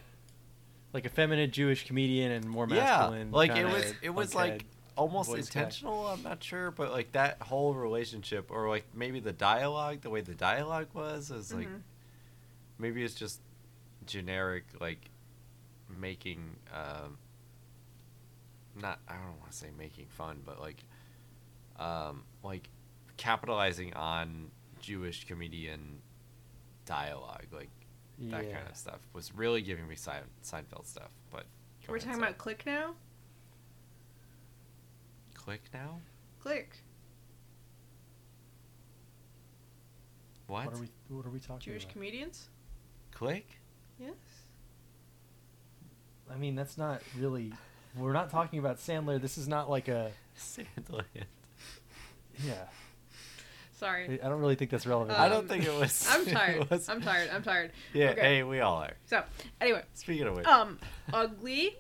like 0.94 1.06
a 1.06 1.10
feminine 1.10 1.50
Jewish 1.52 1.88
comedian 1.88 2.32
and 2.34 2.46
more 2.46 2.68
masculine. 2.68 2.88
yeah, 2.88 3.24
masculine. 3.26 3.32
like 3.32 3.56
it 3.56 3.66
was 3.66 3.94
it 4.04 4.10
was 4.10 4.36
like 4.36 4.66
almost 4.98 5.30
voice 5.30 5.50
guy. 5.50 5.62
intentional. 5.62 6.06
I'm 6.08 6.22
not 6.22 6.44
sure, 6.44 6.70
but 6.70 6.92
like 6.92 7.14
that 7.14 7.42
whole 7.42 7.74
relationship, 7.74 8.52
or 8.52 8.68
like 8.68 8.84
maybe 8.94 9.22
the 9.22 9.32
dialogue, 9.32 10.02
the 10.02 10.10
way 10.10 10.20
the 10.22 10.36
dialogue 10.36 10.88
was, 10.94 11.32
is 11.32 11.54
like 11.54 11.68
Mhm. 11.70 11.80
maybe 12.78 13.04
it's 13.04 13.16
just 13.16 13.40
generic, 14.06 14.66
like 14.82 15.00
making. 15.98 16.58
Um, 16.74 17.18
not 18.82 19.00
I 19.08 19.14
don't 19.14 19.40
want 19.40 19.52
to 19.52 19.58
say 19.58 19.68
making 19.78 20.08
fun, 20.08 20.42
but 20.46 20.60
like, 20.60 20.84
um, 21.80 22.24
like 22.44 22.70
capitalizing 23.22 23.94
on 23.94 24.50
Jewish 24.82 25.26
comedian 25.28 26.00
dialogue, 26.88 27.46
like 27.52 27.70
that 28.20 28.52
kind 28.52 28.68
of 28.68 28.76
stuff, 28.76 29.00
was 29.14 29.32
really 29.36 29.62
giving 29.62 29.88
me 29.88 29.96
Sein- 29.96 30.24
Seinfeld 30.44 30.88
stuff. 30.88 31.12
But 31.32 31.46
We're 31.88 31.98
ahead, 31.98 32.08
talking 32.08 32.20
Seth. 32.20 32.30
about 32.30 32.38
Click 32.40 32.66
now. 32.66 32.96
click 35.36 35.62
now. 35.72 36.00
Click. 36.42 36.76
What? 40.48 40.66
What 40.66 40.76
are 40.76 40.80
we? 40.80 40.90
What 41.10 41.26
are 41.26 41.30
we 41.30 41.40
talking 41.40 41.52
about? 41.56 41.62
Jewish 41.62 41.84
about? 41.84 41.94
comedians. 41.94 42.50
Click? 43.12 43.48
Yes. 44.00 44.16
I 46.30 46.38
mean, 46.38 46.56
that's 46.56 46.78
not 46.78 47.02
really. 47.20 47.54
We're 47.96 48.14
not 48.14 48.30
talking 48.32 48.58
about 48.60 48.78
Sandler. 48.78 49.22
This 49.22 49.38
is 49.38 49.48
not 49.48 49.70
like 49.70 49.88
a. 49.90 50.12
Sandler. 50.38 51.04
Yeah. 52.44 52.54
Sorry. 53.82 54.22
I 54.22 54.30
don't 54.30 54.40
really 54.40 54.54
think 54.54 54.70
that's 54.70 54.86
relevant. 54.86 55.18
I 55.20 55.26
Um, 55.26 55.32
don't 55.32 55.48
think 55.50 55.66
it 55.66 55.74
was. 55.74 56.08
I'm 56.08 56.24
tired. 56.38 56.70
was- 56.70 56.88
I'm 56.88 57.02
tired. 57.02 57.32
I'm 57.34 57.42
tired. 57.42 57.72
Yeah, 57.96 58.12
Okay. 58.12 58.22
hey, 58.22 58.44
we 58.44 58.60
all 58.60 58.76
are. 58.78 58.94
So, 59.08 59.24
anyway, 59.60 59.82
Speaking 59.96 60.28
of 60.28 60.36
which, 60.36 60.46
um, 60.46 60.78
ugly. 61.12 61.78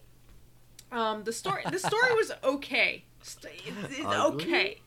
Um, 0.91 1.24
the 1.24 1.32
story. 1.32 1.62
The 1.70 1.78
story 1.78 2.14
was 2.16 2.32
okay. 2.43 3.06
St- 3.22 3.54
It's, 3.68 3.99
it's 3.99 4.06
okay. 4.06 4.82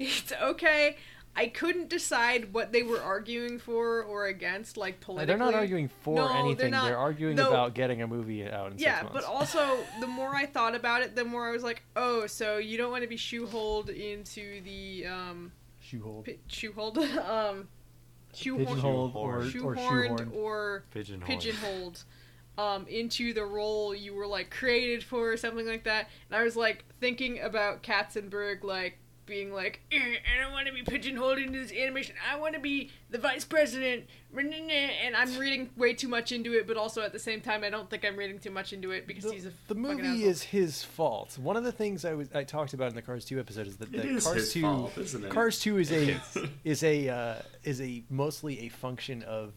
It's 0.00 0.32
okay. 0.32 0.96
I 1.36 1.46
couldn't 1.46 1.88
decide 1.88 2.52
what 2.52 2.72
they 2.72 2.82
were 2.82 3.00
arguing 3.00 3.58
for 3.60 4.02
or 4.02 4.26
against, 4.26 4.76
like 4.76 5.00
politically. 5.00 5.26
they're 5.26 5.36
not 5.38 5.54
arguing 5.54 5.88
for 6.02 6.16
No, 6.16 6.26
they're 6.28 6.36
anything. 6.38 6.70
They're, 6.72 6.98
arguing 6.98 7.36
No. 7.36 7.48
about 7.48 7.74
getting 7.74 8.02
a 8.02 8.08
movie 8.08 8.44
out 8.50 8.72
in 8.72 8.78
Yeah, 8.78 9.02
six 9.02 9.12
but 9.12 9.22
also 9.24 9.78
the 10.00 10.06
more 10.08 10.34
I 10.34 10.46
thought 10.46 10.74
about 10.74 11.02
it, 11.02 11.14
the 11.14 11.24
more 11.24 11.46
I 11.46 11.52
was 11.52 11.62
like, 11.62 11.82
oh, 11.94 12.26
so 12.26 12.56
you 12.58 12.76
don't 12.76 12.90
want 12.90 13.02
to 13.04 13.08
be 13.08 13.16
shoeholed 13.18 13.88
into 13.90 14.62
the 14.62 15.06
um, 15.06 15.52
Shoehold. 15.90 16.24
pi- 16.24 16.38
shoehold, 16.48 16.98
um, 17.28 17.68
shoehorn, 18.34 18.66
Pigeonholed 18.66 19.12
or, 19.14 19.38
or 19.38 19.42
shoehorned 19.42 19.76
shoehorned. 19.78 20.34
or 20.34 20.84
pigeonhole. 20.92 21.26
pigeonholed 21.26 22.04
um, 22.58 22.86
into 22.88 23.32
the 23.32 23.44
role 23.44 23.94
you 23.94 24.14
were 24.14 24.26
like 24.26 24.50
created 24.50 25.02
for 25.04 25.32
or 25.32 25.36
something 25.36 25.66
like 25.66 25.84
that. 25.84 26.08
And 26.30 26.38
I 26.38 26.42
was 26.42 26.56
like 26.56 26.84
thinking 27.00 27.40
about 27.40 27.82
Katzenberg 27.82 28.64
like 28.64 28.98
being 29.26 29.52
like, 29.52 29.80
"Eh, 29.92 29.98
I 29.98 30.42
don't 30.42 30.52
want 30.52 30.66
to 30.68 30.72
be 30.72 30.82
pigeonholed 30.82 31.38
into 31.38 31.58
this 31.58 31.72
animation. 31.72 32.14
I 32.32 32.38
want 32.38 32.54
to 32.54 32.60
be 32.60 32.90
the 33.10 33.18
vice 33.18 33.44
president. 33.44 34.04
And 34.36 35.16
I'm 35.16 35.36
reading 35.38 35.70
way 35.76 35.94
too 35.94 36.08
much 36.08 36.30
into 36.32 36.52
it, 36.52 36.66
but 36.66 36.76
also 36.76 37.00
at 37.02 37.12
the 37.12 37.18
same 37.18 37.40
time, 37.40 37.64
I 37.64 37.70
don't 37.70 37.88
think 37.88 38.04
I'm 38.04 38.16
reading 38.16 38.38
too 38.38 38.50
much 38.50 38.72
into 38.72 38.90
it 38.90 39.06
because 39.06 39.24
the, 39.24 39.32
he's 39.32 39.46
a 39.46 39.52
the 39.68 39.74
movie 39.74 40.02
asshole. 40.02 40.28
is 40.28 40.42
his 40.42 40.82
fault. 40.82 41.38
One 41.38 41.56
of 41.56 41.64
the 41.64 41.72
things 41.72 42.04
I 42.04 42.14
was 42.14 42.28
I 42.34 42.44
talked 42.44 42.74
about 42.74 42.88
in 42.90 42.94
the 42.94 43.02
Cars 43.02 43.24
2 43.24 43.38
episode 43.40 43.66
is 43.66 43.76
that 43.78 43.94
It 43.94 44.02
the 44.02 44.08
is 44.08 44.24
Cars 44.24 44.52
2 44.52 44.60
fault, 44.62 44.98
isn't 44.98 45.24
it? 45.24 45.30
Cars 45.30 45.60
2 45.60 45.78
is 45.78 45.90
a 45.92 46.10
It 46.10 46.50
is 46.64 46.82
a 46.82 47.08
uh, 47.08 47.34
is 47.64 47.80
a 47.80 48.04
mostly 48.10 48.60
a 48.60 48.68
function 48.68 49.22
of 49.22 49.52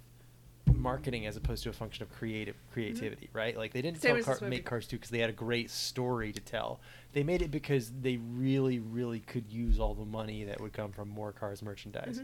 marketing 0.76 1.26
as 1.26 1.36
opposed 1.38 1.64
to 1.64 1.70
a 1.70 1.74
function 1.74 2.04
of 2.04 2.12
creative 2.12 2.56
creativity, 2.72 3.30
right? 3.34 3.58
Like 3.58 3.74
they 3.74 3.82
didn't 3.82 3.98
Mm-hmm. 4.02 4.22
Same 4.22 4.24
Car- 4.24 4.48
make 4.48 4.66
Cars 4.66 4.88
2 4.88 4.98
because 4.98 5.10
they 5.10 5.20
had 5.20 5.30
a 5.30 5.34
great 5.34 5.70
story 5.70 6.32
to 6.32 6.40
tell. 6.40 6.80
They 7.14 7.24
made 7.24 7.42
it 7.42 7.52
because 7.52 7.92
they 8.02 8.18
really 8.18 8.80
really 8.80 9.20
could 9.20 9.50
use 9.50 9.80
all 9.80 9.94
the 9.94 10.06
money 10.06 10.44
that 10.46 10.62
would 10.62 10.74
come 10.74 10.92
from 10.92 11.10
more 11.10 11.32
Cars 11.32 11.62
merchandise. 11.62 12.22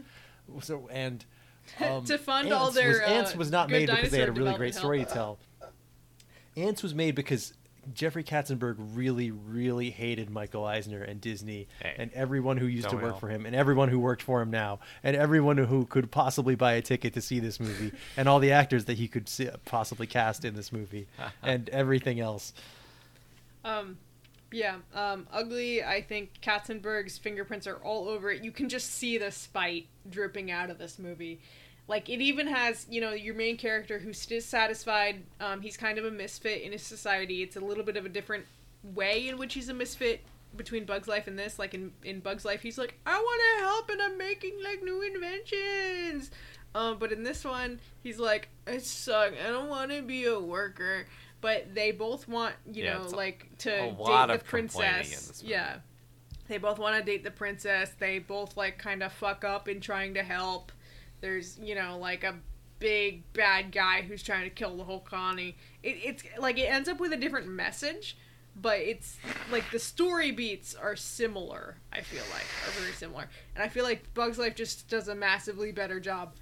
So 0.60 0.88
and 0.90 1.24
um, 1.80 1.86
Mm-hmm. 1.86 2.04
To 2.06 2.18
fund 2.18 2.52
all 2.52 2.70
their, 2.70 2.90
was, 2.90 3.00
uh, 3.00 3.04
Ants 3.04 3.36
was 3.36 3.50
not 3.50 3.68
good 3.68 3.88
made 3.88 3.90
because 3.90 4.10
they 4.12 4.20
had 4.20 4.28
a 4.28 4.32
really 4.32 4.54
great 4.54 4.74
story 4.74 5.00
to 5.00 5.04
tell. 5.04 5.38
Ants 6.56 6.82
was 6.82 6.94
made 6.94 7.14
because 7.14 7.52
Jeffrey 7.94 8.24
Katzenberg 8.24 8.76
really, 8.78 9.30
really 9.30 9.90
hated 9.90 10.30
Michael 10.30 10.64
Eisner 10.64 11.02
and 11.02 11.20
Disney 11.20 11.68
Hey, 11.80 11.94
and 11.98 12.12
everyone 12.12 12.56
who 12.56 12.66
used 12.66 12.90
to 12.90 12.96
work 12.96 13.14
all? 13.14 13.18
for 13.18 13.28
him 13.28 13.46
and 13.46 13.54
everyone 13.54 13.88
who 13.88 13.98
worked 13.98 14.22
for 14.22 14.40
him 14.42 14.50
now 14.50 14.80
and 15.02 15.16
everyone 15.16 15.56
who 15.58 15.86
could 15.86 16.10
possibly 16.10 16.54
buy 16.54 16.72
a 16.72 16.82
ticket 16.82 17.14
to 17.14 17.20
see 17.20 17.40
this 17.40 17.60
movie 17.60 17.92
and 18.16 18.28
all 18.28 18.38
the 18.38 18.52
actors 18.52 18.86
that 18.86 18.98
he 18.98 19.08
could 19.08 19.28
see, 19.28 19.48
possibly 19.64 20.06
cast 20.06 20.44
in 20.44 20.54
this 20.54 20.72
movie 20.72 21.06
and 21.42 21.68
everything 21.70 22.20
else. 22.20 22.52
Um, 23.64 23.98
yeah, 24.52 24.76
um, 24.94 25.26
ugly. 25.32 25.82
I 25.82 26.02
think 26.02 26.40
Katzenberg's 26.40 27.18
fingerprints 27.18 27.66
are 27.66 27.76
all 27.76 28.08
over 28.08 28.30
it. 28.30 28.44
You 28.44 28.52
can 28.52 28.68
just 28.68 28.94
see 28.94 29.18
the 29.18 29.30
spite 29.32 29.88
dripping 30.08 30.50
out 30.50 30.70
of 30.70 30.78
this 30.78 30.98
movie. 30.98 31.40
Like 31.88 32.08
it 32.08 32.20
even 32.20 32.46
has, 32.48 32.86
you 32.90 33.00
know, 33.00 33.12
your 33.12 33.34
main 33.34 33.56
character 33.56 33.98
who's 33.98 34.24
dissatisfied. 34.26 35.22
Um, 35.40 35.60
he's 35.60 35.76
kind 35.76 35.98
of 35.98 36.04
a 36.04 36.10
misfit 36.10 36.62
in 36.62 36.72
his 36.72 36.82
society. 36.82 37.42
It's 37.42 37.56
a 37.56 37.60
little 37.60 37.84
bit 37.84 37.96
of 37.96 38.04
a 38.04 38.08
different 38.08 38.44
way 38.82 39.28
in 39.28 39.38
which 39.38 39.54
he's 39.54 39.68
a 39.68 39.74
misfit 39.74 40.24
between 40.56 40.84
Bug's 40.84 41.06
Life 41.08 41.26
and 41.28 41.38
this. 41.38 41.58
Like 41.58 41.74
in 41.74 41.92
in 42.04 42.20
Bug's 42.20 42.44
Life, 42.44 42.62
he's 42.62 42.78
like, 42.78 42.98
I 43.06 43.16
want 43.18 43.40
to 43.58 43.64
help 43.64 43.90
and 43.90 44.02
I'm 44.02 44.18
making 44.18 44.54
like 44.64 44.82
new 44.82 45.02
inventions. 45.02 46.30
Um, 46.74 46.98
but 46.98 47.10
in 47.12 47.22
this 47.22 47.44
one, 47.44 47.80
he's 48.02 48.18
like, 48.18 48.48
I 48.66 48.78
suck. 48.78 49.32
I 49.42 49.48
don't 49.48 49.68
want 49.68 49.90
to 49.92 50.02
be 50.02 50.26
a 50.26 50.38
worker. 50.38 51.06
But 51.40 51.74
they 51.74 51.92
both 51.92 52.26
want, 52.28 52.54
you 52.70 52.84
Yeah, 52.84 52.98
know, 52.98 53.04
like 53.08 53.48
to 53.58 53.70
date 53.70 54.38
the 54.38 54.44
princess. 54.44 55.42
Yeah, 55.44 55.76
they 56.48 56.58
both 56.58 56.78
want 56.78 56.96
to 56.96 57.02
date 57.02 57.24
the 57.24 57.30
princess. 57.30 57.92
They 57.98 58.18
both 58.18 58.56
like 58.56 58.78
kind 58.78 59.02
of 59.02 59.12
fuck 59.12 59.44
up 59.44 59.68
in 59.68 59.80
trying 59.80 60.14
to 60.14 60.22
help. 60.22 60.72
There's, 61.20 61.58
you 61.58 61.74
know, 61.74 61.98
like 61.98 62.24
a 62.24 62.34
big 62.78 63.22
bad 63.32 63.72
guy 63.72 64.02
who's 64.02 64.22
trying 64.22 64.44
to 64.44 64.50
kill 64.50 64.76
the 64.76 64.84
whole 64.84 65.00
colony. 65.00 65.56
It, 65.82 65.96
it's 66.02 66.22
like 66.38 66.58
it 66.58 66.64
ends 66.64 66.88
up 66.88 67.00
with 67.00 67.12
a 67.12 67.16
different 67.16 67.48
message, 67.48 68.16
but 68.54 68.78
it's 68.78 69.18
like 69.50 69.64
the 69.70 69.78
story 69.78 70.30
beats 70.30 70.74
are 70.74 70.96
similar. 70.96 71.76
I 71.92 72.00
feel 72.00 72.24
like 72.32 72.44
are 72.66 72.80
very 72.80 72.92
similar, 72.92 73.28
and 73.54 73.64
I 73.64 73.68
feel 73.68 73.84
like 73.84 74.12
Bugs 74.14 74.38
Life 74.38 74.54
just 74.54 74.88
does 74.88 75.08
a 75.08 75.14
massively 75.14 75.72
better 75.72 76.00
job, 76.00 76.34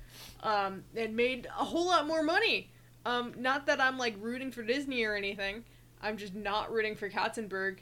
um, 0.43 0.85
and 0.97 1.17
made 1.17 1.47
a 1.47 1.65
whole 1.65 1.87
lot 1.87 2.07
more 2.07 2.23
money. 2.23 2.71
Um, 3.07 3.35
not 3.37 3.67
that 3.67 3.81
I'm 3.81 3.99
like 3.99 4.15
rooting 4.19 4.51
for 4.51 4.63
Disney 4.63 5.05
or 5.05 5.15
anything. 5.15 5.65
I'm 6.03 6.17
just 6.17 6.35
not 6.35 6.73
rooting 6.73 6.97
for 6.97 7.09
Katzenberg. 7.09 7.79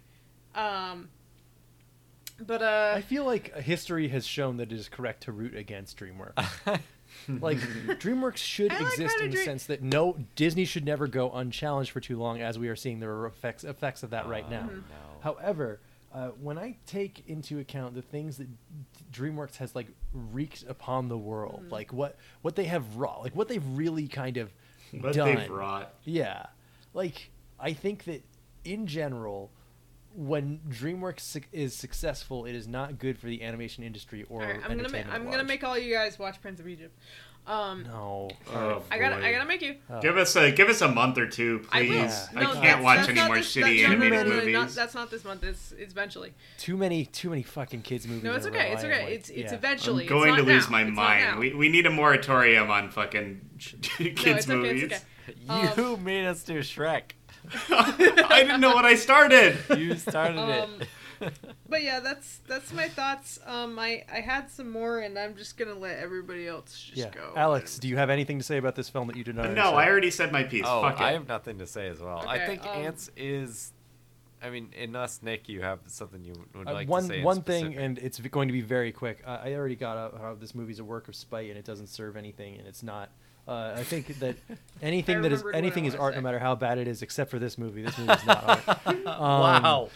Um, 0.54 1.08
but 2.40 2.62
uh, 2.62 2.94
I 2.96 3.00
feel 3.02 3.24
like 3.24 3.54
history 3.58 4.08
has 4.08 4.26
shown 4.26 4.56
that 4.58 4.72
it 4.72 4.78
is 4.78 4.88
correct 4.88 5.24
to 5.24 5.32
root 5.32 5.54
against 5.54 5.98
DreamWorks. 5.98 6.36
like 7.28 7.58
DreamWorks 7.58 8.36
should 8.38 8.72
I 8.72 8.78
exist 8.80 9.16
how 9.18 9.24
in 9.24 9.30
the 9.30 9.36
Dream- 9.36 9.44
sense 9.44 9.66
that 9.66 9.82
no 9.82 10.16
Disney 10.34 10.64
should 10.64 10.84
never 10.84 11.06
go 11.06 11.30
unchallenged 11.32 11.90
for 11.90 12.00
too 12.00 12.18
long, 12.18 12.40
as 12.40 12.58
we 12.58 12.68
are 12.68 12.76
seeing 12.76 13.00
the 13.00 13.24
effects 13.26 13.64
effects 13.64 14.02
of 14.02 14.10
that 14.10 14.26
right 14.28 14.48
now. 14.50 14.62
Mm-hmm. 14.62 14.76
no. 14.76 15.20
However, 15.20 15.80
uh, 16.14 16.28
when 16.40 16.58
I 16.58 16.76
take 16.86 17.22
into 17.28 17.58
account 17.58 17.94
the 17.94 18.02
things 18.02 18.36
that 18.38 18.48
DreamWorks 19.12 19.56
has 19.56 19.74
like 19.74 19.88
wreaked 20.12 20.64
upon 20.68 21.08
the 21.08 21.18
world, 21.18 21.60
Mm-hmm. 21.64 21.72
like 21.72 21.92
what 21.92 22.16
what 22.42 22.56
they 22.56 22.64
have 22.64 22.96
wrought, 22.96 23.22
like 23.22 23.36
what 23.36 23.48
they've 23.48 23.66
really 23.68 24.08
kind 24.08 24.36
of 24.36 24.50
What 24.98 25.14
done, 25.14 25.36
they've 25.36 25.50
wrought. 25.50 25.94
yeah, 26.04 26.46
like 26.94 27.30
I 27.60 27.72
think 27.72 28.04
that 28.04 28.24
in 28.64 28.86
general. 28.86 29.50
When 30.14 30.60
DreamWorks 30.68 31.40
is 31.52 31.74
successful, 31.74 32.44
it 32.44 32.54
is 32.54 32.68
not 32.68 32.98
good 32.98 33.18
for 33.18 33.26
the 33.26 33.42
animation 33.42 33.82
industry 33.84 34.24
or 34.28 34.42
all 34.42 34.48
right, 34.48 34.60
I'm 34.64 34.76
gonna 34.76 34.88
ma- 34.90 35.10
I'm 35.12 35.30
gonna 35.30 35.44
make 35.44 35.64
all 35.64 35.78
you 35.78 35.92
guys 35.94 36.18
watch 36.18 36.40
Prince 36.42 36.60
of 36.60 36.68
Egypt. 36.68 36.98
Um, 37.44 37.82
No. 37.82 38.30
Oh, 38.54 38.84
I 38.88 38.98
gotta 38.98 39.16
boy. 39.16 39.24
I 39.24 39.32
gotta 39.32 39.46
make 39.46 39.62
you. 39.62 39.74
Oh. 39.90 40.00
Give 40.00 40.16
us 40.16 40.36
a 40.36 40.52
give 40.52 40.68
us 40.68 40.80
a 40.80 40.86
month 40.86 41.18
or 41.18 41.26
two, 41.26 41.66
I 41.72 41.80
please. 41.80 41.90
Yeah. 41.90 42.26
I, 42.36 42.42
No, 42.42 42.52
can't 42.60 42.82
watch 42.84 43.08
any 43.08 43.20
more 43.24 43.36
this- 43.38 43.52
shitty 43.56 43.84
animated 43.84 44.12
no, 44.12 44.22
no, 44.22 44.28
movies. 44.36 44.52
Not, 44.54 44.68
that's 44.68 44.94
not 44.94 45.10
this 45.10 45.24
month. 45.24 45.42
It's, 45.42 45.72
it's 45.72 45.92
eventually. 45.92 46.34
Too 46.58 46.76
many, 46.76 47.04
too 47.06 47.30
many 47.30 47.42
fucking 47.42 47.82
kids 47.82 48.06
movies. 48.06 48.22
No, 48.22 48.34
it's 48.34 48.46
okay. 48.46 48.70
It's 48.72 48.84
okay. 48.84 49.02
like- 49.04 49.12
it's 49.14 49.28
it's 49.30 49.50
yeah. 49.50 49.54
eventually. 49.58 50.04
I'm 50.04 50.08
going 50.10 50.34
It's 50.34 50.38
to 50.38 50.52
lose 50.52 50.64
now. 50.66 50.70
my 50.70 50.82
It's 50.82 50.92
mind. 50.92 51.38
We, 51.40 51.52
we 51.54 51.68
need 51.68 51.86
a 51.86 51.90
moratorium 51.90 52.70
on 52.70 52.90
fucking 52.90 53.40
kids 53.58 53.98
no, 53.98 54.32
it's 54.34 54.46
okay. 54.48 54.54
movies. 54.56 54.82
It's 54.84 54.94
okay. 54.94 55.02
You 55.82 55.96
made 55.98 56.26
us 56.26 56.42
do 56.44 56.58
Shrek. 56.60 57.12
I 57.70 58.42
didn't 58.42 58.60
know 58.60 58.74
what 58.74 58.84
I 58.84 58.94
started. 58.94 59.58
You 59.76 59.94
started 59.96 60.38
Um, 60.38 60.80
it. 60.80 60.88
But 61.68 61.84
yeah, 61.84 62.00
that's 62.00 62.40
that's 62.48 62.72
my 62.72 62.88
thoughts. 62.88 63.38
Um, 63.46 63.78
I 63.78 64.04
I 64.12 64.20
had 64.20 64.50
some 64.50 64.68
more, 64.70 64.98
and 65.00 65.16
I'm 65.18 65.36
just 65.36 65.56
gonna 65.56 65.74
let 65.74 65.98
everybody 65.98 66.48
else 66.48 66.72
just 66.74 66.96
Yeah. 66.96 67.10
go. 67.10 67.32
Alex, 67.36 67.78
do 67.78 67.86
you 67.88 67.96
have 67.96 68.10
anything 68.10 68.38
to 68.38 68.44
say 68.44 68.56
about 68.58 68.74
this 68.74 68.88
film 68.88 69.06
that 69.06 69.16
you 69.16 69.22
did 69.24 69.36
not? 69.36 69.52
No, 69.52 69.74
I 69.74 69.88
already 69.88 70.10
said 70.10 70.32
my 70.32 70.42
piece. 70.42 70.64
oh, 70.66 70.82
Fuck 70.82 71.00
it. 71.00 71.04
I 71.04 71.12
have 71.12 71.28
nothing 71.28 71.58
to 71.58 71.66
say 71.66 71.88
as 71.88 72.00
well. 72.00 72.24
I 72.26 72.44
think 72.44 72.62
um, 72.66 72.76
Ants 72.76 73.10
is. 73.16 73.72
I 74.44 74.50
mean, 74.50 74.70
in 74.76 74.96
us, 74.96 75.20
Nick, 75.22 75.48
you 75.48 75.60
have 75.62 75.78
something 75.86 76.24
you 76.24 76.34
would 76.56 76.66
Uh, 76.66 76.72
like 76.72 76.88
one 76.88 77.02
to 77.04 77.08
say. 77.10 77.18
in 77.18 77.24
one 77.24 77.42
thing, 77.42 77.76
and 77.76 77.96
it's 78.00 78.18
going 78.18 78.48
to 78.48 78.52
be 78.52 78.60
very 78.60 78.90
quick. 78.90 79.22
Uh, 79.24 79.38
I 79.44 79.54
already 79.54 79.76
got 79.76 79.96
out 79.96 80.18
how 80.20 80.34
this 80.34 80.52
movie's 80.56 80.80
a 80.80 80.84
work 80.84 81.06
of 81.06 81.14
spite 81.14 81.48
and 81.48 81.56
it 81.56 81.64
doesn't 81.64 81.86
serve 81.86 82.16
anything, 82.16 82.58
and 82.58 82.66
it's 82.66 82.82
not. 82.82 83.10
Uh, 83.48 83.74
I 83.76 83.82
think 83.82 84.18
that 84.20 84.36
anything 84.82 85.22
that 85.22 85.32
is 85.32 85.40
remembered 85.40 85.44
what 85.44 85.54
I 85.54 85.58
anything 85.58 85.84
is 85.86 85.94
art, 85.94 86.14
no 86.14 86.20
matter 86.20 86.38
how 86.38 86.54
bad 86.54 86.78
it 86.78 86.86
is, 86.88 87.02
except 87.02 87.30
for 87.30 87.38
this 87.38 87.58
movie. 87.58 87.82
This 87.82 87.96
movie 87.98 88.12
is 88.12 88.26
not 88.26 88.44
art. 88.66 88.78
Um, 89.06 89.18
wow. 89.18 89.88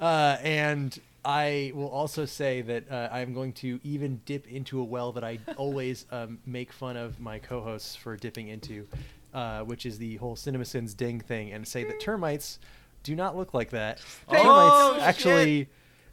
Uh, 0.00 0.36
and 0.42 0.98
I 1.24 1.72
will 1.74 1.88
also 1.88 2.24
say 2.24 2.62
that 2.62 2.90
uh, 2.90 3.08
I'm 3.12 3.32
going 3.34 3.52
to 3.54 3.80
even 3.84 4.20
dip 4.26 4.46
into 4.46 4.80
a 4.80 4.84
well 4.84 5.12
that 5.12 5.24
I 5.24 5.38
always 5.56 6.06
um, 6.10 6.38
make 6.46 6.72
fun 6.72 6.96
of 6.96 7.20
my 7.20 7.38
co-hosts 7.38 7.94
for 7.96 8.16
dipping 8.16 8.48
into, 8.48 8.86
uh, 9.32 9.60
which 9.60 9.86
is 9.86 9.98
the 9.98 10.16
whole 10.16 10.36
CinemaSins 10.36 10.96
ding 10.96 11.20
thing, 11.20 11.52
and 11.52 11.66
say 11.66 11.84
that 11.84 12.00
termites 12.00 12.58
do 13.02 13.14
not 13.14 13.36
look 13.36 13.52
like 13.54 13.70
that. 13.70 13.98
Thank- 14.00 14.42
termites 14.42 14.46
Oh, 14.74 14.98
actually, 15.00 15.68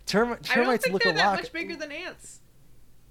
term- 0.06 0.28
I 0.30 0.34
don't 0.36 0.44
termites 0.44 0.84
think 0.84 0.94
look 0.94 1.04
they're 1.04 1.14
a 1.14 1.16
that 1.16 1.26
lot. 1.28 1.36
much 1.40 1.52
bigger 1.54 1.76
than 1.78 1.92
ants. 1.92 2.40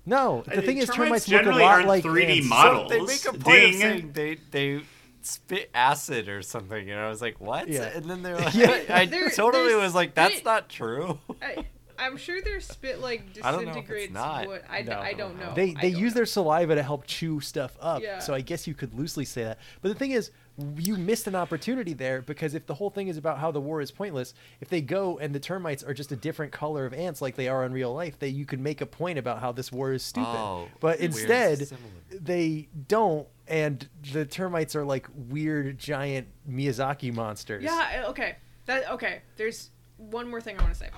No, 0.07 0.43
I 0.49 0.57
the 0.57 0.63
thing 0.63 0.67
think 0.67 0.79
is, 0.81 0.89
termites 0.89 1.27
termites 1.27 1.29
look 1.29 1.47
a 1.47 1.51
lot 1.51 1.63
aren't 1.75 1.89
like 1.89 2.05
3D 2.05 2.37
ants. 2.37 2.49
models. 2.49 2.91
So 2.93 2.99
they 2.99 3.05
make 3.05 3.25
a 3.27 3.33
point 3.33 3.45
Ding. 3.45 3.75
of 3.75 3.81
saying 3.81 4.13
they 4.13 4.37
they 4.51 4.81
spit 5.23 5.71
acid 5.75 6.29
or 6.29 6.41
something, 6.43 6.91
and 6.91 6.99
I 6.99 7.09
was 7.09 7.21
like, 7.21 7.41
"What?" 7.41 7.69
Yeah. 7.69 7.83
And 7.95 8.05
then 8.07 8.23
they're 8.23 8.37
like, 8.45 8.55
Yeah. 8.55 8.83
I 8.89 9.05
There- 9.07 9.31
totally 9.31 9.71
there's 9.71 9.83
was 9.83 9.95
like, 9.95 10.15
"That's 10.15 10.35
spit- 10.35 10.45
not 10.47 10.69
true." 10.69 11.19
I, 11.43 11.67
I'm 12.01 12.17
sure 12.17 12.41
their 12.43 12.61
spit 12.61 13.01
like 13.01 13.23
I 13.43 13.53
don't 13.53 13.65
know 13.65 13.71
if 13.73 13.77
it's 13.77 13.89
disintegrates 13.89 14.13
not. 14.13 14.47
wood. 14.47 14.63
I, 14.69 14.83
d- 14.83 14.89
No. 14.91 14.99
I 15.01 15.13
don't 15.13 15.39
know. 15.39 15.53
They 15.55 15.75
I 15.77 15.81
they 15.83 15.91
don't 15.93 16.01
use 16.01 16.13
know. 16.15 16.19
their 16.21 16.27
saliva 16.27 16.75
to 16.75 16.83
help 16.83 17.07
chew 17.07 17.41
stuff 17.41 17.77
up. 17.81 18.03
Yeah. 18.03 18.19
So 18.19 18.35
I 18.35 18.41
guess 18.41 18.67
you 18.67 18.75
could 18.75 18.95
loosely 18.95 19.25
say 19.25 19.45
that. 19.45 19.59
But 19.83 19.91
the 19.91 19.95
thing 19.95 20.13
is, 20.13 20.31
you 20.77 20.97
missed 20.97 21.27
an 21.27 21.35
opportunity 21.35 21.93
there 21.95 22.21
because 22.23 22.55
if 22.55 22.67
the 22.67 22.75
whole 22.75 22.91
thing 22.91 23.09
is 23.09 23.17
about 23.17 23.39
how 23.39 23.51
the 23.51 23.61
war 23.61 23.81
is 23.81 23.91
pointless, 23.91 24.35
if 24.61 24.69
they 24.69 24.81
go 24.81 25.19
and 25.19 25.35
the 25.35 25.41
termites 25.41 25.83
are 25.83 25.95
just 25.95 26.13
a 26.13 26.17
different 26.17 26.53
color 26.53 26.85
of 26.85 26.93
ants 26.93 27.23
like 27.23 27.37
they 27.37 27.49
are 27.49 27.65
in 27.65 27.73
real 27.73 27.95
life, 27.95 28.19
that 28.19 28.31
you 28.31 28.45
could 28.45 28.61
make 28.61 28.81
a 28.81 28.87
point 28.87 29.19
about 29.19 29.41
how 29.41 29.53
this 29.53 29.71
war 29.73 29.93
is 29.93 30.03
stupid. 30.03 30.29
Oh, 30.29 30.69
but 30.81 30.99
weird 30.99 31.13
instead, 31.13 31.69
simile. 31.69 31.85
they 32.11 32.69
don't 32.89 33.27
and 33.49 33.89
the 34.13 34.25
termites 34.25 34.77
are 34.77 34.85
like 34.85 35.07
weird 35.29 35.79
giant 35.79 36.29
Miyazaki 36.49 37.13
monsters. 37.13 37.65
Yeah. 37.65 37.73
I- 38.05 38.05
Okay. 38.09 38.37
That 38.67 38.91
okay. 38.93 39.23
There's 39.37 39.71
one 39.97 40.29
more 40.29 40.41
thing 40.41 40.59
I 40.59 40.63
want 40.63 40.75
to 40.75 40.79
say. 40.79 40.91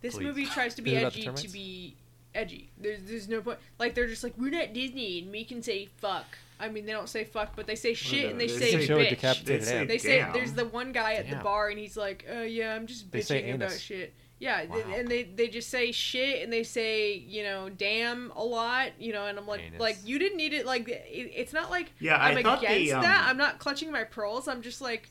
This 0.00 0.14
Please. 0.14 0.24
movie 0.24 0.46
tries 0.46 0.74
to 0.76 0.82
be 0.82 0.92
Is 0.94 0.96
it 0.96 1.00
about 1.02 1.12
the 1.14 1.26
edgy 1.28 1.46
to 1.46 1.52
be 1.52 1.96
edgy. 2.34 2.70
There's 2.78 3.02
there's 3.02 3.28
no 3.28 3.40
point. 3.40 3.58
Like 3.78 3.94
they're 3.94 4.06
just 4.06 4.22
like 4.24 4.34
we're 4.38 4.50
not 4.50 4.72
Disney 4.72 5.20
and 5.20 5.30
we 5.32 5.44
can 5.44 5.62
say 5.62 5.86
fuck. 5.98 6.26
I 6.60 6.68
mean 6.68 6.86
they 6.86 6.92
don't 6.92 7.08
say 7.08 7.24
fuck, 7.24 7.54
but 7.56 7.66
they 7.66 7.74
say 7.76 7.94
shit 7.94 8.30
and 8.30 8.40
they, 8.40 8.46
they 8.46 8.58
say 8.58 8.86
say- 8.86 8.92
bitch. 8.94 9.44
They 9.44 9.60
say. 9.60 9.86
They 9.86 9.98
say 9.98 10.26
there's 10.32 10.52
the 10.54 10.64
one 10.66 10.92
guy 10.92 11.14
at 11.14 11.28
the 11.28 11.36
bar 11.36 11.68
and 11.68 11.78
he's 11.78 11.96
like, 11.96 12.26
uh, 12.32 12.40
yeah, 12.40 12.74
I'm 12.74 12.86
just 12.86 13.10
They 13.12 13.20
say 13.20 13.42
bitching 13.42 13.54
about 13.56 13.70
anus. 13.70 13.80
shit. 13.80 14.14
Yeah, 14.40 14.64
th- 14.66 14.70
Wow. 14.86 14.94
and 14.94 15.08
they 15.08 15.24
they 15.24 15.48
just 15.48 15.68
say 15.68 15.90
shit 15.90 16.44
and 16.44 16.52
they 16.52 16.62
say 16.62 17.14
you 17.14 17.42
know 17.42 17.68
damn 17.68 18.30
a 18.36 18.42
lot, 18.44 18.90
you 19.00 19.12
know, 19.12 19.26
and 19.26 19.36
I'm 19.36 19.48
like 19.48 19.62
Anus. 19.62 19.80
like 19.80 19.96
you 20.04 20.20
didn't 20.20 20.36
need 20.38 20.52
it. 20.52 20.64
Like 20.64 20.88
it, 20.88 21.04
it's 21.34 21.52
not 21.52 21.70
like 21.70 21.90
Yeah, 21.98 22.14
I 22.16 22.28
I'm 22.28 22.34
the, 22.42 22.56
against 22.56 22.92
um, 22.94 23.02
that. 23.02 23.26
I'm 23.28 23.36
not 23.36 23.58
clutching 23.58 23.90
my 23.90 24.04
pearls. 24.04 24.46
I'm 24.46 24.62
just 24.62 24.80
like 24.80 25.10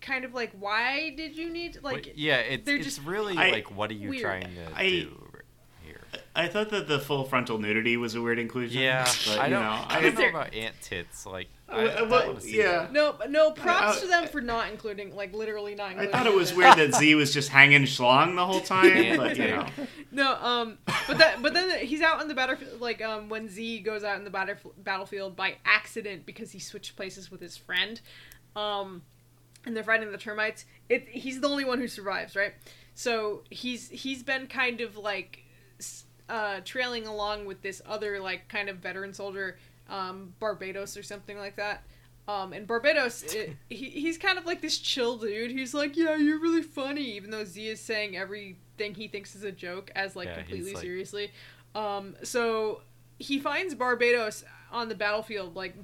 kind 0.00 0.24
of 0.24 0.32
like 0.34 0.52
why 0.58 1.12
did 1.16 1.36
you 1.36 1.50
need 1.50 1.74
to, 1.74 1.80
like 1.82 2.04
But 2.04 2.18
yeah, 2.18 2.36
it's 2.38 2.64
they're 2.66 2.76
it's 2.76 2.84
just 2.86 3.02
really 3.04 3.36
I- 3.36 3.50
like, 3.50 3.74
what 3.76 3.90
are 3.90 3.94
you 3.94 4.10
weird. 4.10 4.22
trying 4.22 4.42
to 4.54 4.74
I- 4.76 4.88
do 4.88 5.28
here? 5.84 6.00
I 6.34 6.48
thought 6.48 6.70
that 6.70 6.88
the 6.88 6.98
full 6.98 7.24
frontal 7.24 7.58
nudity 7.58 7.96
was 7.96 8.14
a 8.14 8.22
weird 8.22 8.38
inclusion. 8.38 8.80
Yeah, 8.82 9.04
but, 9.26 9.38
I 9.38 9.48
don't. 9.48 9.62
know, 9.62 9.68
I 9.68 9.86
I 9.88 10.00
don't 10.00 10.14
know 10.14 10.20
There- 10.20 10.30
about 10.30 10.54
ant 10.54 10.74
tits. 10.80 11.26
Like, 11.26 11.48
I, 11.68 11.82
I 11.82 12.02
well, 12.02 12.08
don't 12.08 12.26
wanna 12.28 12.40
see 12.40 12.58
yeah. 12.58 12.72
that. 12.72 12.92
no 12.92 13.14
no 13.28 13.50
props 13.52 13.98
I- 13.98 14.00
to 14.00 14.06
them 14.08 14.26
for 14.28 14.40
not 14.40 14.70
including 14.70 15.14
like 15.14 15.32
literally 15.34 15.74
not 15.76 15.96
I 15.98 16.06
thought 16.08 16.26
it 16.26 16.34
was 16.34 16.52
weird 16.54 16.76
that 16.78 16.94
Z 16.96 17.14
was 17.14 17.32
just 17.32 17.48
hanging 17.50 17.82
schlong 17.82 18.34
the 18.36 18.44
whole 18.46 18.60
time, 18.60 18.86
Yeah. 18.96 19.16
but 19.16 19.36
you 19.36 19.48
know. 19.48 19.66
No, 20.12 20.34
um, 20.36 20.78
but 21.06 21.18
that, 21.18 21.40
but 21.42 21.54
then 21.54 21.84
he's 21.86 22.00
out 22.00 22.20
on 22.20 22.26
the 22.26 22.34
battlefield, 22.34 22.80
like 22.80 23.00
um, 23.02 23.28
when 23.28 23.48
Z 23.48 23.80
goes 23.80 24.02
out 24.02 24.16
in 24.18 24.24
the 24.24 24.30
battle, 24.30 24.56
battlefield 24.78 25.36
by 25.36 25.56
accident 25.64 26.26
because 26.26 26.50
he 26.50 26.58
switched 26.58 26.96
places 26.96 27.30
with 27.30 27.40
his 27.40 27.56
friend, 27.56 28.00
um, 28.56 29.02
and 29.64 29.76
they're 29.76 29.84
fighting 29.84 30.10
the 30.10 30.18
termites. 30.18 30.64
It 30.88 31.08
he's 31.08 31.40
the 31.40 31.48
only 31.48 31.64
one 31.64 31.78
who 31.80 31.88
survives, 31.88 32.34
right? 32.36 32.54
So 32.94 33.42
he's 33.50 33.88
he's 33.88 34.22
been 34.22 34.46
kind 34.46 34.80
of 34.80 34.96
like, 34.96 35.44
uh, 36.28 36.60
trailing 36.64 37.06
along 37.06 37.44
with 37.46 37.62
this 37.62 37.82
other 37.86 38.20
like 38.20 38.48
kind 38.48 38.68
of 38.68 38.76
veteran 38.78 39.12
soldier, 39.12 39.58
um, 39.88 40.34
Barbados 40.38 40.96
or 40.96 41.02
something 41.02 41.38
like 41.38 41.56
that. 41.56 41.82
Um, 42.28 42.52
and 42.52 42.66
Barbados, 42.66 43.22
it, 43.34 43.56
he, 43.68 43.90
he's 43.90 44.16
kind 44.18 44.38
of 44.38 44.46
like 44.46 44.60
this 44.60 44.78
chill 44.78 45.16
dude. 45.16 45.50
He's 45.50 45.74
like, 45.74 45.96
yeah, 45.96 46.16
you're 46.16 46.38
really 46.38 46.62
funny, 46.62 47.02
even 47.16 47.30
though 47.30 47.44
Z 47.44 47.66
is 47.68 47.80
saying 47.80 48.16
everything 48.16 48.94
he 48.94 49.08
thinks 49.08 49.34
is 49.34 49.42
a 49.42 49.50
joke 49.52 49.90
as 49.96 50.14
like 50.14 50.28
Yeah, 50.28 50.36
completely 50.36 50.74
like- 50.74 50.82
seriously. 50.82 51.32
Um, 51.74 52.16
so 52.22 52.82
he 53.18 53.38
finds 53.38 53.74
Barbados 53.74 54.44
on 54.72 54.88
the 54.88 54.94
battlefield, 54.94 55.56
like 55.56 55.74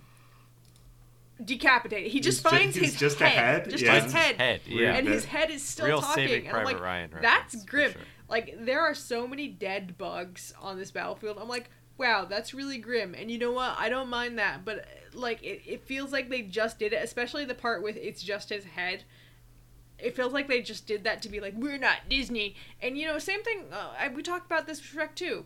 decapitated. 1.44 2.10
He 2.10 2.20
just 2.20 2.42
He's 2.42 2.50
finds 2.50 2.76
he's 2.76 2.90
his 2.92 3.00
just 3.00 3.20
a 3.20 3.26
head, 3.26 3.62
head? 3.62 3.70
just 3.70 3.84
Yeah. 3.84 3.94
his 3.94 4.04
His 4.04 4.12
head, 4.12 4.36
head, 4.36 4.60
yeah. 4.66 4.94
and 4.94 5.06
his 5.06 5.24
head 5.24 5.50
is 5.50 5.62
still 5.62 5.86
Real 5.86 6.00
talking. 6.00 6.28
Saving 6.28 6.46
and 6.48 6.56
I'm 6.56 6.64
like, 6.64 6.80
Ryan 6.80 7.10
that's 7.20 7.54
reference, 7.54 7.64
grim. 7.64 7.92
sure. 7.92 8.00
Like 8.28 8.54
there 8.60 8.80
are 8.80 8.94
so 8.94 9.26
many 9.28 9.48
dead 9.48 9.96
bugs 9.98 10.52
on 10.60 10.78
this 10.78 10.90
battlefield. 10.90 11.38
I'm 11.40 11.48
like, 11.48 11.70
wow, 11.98 12.24
that's 12.24 12.52
really 12.54 12.78
grim. 12.78 13.14
And 13.14 13.30
you 13.30 13.38
know 13.38 13.52
what? 13.52 13.76
I 13.78 13.88
don't 13.88 14.08
mind 14.08 14.38
that, 14.38 14.64
but 14.64 14.86
like 15.14 15.42
it, 15.42 15.62
it 15.66 15.84
feels 15.84 16.12
like 16.12 16.28
they 16.28 16.42
just 16.42 16.78
did 16.78 16.92
it, 16.92 17.02
especially 17.02 17.44
the 17.44 17.54
part 17.54 17.82
with 17.82 17.96
it's 17.96 18.22
just 18.22 18.48
his 18.50 18.64
head. 18.64 19.04
It 19.98 20.14
feels 20.14 20.32
like 20.32 20.46
they 20.48 20.60
just 20.60 20.86
did 20.86 21.04
that 21.04 21.22
to 21.22 21.28
be 21.30 21.40
like, 21.40 21.54
we're 21.56 21.78
not 21.78 22.08
Disney. 22.10 22.56
And 22.82 22.98
you 22.98 23.06
know, 23.06 23.18
same 23.18 23.42
thing. 23.42 23.64
Uh, 23.72 23.92
I, 23.98 24.08
we 24.08 24.22
talked 24.22 24.44
about 24.46 24.66
this 24.66 24.80
with 24.80 24.90
Shrek 25.00 25.14
2. 25.14 25.44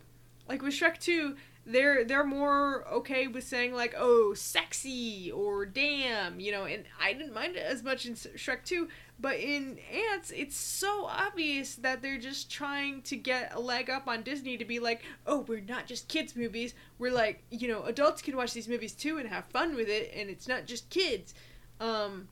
Like 0.49 0.61
with 0.61 0.73
Shrek 0.73 0.97
2, 0.97 1.35
they're 1.65 2.03
they're 2.03 2.25
more 2.25 2.87
okay 2.91 3.27
with 3.27 3.43
saying 3.43 3.73
like, 3.73 3.93
oh, 3.97 4.33
sexy 4.33 5.31
or 5.31 5.65
damn, 5.65 6.39
you 6.39 6.51
know. 6.51 6.65
And 6.65 6.85
I 6.99 7.13
didn't 7.13 7.33
mind 7.33 7.55
it 7.55 7.63
as 7.63 7.83
much 7.83 8.05
in 8.05 8.15
Shrek 8.15 8.63
2, 8.65 8.87
but 9.19 9.37
in 9.37 9.77
Ants, 9.91 10.31
it's 10.31 10.55
so 10.55 11.05
obvious 11.05 11.75
that 11.75 12.01
they're 12.01 12.17
just 12.17 12.51
trying 12.51 13.03
to 13.03 13.15
get 13.15 13.53
a 13.53 13.59
leg 13.59 13.89
up 13.89 14.07
on 14.07 14.23
Disney 14.23 14.57
to 14.57 14.65
be 14.65 14.79
like, 14.79 15.03
oh, 15.27 15.41
we're 15.47 15.61
not 15.61 15.85
just 15.85 16.07
kids' 16.07 16.35
movies. 16.35 16.73
We're 16.97 17.13
like, 17.13 17.43
you 17.51 17.67
know, 17.67 17.83
adults 17.83 18.23
can 18.23 18.35
watch 18.35 18.53
these 18.53 18.67
movies 18.67 18.93
too 18.93 19.19
and 19.19 19.29
have 19.29 19.45
fun 19.45 19.75
with 19.75 19.87
it, 19.87 20.11
and 20.15 20.29
it's 20.29 20.47
not 20.47 20.65
just 20.65 20.89
kids. 20.89 21.35
Um, 21.79 22.27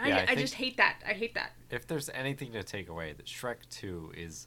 I, 0.00 0.08
Yeah, 0.08 0.26
I 0.28 0.32
I, 0.32 0.34
just 0.36 0.54
hate 0.54 0.76
that. 0.76 0.98
I 1.04 1.14
hate 1.14 1.34
that. 1.34 1.50
If 1.70 1.88
there's 1.88 2.08
anything 2.10 2.52
to 2.52 2.62
take 2.62 2.88
away, 2.88 3.12
that 3.12 3.26
Shrek 3.26 3.56
Two 3.70 4.12
is 4.16 4.46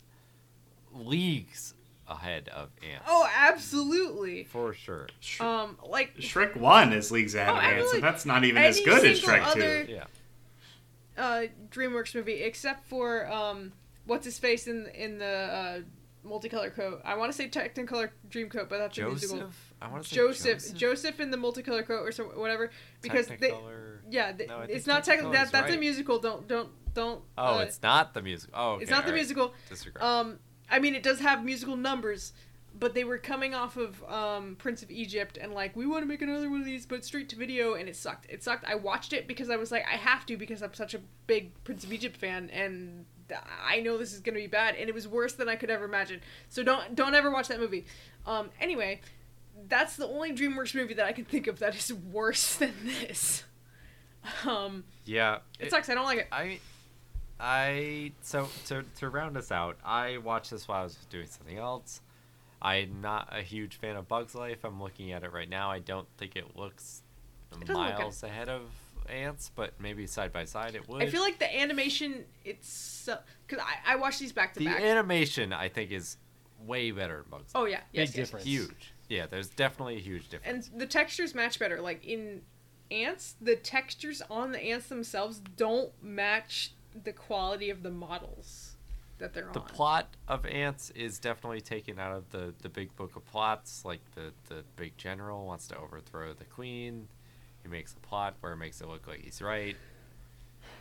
leagues 0.93 1.73
ahead 2.13 2.49
of 2.49 2.69
Ants. 2.89 3.05
Oh, 3.07 3.29
absolutely. 3.35 4.43
for 4.45 4.73
sure. 4.73 5.07
Sh- 5.19 5.41
Um, 5.41 5.77
like 5.85 6.15
Shrek 6.17 6.55
1 6.55 6.93
is 6.93 7.11
League's 7.11 7.35
Ahead 7.35 7.49
Oh, 7.49 7.57
of 7.57 7.63
Ants, 7.63 7.73
absolutely. 7.73 7.97
and 7.97 8.03
that's 8.03 8.25
not 8.25 8.43
even 8.45 8.63
as 8.63 8.79
good 8.81 9.05
as 9.05 9.21
single 9.21 9.39
Shrek 9.39 9.85
2. 9.87 9.91
Yeah. 9.93 10.05
uh, 11.17 11.43
DreamWorks 11.69 12.15
movie, 12.15 12.41
except 12.41 12.85
for 12.87 13.29
um, 13.31 13.71
what's 14.05 14.25
his 14.25 14.39
face 14.39 14.67
in 14.67 14.87
in 14.87 15.17
the 15.19 15.25
uh, 15.25 15.79
multicolor 16.27 16.73
coat. 16.73 17.01
I 17.05 17.15
want 17.15 17.31
to 17.31 17.37
say 17.37 17.47
Technicolor 17.49 18.09
Dreamcoat, 18.29 18.69
but 18.69 18.77
that's 18.79 18.97
a 18.97 19.05
musical. 19.07 19.49
I 19.81 19.89
want 19.89 20.03
to 20.03 20.09
say 20.09 20.15
Joseph, 20.15 20.73
Joseph, 20.73 21.19
in 21.19 21.29
the 21.31 21.37
multicolor 21.37 21.85
coat 21.85 22.07
or 22.07 22.11
so, 22.11 22.23
whatever, 22.25 22.71
because 23.01 23.27
they, 23.27 23.53
yeah, 24.09 24.31
they, 24.31 24.45
No, 24.45 24.61
it's 24.61 24.87
not 24.87 25.03
technical. 25.03 25.31
Technicolor 25.31 25.33
That, 25.35 25.45
is 25.47 25.51
that's 25.51 25.73
a 25.73 25.77
musical. 25.77 26.19
Don't 26.19 26.47
don't 26.47 26.69
don't. 26.93 27.21
Oh, 27.37 27.55
uh, 27.55 27.59
it's 27.59 27.81
not 27.83 28.13
the 28.13 28.21
music. 28.21 28.49
Oh, 28.53 28.73
okay, 28.73 28.83
it's 28.83 28.91
not 28.91 29.01
the 29.03 29.07
alright. 29.11 29.15
musical. 29.15 29.53
Disregard. 29.69 30.03
Um, 30.03 30.39
I 30.73 30.79
mean, 30.79 30.95
it 30.95 31.03
does 31.03 31.19
have 31.19 31.45
musical 31.45 31.75
numbers, 31.75 32.33
but 32.77 32.95
they 32.95 33.03
were 33.03 33.19
coming 33.19 33.53
off 33.53 33.77
of 33.77 34.03
um, 34.05 34.55
Prince 34.57 34.81
of 34.81 34.89
Egypt, 34.89 35.37
and 35.39 35.53
like, 35.53 35.75
we 35.75 35.85
want 35.85 36.01
to 36.01 36.07
make 36.07 36.23
another 36.23 36.49
one 36.49 36.61
of 36.61 36.65
these, 36.65 36.87
but 36.87 37.05
straight 37.05 37.29
to 37.29 37.35
video, 37.35 37.75
and 37.75 37.87
it 37.87 37.95
sucked. 37.95 38.25
It 38.27 38.43
sucked. 38.43 38.65
I 38.65 38.73
watched 38.73 39.13
it 39.13 39.27
because 39.27 39.51
I 39.51 39.55
was 39.55 39.71
like, 39.71 39.85
I 39.85 39.97
have 39.97 40.25
to 40.25 40.35
because 40.35 40.63
I'm 40.63 40.73
such 40.73 40.95
a 40.95 40.99
big 41.27 41.51
Prince 41.63 41.83
of 41.83 41.93
Egypt 41.93 42.17
fan, 42.17 42.49
and 42.49 43.05
I 43.63 43.81
know 43.81 43.99
this 43.99 44.13
is 44.13 44.19
gonna 44.19 44.39
be 44.39 44.47
bad, 44.47 44.73
and 44.75 44.89
it 44.89 44.95
was 44.95 45.07
worse 45.07 45.33
than 45.33 45.47
I 45.47 45.55
could 45.55 45.69
ever 45.69 45.85
imagine. 45.85 46.21
So 46.49 46.63
don't 46.63 46.95
don't 46.95 47.13
ever 47.13 47.29
watch 47.29 47.49
that 47.49 47.59
movie. 47.59 47.85
Um, 48.25 48.49
anyway, 48.59 49.01
that's 49.69 49.95
the 49.95 50.07
only 50.07 50.33
DreamWorks 50.33 50.73
movie 50.73 50.95
that 50.95 51.05
I 51.05 51.13
can 51.13 51.25
think 51.25 51.45
of 51.45 51.59
that 51.59 51.75
is 51.75 51.93
worse 51.93 52.55
than 52.55 52.73
this. 52.83 53.43
Um, 54.47 54.85
yeah. 55.03 55.39
it 55.59 55.69
sucks. 55.69 55.89
I 55.89 55.95
don't 55.95 56.05
like 56.05 56.19
it. 56.19 56.27
I, 56.31 56.59
I 57.39 58.11
so 58.21 58.47
to 58.67 58.83
to 58.97 59.09
round 59.09 59.37
us 59.37 59.51
out, 59.51 59.77
I 59.83 60.17
watched 60.17 60.51
this 60.51 60.67
while 60.67 60.81
I 60.81 60.83
was 60.83 60.95
doing 61.09 61.27
something 61.27 61.57
else. 61.57 62.01
I'm 62.61 63.01
not 63.01 63.27
a 63.31 63.41
huge 63.41 63.75
fan 63.75 63.97
of 63.97 64.07
Bugs 64.07 64.33
Life. 64.35 64.63
I'm 64.63 64.81
looking 64.81 65.11
at 65.11 65.23
it 65.23 65.33
right 65.33 65.49
now. 65.49 65.69
I 65.69 65.79
don't 65.79 66.07
think 66.17 66.35
it 66.35 66.55
looks 66.55 67.01
doesn't 67.51 67.67
look 67.67 67.77
miles 67.77 68.23
ahead 68.23 68.49
of 68.49 68.61
Ants, 69.09 69.51
but 69.53 69.73
maybe 69.79 70.07
side 70.07 70.31
by 70.31 70.45
side 70.45 70.75
it 70.75 70.87
would. 70.87 71.03
I 71.03 71.07
feel 71.07 71.21
like 71.21 71.39
the 71.39 71.59
animation, 71.59 72.23
it's 72.45 73.09
because 73.47 73.63
I, 73.63 73.93
I 73.93 73.95
watched 73.97 74.19
these 74.19 74.31
back 74.31 74.53
to 74.53 74.59
the 74.59 74.65
back. 74.65 74.79
The 74.79 74.87
animation 74.87 75.51
I 75.51 75.67
think 75.69 75.91
is 75.91 76.17
way 76.65 76.91
better 76.91 77.19
in 77.19 77.29
Bugs. 77.29 77.51
Oh 77.53 77.65
yeah, 77.65 77.81
yes, 77.91 78.09
Big 78.09 78.17
yes, 78.17 78.27
difference. 78.27 78.45
huge. 78.45 78.93
Yeah, 79.09 79.25
there's 79.25 79.49
definitely 79.49 79.97
a 79.97 79.99
huge 79.99 80.29
difference. 80.29 80.69
And 80.69 80.79
the 80.79 80.87
textures 80.87 81.35
match 81.35 81.59
better. 81.59 81.81
Like 81.81 82.05
in 82.05 82.41
ants, 82.89 83.35
the 83.41 83.55
textures 83.55 84.21
on 84.29 84.51
the 84.51 84.59
ants 84.63 84.87
themselves 84.87 85.41
don't 85.57 85.91
match 86.01 86.73
the 87.03 87.13
quality 87.13 87.69
of 87.69 87.83
the 87.83 87.91
models 87.91 88.75
that 89.19 89.33
they're 89.33 89.49
the 89.53 89.59
on. 89.59 89.67
The 89.67 89.73
plot 89.73 90.07
of 90.27 90.45
ants 90.45 90.89
is 90.91 91.19
definitely 91.19 91.61
taken 91.61 91.99
out 91.99 92.15
of 92.15 92.29
the 92.31 92.53
the 92.61 92.69
big 92.69 92.95
book 92.95 93.15
of 93.15 93.25
plots 93.25 93.83
like 93.85 94.01
the 94.15 94.31
the 94.49 94.63
big 94.75 94.97
general 94.97 95.45
wants 95.45 95.67
to 95.67 95.77
overthrow 95.77 96.33
the 96.33 96.45
queen 96.45 97.07
he 97.61 97.69
makes 97.69 97.93
a 97.93 97.99
plot 98.07 98.35
where 98.41 98.53
it 98.53 98.57
makes 98.57 98.81
it 98.81 98.87
look 98.87 99.07
like 99.07 99.21
he's 99.23 99.41
right 99.41 99.75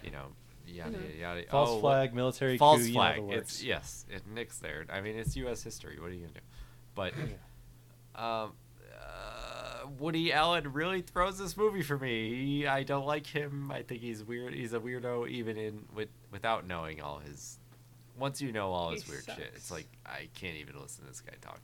you 0.02 0.10
know 0.10 0.26
yada 0.66 0.90
Mhm. 0.96 1.18
yada 1.20 1.40
yada. 1.40 1.50
False 1.50 1.68
oh, 1.70 1.74
what- 1.74 1.80
flag, 1.80 2.14
military 2.14 2.56
false 2.58 2.80
coup, 2.80 2.86
you 2.88 2.94
know 2.94 3.00
flag. 3.00 3.28
the 3.28 3.32
it's 3.34 3.62
yes, 3.62 4.06
it 4.08 4.22
Nick's 4.26 4.58
there. 4.58 4.86
I 4.90 5.00
mean, 5.00 5.16
it's 5.16 5.34
U.S. 5.36 5.62
history. 5.62 5.98
What 6.00 6.10
are 6.10 6.14
you 6.14 6.20
gonna 6.26 6.34
do? 6.34 6.40
But 6.94 7.14
um, 8.20 8.52
Woody 9.98 10.32
Allen 10.32 10.72
really 10.72 11.02
throws 11.02 11.38
this 11.38 11.56
movie 11.56 11.82
for 11.82 11.98
me. 11.98 12.34
He, 12.34 12.66
I 12.66 12.82
don't 12.82 13.06
like 13.06 13.26
him. 13.26 13.70
I 13.70 13.82
think 13.82 14.00
he's 14.00 14.22
weird. 14.24 14.54
He's 14.54 14.72
a 14.72 14.80
weirdo 14.80 15.28
even 15.28 15.56
in 15.56 15.84
with 15.94 16.08
without 16.30 16.66
knowing 16.66 17.00
all 17.00 17.18
his. 17.18 17.58
Once 18.18 18.42
you 18.42 18.52
know 18.52 18.72
all 18.72 18.90
his 18.90 19.04
He 19.04 19.10
weird 19.10 19.24
shit, 19.24 19.52
it's 19.54 19.70
like 19.70 19.86
I 20.04 20.28
can't 20.34 20.56
even 20.56 20.78
listen 20.80 21.04
to 21.04 21.10
this 21.10 21.20
guy 21.20 21.34
talk. 21.40 21.60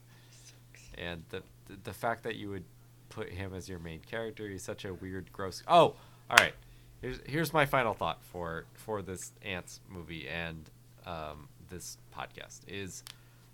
And 0.96 1.22
the, 1.28 1.42
the 1.66 1.76
the 1.84 1.92
fact 1.92 2.24
that 2.24 2.36
you 2.36 2.50
would 2.50 2.64
put 3.10 3.30
him 3.30 3.54
as 3.54 3.68
your 3.68 3.78
main 3.78 4.00
character, 4.00 4.48
he's 4.48 4.62
such 4.62 4.84
a 4.84 4.94
weird, 4.94 5.32
gross. 5.32 5.62
Oh, 5.68 5.94
all 6.30 6.36
right. 6.38 6.54
Here's 7.00 7.20
here's 7.26 7.52
my 7.52 7.66
final 7.66 7.94
thought 7.94 8.22
for 8.22 8.64
for 8.74 9.02
this 9.02 9.32
ants 9.42 9.80
movie 9.88 10.26
and 10.28 10.70
um, 11.06 11.48
this 11.68 11.98
podcast 12.16 12.60
is 12.66 13.04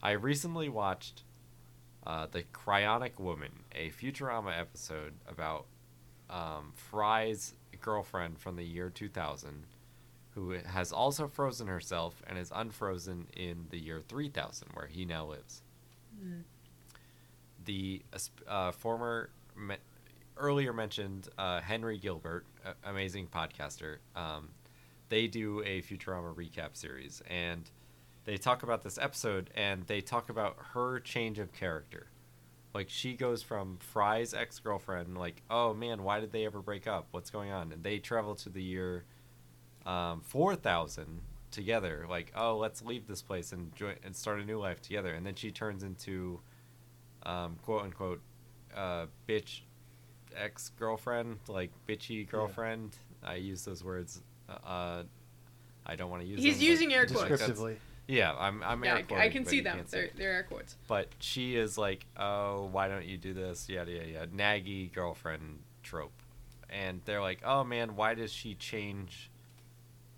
I 0.02 0.12
recently 0.12 0.68
watched 0.68 1.23
uh, 2.06 2.26
the 2.30 2.42
Cryonic 2.52 3.18
Woman, 3.18 3.50
a 3.74 3.90
Futurama 3.90 4.58
episode 4.58 5.14
about 5.28 5.66
um, 6.30 6.72
Fry's 6.74 7.54
girlfriend 7.80 8.38
from 8.38 8.56
the 8.56 8.64
year 8.64 8.90
2000, 8.90 9.64
who 10.34 10.50
has 10.50 10.92
also 10.92 11.28
frozen 11.28 11.66
herself 11.66 12.22
and 12.26 12.38
is 12.38 12.50
unfrozen 12.54 13.26
in 13.36 13.66
the 13.70 13.78
year 13.78 14.02
3000, 14.08 14.68
where 14.74 14.86
he 14.86 15.04
now 15.04 15.26
lives. 15.26 15.62
The 17.64 18.02
uh, 18.46 18.72
former, 18.72 19.30
me- 19.56 19.76
earlier 20.36 20.72
mentioned 20.72 21.28
uh, 21.38 21.60
Henry 21.60 21.98
Gilbert, 21.98 22.44
amazing 22.84 23.28
podcaster, 23.28 23.96
um, 24.16 24.48
they 25.08 25.26
do 25.26 25.60
a 25.62 25.80
Futurama 25.82 26.34
recap 26.34 26.76
series, 26.76 27.22
and 27.28 27.70
they 28.24 28.36
talk 28.36 28.62
about 28.62 28.82
this 28.82 28.98
episode, 28.98 29.50
and 29.54 29.86
they 29.86 30.00
talk 30.00 30.30
about 30.30 30.56
her 30.72 31.00
change 31.00 31.38
of 31.38 31.52
character. 31.52 32.08
Like 32.74 32.90
she 32.90 33.14
goes 33.14 33.42
from 33.42 33.78
Fry's 33.78 34.34
ex 34.34 34.58
girlfriend, 34.58 35.16
like, 35.16 35.42
oh 35.48 35.74
man, 35.74 36.02
why 36.02 36.20
did 36.20 36.32
they 36.32 36.44
ever 36.44 36.60
break 36.60 36.86
up? 36.88 37.06
What's 37.12 37.30
going 37.30 37.52
on? 37.52 37.70
And 37.70 37.84
they 37.84 37.98
travel 37.98 38.34
to 38.36 38.48
the 38.48 38.62
year 38.62 39.04
um, 39.86 40.22
four 40.22 40.56
thousand 40.56 41.20
together. 41.52 42.06
Like, 42.08 42.32
oh, 42.34 42.56
let's 42.56 42.82
leave 42.82 43.06
this 43.06 43.22
place 43.22 43.52
and 43.52 43.74
join 43.76 43.94
and 44.02 44.14
start 44.14 44.40
a 44.40 44.44
new 44.44 44.58
life 44.58 44.82
together. 44.82 45.14
And 45.14 45.24
then 45.24 45.36
she 45.36 45.52
turns 45.52 45.84
into, 45.84 46.40
um, 47.24 47.56
quote 47.62 47.82
unquote, 47.84 48.20
uh, 48.76 49.06
bitch 49.28 49.60
ex 50.36 50.70
girlfriend, 50.78 51.38
like 51.46 51.70
bitchy 51.88 52.28
girlfriend. 52.28 52.96
I 53.22 53.36
use 53.36 53.64
those 53.64 53.84
words. 53.84 54.20
Uh, 54.48 55.04
I 55.86 55.96
don't 55.96 56.10
want 56.10 56.22
to 56.22 56.28
use. 56.28 56.42
He's 56.42 56.58
them, 56.58 56.66
using 56.66 56.92
air 56.92 57.06
quotes. 57.06 57.20
like, 57.20 57.28
Descriptively. 57.30 57.76
Yeah, 58.06 58.34
I'm. 58.38 58.62
I'm 58.62 58.84
Yeah, 58.84 58.96
air 58.96 59.18
I, 59.18 59.24
I 59.24 59.28
can 59.28 59.46
see 59.46 59.60
them. 59.60 59.84
They're, 59.88 60.10
they're 60.14 60.32
air 60.32 60.42
quotes. 60.42 60.76
But 60.86 61.08
she 61.20 61.56
is 61.56 61.78
like, 61.78 62.04
oh, 62.18 62.68
why 62.70 62.88
don't 62.88 63.06
you 63.06 63.16
do 63.16 63.32
this? 63.32 63.68
Yada 63.68 63.90
yada 63.90 64.08
yada. 64.08 64.26
Naggy 64.26 64.92
girlfriend 64.92 65.60
trope, 65.82 66.12
and 66.68 67.00
they're 67.04 67.22
like, 67.22 67.40
oh 67.44 67.64
man, 67.64 67.96
why 67.96 68.14
does 68.14 68.32
she 68.32 68.54
change 68.54 69.30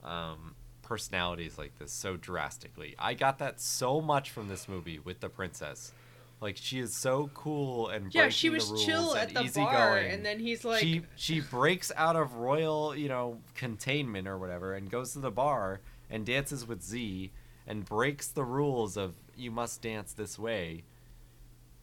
um, 0.02 0.56
personalities 0.82 1.58
like 1.58 1.78
this 1.78 1.92
so 1.92 2.16
drastically? 2.16 2.96
I 2.98 3.14
got 3.14 3.38
that 3.38 3.60
so 3.60 4.00
much 4.00 4.30
from 4.30 4.48
this 4.48 4.68
movie 4.68 4.98
with 4.98 5.20
the 5.20 5.28
princess. 5.28 5.92
Like 6.40 6.56
she 6.56 6.80
is 6.80 6.94
so 6.94 7.30
cool 7.34 7.88
and 7.88 8.14
Yeah, 8.14 8.28
she 8.28 8.50
was 8.50 8.84
chill 8.84 9.16
at 9.16 9.32
the 9.32 9.50
bar, 9.54 9.96
and 9.96 10.24
then 10.24 10.38
he's 10.38 10.64
like, 10.64 10.80
she 10.80 11.02
she 11.14 11.40
breaks 11.40 11.90
out 11.96 12.14
of 12.14 12.34
royal 12.34 12.94
you 12.94 13.08
know 13.08 13.38
containment 13.54 14.28
or 14.28 14.36
whatever 14.36 14.74
and 14.74 14.90
goes 14.90 15.12
to 15.12 15.20
the 15.20 15.30
bar 15.30 15.80
and 16.10 16.26
dances 16.26 16.66
with 16.66 16.82
Z 16.82 17.30
and 17.66 17.84
breaks 17.84 18.28
the 18.28 18.44
rules 18.44 18.96
of 18.96 19.14
you 19.36 19.50
must 19.50 19.82
dance 19.82 20.12
this 20.12 20.38
way. 20.38 20.84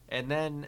And 0.09 0.29
then 0.29 0.67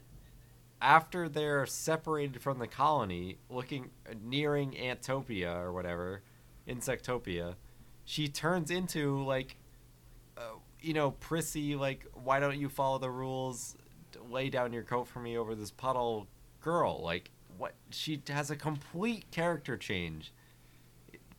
after 0.81 1.29
they're 1.29 1.65
separated 1.65 2.41
from 2.41 2.59
the 2.59 2.67
colony, 2.67 3.37
looking 3.49 3.89
nearing 4.23 4.71
Antopia 4.71 5.55
or 5.57 5.71
whatever, 5.71 6.21
Insectopia, 6.67 7.55
she 8.03 8.27
turns 8.27 8.69
into 8.69 9.23
like 9.23 9.57
uh, 10.37 10.41
you 10.81 10.93
know, 10.93 11.11
prissy 11.11 11.75
like 11.75 12.05
why 12.13 12.39
don't 12.39 12.59
you 12.59 12.69
follow 12.69 12.97
the 12.99 13.09
rules? 13.09 13.75
Lay 14.29 14.49
down 14.49 14.73
your 14.73 14.83
coat 14.83 15.07
for 15.07 15.19
me 15.19 15.37
over 15.37 15.55
this 15.55 15.71
puddle 15.71 16.27
girl. 16.61 17.01
Like 17.03 17.31
what 17.57 17.73
she 17.89 18.21
has 18.27 18.51
a 18.51 18.55
complete 18.55 19.29
character 19.31 19.77
change 19.77 20.33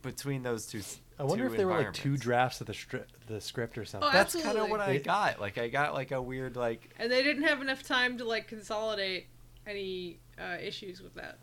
between 0.01 0.43
those 0.43 0.65
two 0.65 0.81
I 1.19 1.23
wonder 1.23 1.45
if 1.47 1.57
there 1.57 1.67
were 1.67 1.77
like 1.77 1.93
two 1.93 2.15
drafts 2.17 2.61
of 2.61 2.67
the 2.67 2.73
stri- 2.73 3.05
the 3.27 3.41
script 3.41 3.77
or 3.77 3.85
something. 3.85 4.07
Oh, 4.09 4.13
That's 4.13 4.35
kind 4.35 4.57
of 4.57 4.69
what 4.69 4.79
I 4.81 4.97
got. 4.97 5.39
Like 5.41 5.57
I 5.57 5.67
got 5.67 5.93
like 5.93 6.11
a 6.11 6.21
weird 6.21 6.55
like 6.55 6.89
and 6.99 7.11
they 7.11 7.23
didn't 7.23 7.43
have 7.43 7.61
enough 7.61 7.83
time 7.83 8.17
to 8.19 8.23
like 8.25 8.47
consolidate 8.47 9.27
any 9.65 10.19
uh, 10.39 10.57
issues 10.61 11.01
with 11.01 11.15
that. 11.15 11.39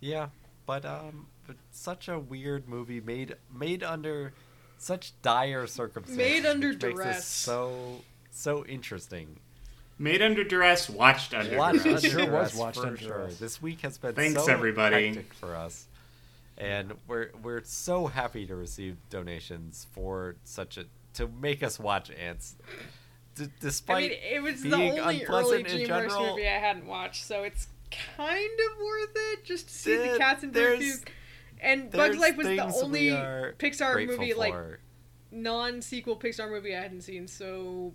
yeah, 0.00 0.28
but 0.66 0.84
um, 0.84 1.26
but 1.46 1.56
such 1.70 2.08
a 2.08 2.18
weird 2.18 2.68
movie 2.68 3.00
made 3.00 3.36
made 3.54 3.82
under 3.82 4.32
such 4.78 5.12
dire 5.22 5.66
circumstances. 5.66 6.16
Made 6.18 6.44
under 6.46 6.68
which 6.70 6.82
makes 6.82 6.96
this 6.98 7.04
duress. 7.04 7.24
so 7.26 8.02
so 8.30 8.64
interesting. 8.66 9.40
Made 10.00 10.22
under 10.22 10.44
duress, 10.44 10.88
watched 10.88 11.34
under 11.34 11.56
Watched 11.56 11.82
duress. 11.82 12.04
It 12.04 12.10
sure 12.12 12.30
was 12.30 12.54
watched 12.54 12.78
for 12.78 12.86
under 12.86 12.96
sure. 12.98 13.08
duress. 13.18 13.38
This 13.38 13.60
week 13.60 13.80
has 13.80 13.98
been 13.98 14.14
Thanks, 14.14 14.44
so 14.44 14.52
everybody. 14.52 15.08
hectic 15.08 15.34
for 15.34 15.56
us, 15.56 15.87
and 16.58 16.92
we're 17.06 17.30
we're 17.42 17.62
so 17.64 18.06
happy 18.06 18.46
to 18.46 18.56
receive 18.56 18.96
donations 19.10 19.86
for 19.92 20.36
such 20.44 20.76
a 20.76 20.84
to 21.14 21.28
make 21.28 21.62
us 21.62 21.78
watch 21.78 22.10
ants. 22.10 22.56
D- 23.36 23.46
despite 23.60 23.96
I 23.96 24.08
mean, 24.08 24.18
it 24.22 24.42
was 24.42 24.62
the 24.62 24.74
only 24.74 25.24
early 25.24 25.64
DreamWorks 25.64 25.86
general, 25.86 26.30
movie 26.30 26.48
I 26.48 26.58
hadn't 26.58 26.86
watched, 26.86 27.24
so 27.24 27.44
it's 27.44 27.68
kind 27.90 28.60
of 28.70 28.78
worth 28.78 29.16
it 29.32 29.44
just 29.44 29.68
to 29.68 29.74
see 29.74 29.96
the, 29.96 30.02
the 30.12 30.18
Katzenberg 30.18 30.52
there's- 30.52 30.78
puke. 30.78 31.12
And 31.60 31.90
Bugs 31.90 32.18
Life 32.18 32.36
was 32.36 32.46
the 32.46 32.60
only 32.60 33.08
Pixar 33.08 34.06
movie, 34.06 34.32
like 34.32 34.54
non-sequel 35.32 36.16
Pixar 36.16 36.48
movie 36.48 36.76
I 36.76 36.80
hadn't 36.80 37.02
seen, 37.02 37.26
so 37.26 37.94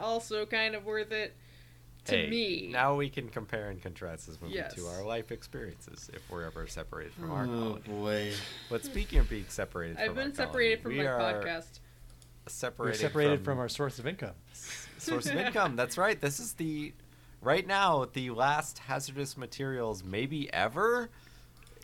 also 0.00 0.46
kind 0.46 0.74
of 0.74 0.84
worth 0.84 1.12
it 1.12 1.36
to 2.06 2.16
Hey, 2.16 2.28
me. 2.30 2.68
Now 2.72 2.94
we 2.96 3.08
can 3.10 3.28
compare 3.28 3.70
and 3.70 3.80
contrast 3.82 4.26
this 4.26 4.40
movie 4.40 4.54
Yes. 4.54 4.74
to 4.74 4.86
our 4.86 5.04
life 5.04 5.30
experiences 5.32 6.10
if 6.12 6.22
we're 6.30 6.44
ever 6.44 6.66
separated 6.66 7.12
from 7.14 7.30
our 7.30 7.44
Oh 7.44 7.46
colony. 7.46 7.80
boy. 7.86 8.32
But 8.70 8.84
speaking 8.84 9.18
of 9.20 9.28
being 9.28 9.46
separated 9.48 9.98
I've 9.98 10.06
from 10.08 10.14
been 10.16 10.30
our 10.30 10.34
separated 10.34 10.82
colony, 10.82 10.98
from 11.00 11.06
my 11.06 11.12
are 11.12 11.42
podcast. 11.42 11.80
We're 12.44 12.50
Separated, 12.50 12.98
separated 13.00 13.44
from, 13.44 13.58
our 13.58 13.68
source 13.68 13.98
of 13.98 14.06
income. 14.06 14.34
source 14.98 15.26
of 15.26 15.34
income. 15.36 15.74
That's 15.76 15.98
right. 15.98 16.20
This 16.20 16.38
is 16.38 16.52
the 16.54 16.92
right 17.42 17.66
now 17.66 18.04
the 18.12 18.30
last 18.30 18.78
hazardous 18.78 19.36
materials 19.36 20.04
maybe 20.04 20.52
ever, 20.52 21.10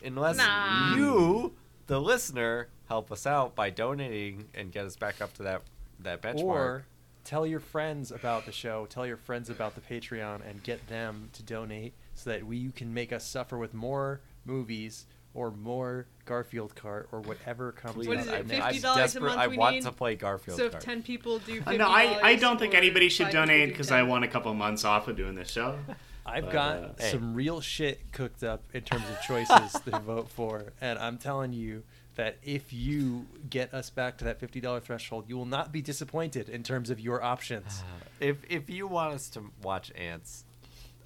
unless 0.03 0.37
Nah. 0.37 0.95
you, 0.95 1.53
the 1.87 1.99
listener, 1.99 2.69
help 2.87 3.11
us 3.11 3.27
out 3.27 3.55
by 3.55 3.69
donating 3.71 4.47
and 4.55 4.71
get 4.71 4.85
us 4.85 4.95
back 4.95 5.21
up 5.21 5.33
to 5.33 5.43
that 5.43 5.63
that 5.99 6.21
benchmark. 6.21 6.43
Or 6.43 6.85
tell 7.23 7.45
your 7.47 7.59
friends 7.59 8.11
about 8.11 8.45
the 8.45 8.51
show, 8.51 8.85
tell 8.89 9.05
your 9.07 9.17
friends 9.17 9.49
about 9.49 9.75
the 9.75 9.81
Patreon, 9.81 10.47
and 10.49 10.61
get 10.63 10.87
them 10.87 11.29
to 11.33 11.43
donate 11.43 11.93
so 12.15 12.29
that 12.29 12.45
we 12.45 12.57
you 12.57 12.71
can 12.71 12.93
make 12.93 13.11
us 13.13 13.25
suffer 13.25 13.57
with 13.57 13.73
more 13.73 14.21
movies 14.45 15.05
or 15.35 15.49
more 15.51 16.05
Garfield 16.25 16.75
Kart 16.75 17.05
or 17.11 17.21
whatever 17.21 17.71
comes 17.71 17.95
Please, 17.95 18.07
What 18.07 18.17
is 18.19 18.27
out 18.27 18.35
it, 18.41 18.51
I'm, 18.53 18.61
I'm 18.61 18.73
$50 18.75 18.77
a 18.93 18.95
desperate. 18.97 19.23
month 19.23 19.39
I 19.39 19.47
we 19.47 19.57
want 19.57 19.75
need? 19.75 19.83
to 19.83 19.91
play 19.91 20.15
Garfield. 20.15 20.57
So 20.59 20.65
if 20.65 20.71
card. 20.73 20.83
ten 20.83 21.01
people 21.01 21.39
do, 21.39 21.59
Uh, 21.65 21.71
$50 21.71 21.77
no, 21.79 21.87
I, 21.87 22.19
I 22.21 22.35
don't 22.35 22.59
think 22.59 22.75
anybody 22.75 23.09
should 23.09 23.29
donate 23.31 23.69
because 23.69 23.89
I 23.91 24.03
want 24.03 24.23
a 24.25 24.27
couple 24.27 24.53
months 24.53 24.85
off 24.85 25.07
of 25.07 25.15
doing 25.17 25.33
this 25.35 25.49
show. 25.49 25.77
I've 26.25 26.45
But, 26.45 26.53
got 26.53 26.77
uh, 26.77 26.89
Hey. 26.99 27.11
some 27.11 27.33
real 27.33 27.59
shit 27.61 28.11
cooked 28.11 28.43
up 28.43 28.63
in 28.73 28.83
terms 28.83 29.03
of 29.09 29.21
choices 29.21 29.73
to 29.81 29.99
vote 30.05 30.29
for, 30.29 30.73
and 30.79 30.97
I'm 30.99 31.17
telling 31.17 31.51
you 31.53 31.83
that 32.15 32.37
if 32.43 32.71
you 32.71 33.25
get 33.49 33.73
us 33.73 33.89
back 33.89 34.17
to 34.19 34.25
that 34.25 34.39
fifty 34.39 34.61
dollar 34.61 34.79
threshold, 34.79 35.25
you 35.27 35.35
will 35.35 35.45
not 35.45 35.71
be 35.71 35.81
disappointed 35.81 36.47
in 36.47 36.63
terms 36.63 36.89
of 36.89 36.99
your 36.99 37.21
options. 37.23 37.83
if 38.19 38.37
if 38.49 38.69
you 38.69 38.87
want 38.87 39.13
us 39.13 39.29
to 39.29 39.51
watch 39.61 39.91
ants, 39.95 40.45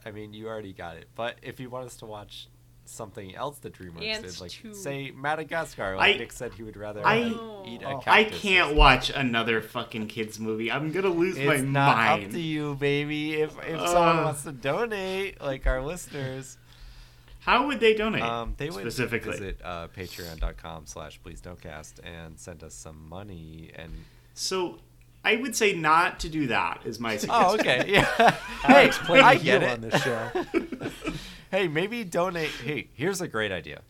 I 0.05 0.11
mean 0.11 0.34
you 0.34 0.47
already 0.47 0.74
got 0.74 0.97
it. 0.97 1.07
But 1.15 1.38
if 1.41 1.59
you 1.59 1.70
want 1.70 1.86
us 1.86 1.95
to 1.97 2.05
watch 2.05 2.47
something 2.89 3.35
else 3.35 3.57
that 3.59 3.73
DreamWorks 3.73 4.03
Ants 4.05 4.33
did, 4.35 4.41
like 4.41 4.51
too. 4.51 4.73
say 4.73 5.11
Madagascar, 5.11 5.95
like 5.95 6.15
I- 6.15 6.17
Nick 6.19 6.31
said 6.31 6.53
he 6.53 6.63
would 6.63 6.77
rather 6.77 7.05
I- 7.05 7.19
like, 7.23 7.67
eat 7.67 7.81
a 7.83 7.99
cactus. 7.99 8.07
I 8.07 8.23
can't 8.25 8.75
watch 8.75 9.09
another 9.09 9.61
fucking 9.61 10.07
kids 10.07 10.39
movie. 10.39 10.71
I'm 10.71 10.91
gonna 10.91 11.09
lose 11.09 11.38
my 11.38 11.45
mind. 11.45 11.59
It's 11.59 11.63
not 11.69 11.97
mind. 11.97 12.25
up 12.25 12.31
to 12.31 12.39
you, 12.39 12.75
baby. 12.75 13.35
If 13.35 13.57
if 13.67 13.79
someone 13.88 14.23
wants 14.23 14.43
to 14.43 14.51
donate, 14.51 15.39
like 15.41 15.65
our 15.67 15.81
listeners, 15.81 16.57
How 17.41 17.67
would 17.67 17.79
they 17.79 17.93
donate? 17.93 18.21
um, 18.23 18.55
they 18.57 18.69
would 18.69 18.81
specifically. 18.81 19.31
visit 19.31 19.61
uh, 19.63 19.88
patreon.com 19.89 20.85
slash 20.85 21.19
please 21.23 21.39
don't 21.41 21.61
cast 21.61 21.99
and 22.03 22.38
send 22.39 22.63
us 22.63 22.73
some 22.73 23.07
money 23.07 23.71
and 23.75 23.91
So 24.33 24.79
I 25.28 25.36
would 25.36 25.55
say 25.55 25.73
not 25.73 26.19
to 26.21 26.30
do 26.30 26.47
that. 26.47 26.82
Is 26.86 26.99
my 26.99 27.17
suggestion. 27.17 27.45
oh 27.49 27.53
okay 27.55 27.86
yeah 27.88 28.05
hey 28.63 28.89
I 29.21 29.36
the 29.36 29.43
get 29.43 29.63
it 29.63 29.69
on 29.69 29.82
this 29.82 30.01
show. 30.03 30.30
hey 31.51 31.67
maybe 31.67 32.03
donate 32.03 32.49
hey 32.63 32.88
here's 32.93 33.21
a 33.21 33.28
great 33.28 33.51
idea 33.51 33.82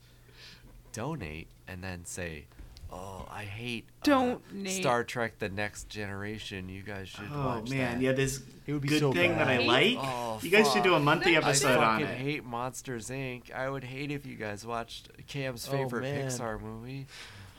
donate 0.94 1.48
and 1.68 1.84
then 1.84 2.06
say 2.06 2.46
Oh, 2.90 3.28
I 3.30 3.44
hate 3.44 3.84
uh, 3.90 4.06
Don't, 4.06 4.54
Nate. 4.54 4.82
Star 4.82 5.04
Trek: 5.04 5.40
The 5.40 5.50
Next 5.50 5.90
Generation. 5.90 6.70
You 6.70 6.82
guys 6.84 7.10
should 7.10 7.28
Oh 7.34 7.46
watch 7.58 7.70
man, 7.70 7.96
that. 7.96 8.02
yeah, 8.02 8.14
this 8.14 8.42
It 8.66 8.72
would 8.72 8.82
be 8.82 8.88
good 8.88 9.02
so 9.02 9.12
thing 9.12 9.36
that 9.38 9.50
I 9.50 9.58
bad. 9.58 9.68
like. 9.68 9.98
Oh, 10.00 10.40
you 10.42 10.50
guys 10.50 10.72
should 10.72 10.84
do 10.84 10.94
a 10.94 10.96
fuck. 10.96 11.04
monthly 11.04 11.34
That- 11.34 11.44
I 11.44 11.48
episode 11.50 11.78
on 11.84 12.00
fucking 12.00 12.16
it. 12.16 12.18
hate 12.18 12.46
Monsters 12.46 13.10
Inc. 13.10 13.52
I 13.52 13.70
would 13.70 13.84
hate 13.84 14.10
if 14.12 14.26
you 14.26 14.36
guys 14.36 14.66
watched 14.66 15.10
Cam's 15.28 15.68
Oh, 15.68 15.72
favorite 15.74 16.04
man. 16.04 16.28
Pixar 16.30 16.62
movie. 16.62 17.08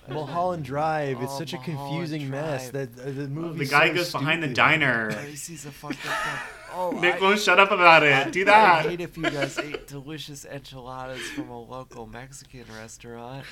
Mulholland 0.08 0.64
Drive. 0.64 1.22
It's 1.22 1.32
Oh, 1.34 1.38
such 1.38 1.52
a 1.52 1.56
Mulholland 1.56 1.78
confusing 1.90 2.30
mess. 2.30 2.70
That 2.70 2.98
uh, 2.98 3.04
the 3.04 3.24
Oh, 3.24 3.26
movie. 3.28 3.64
the 3.64 3.70
guy 3.70 3.92
goes 3.92 4.12
behind 4.12 4.42
the 4.42 4.48
diner. 4.48 5.10
Tracy's 5.12 5.66
a 5.66 5.70
fucked 5.70 5.94
up 6.06 6.12
guy. 6.12 6.38
Oh, 6.74 6.90
Nick 6.92 7.16
I- 7.16 7.20
won't 7.20 7.40
shut 7.40 7.58
up 7.58 7.70
about 7.70 8.02
it. 8.02 8.32
Do 8.32 8.44
that. 8.44 8.86
I 8.86 8.88
hate 8.90 9.00
if 9.00 9.16
you 9.16 9.22
guys 9.24 9.58
ate 9.58 9.86
delicious 9.86 10.44
enchiladas 10.44 11.22
from 11.30 11.48
a 11.50 11.60
local 11.60 12.06
Mexican 12.06 12.64
restaurant. 12.78 13.44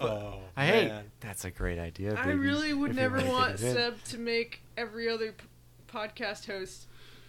Oh, 0.00 0.38
I 0.56 0.66
hate. 0.66 0.88
man. 0.88 1.04
That's 1.20 1.44
a 1.44 1.50
great 1.50 1.78
idea. 1.78 2.14
I 2.14 2.28
really 2.30 2.72
would 2.72 2.90
if 2.90 2.96
never 2.96 3.16
wanna 3.16 3.26
get 3.26 3.32
want 3.32 3.52
it 3.54 3.62
in. 3.62 3.74
Seb 3.74 4.04
to 4.04 4.18
make 4.18 4.62
every 4.76 5.08
other 5.08 5.32
p- 5.32 5.44
podcast 5.92 6.46
host 6.46 6.86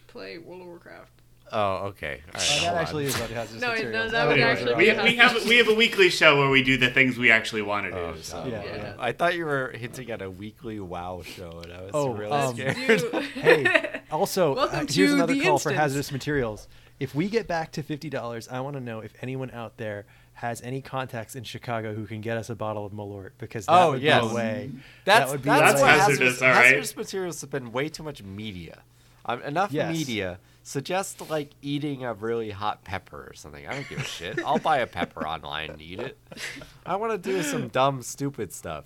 play 0.08 0.38
World 0.38 0.62
of 0.62 0.68
Warcraft. 0.68 1.12
Oh, 1.52 1.88
okay. 1.88 2.22
All 2.28 2.34
right. 2.34 2.36
Oh, 2.36 2.40
hold 2.54 2.64
that 2.64 2.74
on. 2.74 2.78
actually 2.82 3.06
is 3.06 3.16
about 3.16 3.30
hazardous 3.30 3.62
No, 3.62 3.68
no, 3.68 3.74
materials. 3.76 4.12
that 4.12 4.28
would 4.28 4.40
actually 4.40 4.74
we, 4.76 4.86
be 4.86 5.02
we 5.04 5.16
have 5.18 5.46
we 5.46 5.58
have 5.58 5.68
a 5.70 5.74
weekly 5.76 6.10
show 6.10 6.38
where 6.40 6.50
we 6.50 6.64
do 6.64 6.78
the 6.78 6.90
things 6.90 7.18
we 7.18 7.30
actually 7.32 7.62
want 7.62 7.86
to 7.86 7.92
do. 7.92 7.98
Oh, 7.98 8.16
so. 8.22 8.44
Yeah, 8.46 8.64
Yeah. 8.64 8.76
yeah. 8.76 8.96
I 8.98 9.12
thought 9.12 9.36
you 9.36 9.46
were 9.46 9.72
hinting 9.76 10.10
at 10.10 10.22
a 10.22 10.32
weekly 10.32 10.80
WoW 10.80 11.22
show, 11.24 11.60
and 11.64 11.72
I 11.74 11.82
was 11.82 11.92
Oh, 11.94 12.10
really 12.14 12.32
um, 12.32 12.56
scared. 12.56 12.78
Let's 12.88 13.04
Hey, 13.36 14.02
also, 14.12 14.56
uh, 14.56 14.86
here's 14.90 15.14
another 15.14 15.34
the 15.34 15.42
call 15.42 15.60
for 15.60 15.72
hazardous 15.72 16.12
materials. 16.12 16.68
If 17.00 17.14
we 17.14 17.28
get 17.30 17.48
back 17.48 17.72
to 17.74 17.84
fifty 17.84 18.10
dollars, 18.10 18.48
I 18.48 18.60
want 18.62 18.76
to 18.76 18.82
know 18.82 19.00
if 19.02 19.14
anyone 19.22 19.52
out 19.52 19.78
there 19.78 20.06
has 20.36 20.62
any 20.64 20.82
contacts 20.82 21.36
in 21.36 21.44
Chicago 21.44 21.94
who 21.94 22.08
can 22.08 22.22
get 22.22 22.38
us 22.38 22.50
a 22.50 22.56
bottle 22.56 22.86
of 22.88 22.92
Malort 22.94 23.32
because 23.38 23.68
that 23.68 23.72
Oh, 23.74 23.92
would 23.92 24.02
yes. 24.02 24.24
be 24.24 24.30
a 24.30 24.34
way. 24.34 24.72
That's 25.06 25.20
that 25.26 25.32
would 25.32 25.42
be 25.44 25.50
that's 25.50 25.62
a 25.62 25.66
That's 25.66 25.82
what 25.82 25.88
way. 25.92 26.00
hazardous, 26.00 26.20
hazardous, 26.20 26.42
all 26.42 26.48
right? 26.50 26.66
hazardous 26.66 26.96
materials 26.98 27.42
have 27.42 27.50
been 27.52 27.72
way 27.72 27.90
too 27.90 28.02
much 28.04 28.24
media. 28.24 28.80
Um, 29.26 29.42
enough 29.44 29.72
Yes. 29.72 29.96
media. 29.96 30.40
Suggest 30.66 31.30
like 31.30 31.52
eating 31.62 32.06
a 32.06 32.14
really 32.14 32.52
hot 32.52 32.84
pepper 32.84 33.28
or 33.30 33.34
something. 33.34 33.68
I 33.68 33.74
don't 33.74 33.88
give 33.90 34.00
a 34.00 34.04
shit. 34.04 34.40
I'll 34.46 34.60
buy 34.60 34.78
a 34.78 34.88
pepper 34.88 35.28
online 35.28 35.72
and 35.72 35.82
eat 35.82 36.00
it. 36.00 36.18
I 36.86 36.96
want 36.96 37.12
to 37.12 37.18
do 37.18 37.44
some 37.44 37.68
dumb, 37.68 38.02
stupid 38.02 38.54
stuff. 38.54 38.86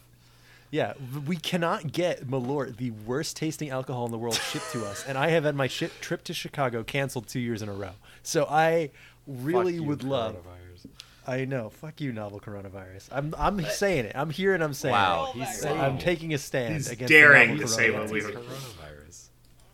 Yeah, 0.70 0.94
we 1.26 1.38
cannot 1.38 1.92
get 1.94 2.28
Malort, 2.28 2.76
the 2.78 2.92
worst 2.92 3.38
tasting 3.38 3.70
alcohol 3.70 4.06
in 4.06 4.12
the 4.12 4.18
world, 4.18 4.36
shipped 4.36 4.72
to 4.74 4.86
us, 4.86 5.06
and 5.08 5.18
I 5.18 5.30
have 5.30 5.46
had 5.46 5.56
my 5.56 5.68
ship 5.68 5.94
trip 6.02 6.24
to 6.26 6.34
Chicago 6.34 6.84
canceled 6.84 7.28
two 7.28 7.40
years 7.40 7.62
in 7.62 7.70
a 7.70 7.74
row. 7.74 7.92
So 8.22 8.46
I 8.50 8.90
really 9.26 9.74
Fuck 9.74 9.82
you, 9.82 9.88
would 9.88 10.04
love. 10.04 10.36
coronavirus. 10.36 10.88
I 11.26 11.46
know. 11.46 11.70
Fuck 11.70 12.02
you, 12.02 12.12
novel 12.12 12.40
coronavirus. 12.42 13.08
I'm 13.14 13.34
I'm 13.38 13.62
saying 13.66 14.06
it. 14.06 14.12
I'm 14.16 14.30
here 14.30 14.54
and 14.56 14.64
I'm 14.64 14.74
saying 14.74 14.92
Wow, 14.94 15.32
it. 15.36 15.40
he's 15.40 15.58
saying 15.62 15.80
I'm 15.80 16.00
taking 16.00 16.34
a 16.34 16.38
stand 16.38 16.74
He's 16.74 16.90
against 16.90 17.10
daring 17.12 17.50
the 17.52 17.54
novel 17.62 17.68
to 17.68 17.74
say 17.74 17.92
what 17.92 18.10
we 18.10 18.20
It's 18.20 18.28
were- 18.28 18.34
coronavirus. 18.42 18.87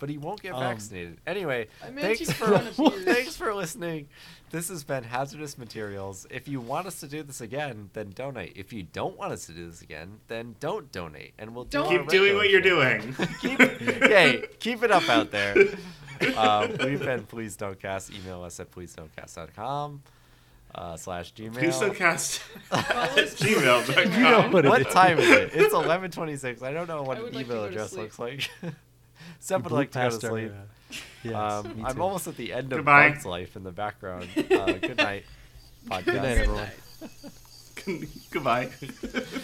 But 0.04 0.10
he 0.10 0.18
won't 0.18 0.42
get 0.42 0.54
Um, 0.54 0.60
vaccinated. 0.60 1.22
Anyway, 1.26 1.70
thanks 1.96 2.30
for 2.34 2.58
thanks 3.06 3.38
for 3.38 3.54
listening. 3.56 4.10
This 4.52 4.68
has 4.68 4.84
been 4.84 5.06
Hazardous 5.06 5.58
Materials. 5.58 6.28
If 6.30 6.50
you 6.50 6.60
want 6.60 6.88
us 6.88 7.00
to 7.00 7.08
do 7.08 7.24
this 7.24 7.40
again, 7.40 7.90
then 7.94 8.10
donate. 8.10 8.52
If 8.58 8.74
you 8.74 8.84
don't 8.84 9.18
want 9.18 9.32
us 9.32 9.46
to 9.46 9.54
do 9.54 9.66
this 9.70 9.82
again, 9.82 10.20
then 10.28 10.58
don't 10.60 10.92
donate, 10.92 11.36
and 11.40 11.56
we'll 11.56 11.64
do 11.64 11.78
Don't- 11.78 11.86
our 11.94 12.00
Keep 12.00 12.10
doing 12.10 12.38
regular 12.38 12.38
what 12.38 12.50
you're 12.50 12.60
doing. 12.60 13.16
keep, 13.40 13.60
yay, 14.10 14.44
keep 14.60 14.84
it 14.84 14.92
up 14.92 15.08
out 15.08 15.32
there. 15.32 15.56
Um, 16.36 16.76
we've 16.84 17.00
been 17.00 17.24
Please 17.24 17.56
Don't 17.56 17.80
Cast. 17.80 18.12
Email 18.14 18.44
us 18.44 18.60
at 18.60 18.72
please 18.72 18.94
don't 18.94 19.16
cast.com 19.16 20.04
uh, 20.76 20.98
slash 20.98 21.34
Gmail. 21.34 21.54
Please 21.54 21.80
don't 21.80 21.96
cast 21.96 22.42
at 22.74 23.16
let's- 23.16 23.36
gmail.com. 23.42 24.12
You 24.12 24.20
know 24.20 24.50
what 24.50 24.66
it 24.66 24.70
what 24.70 24.82
is. 24.86 24.94
time 24.94 25.18
is 25.20 25.30
it? 25.30 25.52
It's 25.54 25.74
11:26. 25.74 26.62
I 26.62 26.74
don't 26.74 26.90
know 26.90 27.04
what 27.04 27.16
an 27.20 27.24
would 27.24 27.36
like 27.36 27.46
email 27.46 27.64
address 27.64 27.94
looks 27.94 28.20
like. 28.20 28.50
You 29.50 29.58
would 29.58 29.72
like 29.72 29.92
to 29.92 30.00
go 30.00 30.10
to 30.10 30.28
sleep. 30.28 30.52
yes, 31.24 31.36
um, 31.36 31.78
me 31.78 31.84
I'm 31.84 31.96
too. 31.96 32.02
almost 32.02 32.28
at 32.28 32.38
the 32.38 32.54
end 32.54 32.72
of 32.72 32.80
Goodbye. 32.80 33.10
Bug's 33.10 33.26
life 33.26 33.56
in 33.56 33.64
the 33.64 33.72
background. 33.72 34.28
Uh, 34.38 34.74
good 34.74 34.98
night, 34.98 35.26
podcast. 35.88 36.06
Good 36.06 36.16
night, 36.22 36.38
everyone. 36.38 38.08
Goodbye. 38.32 38.70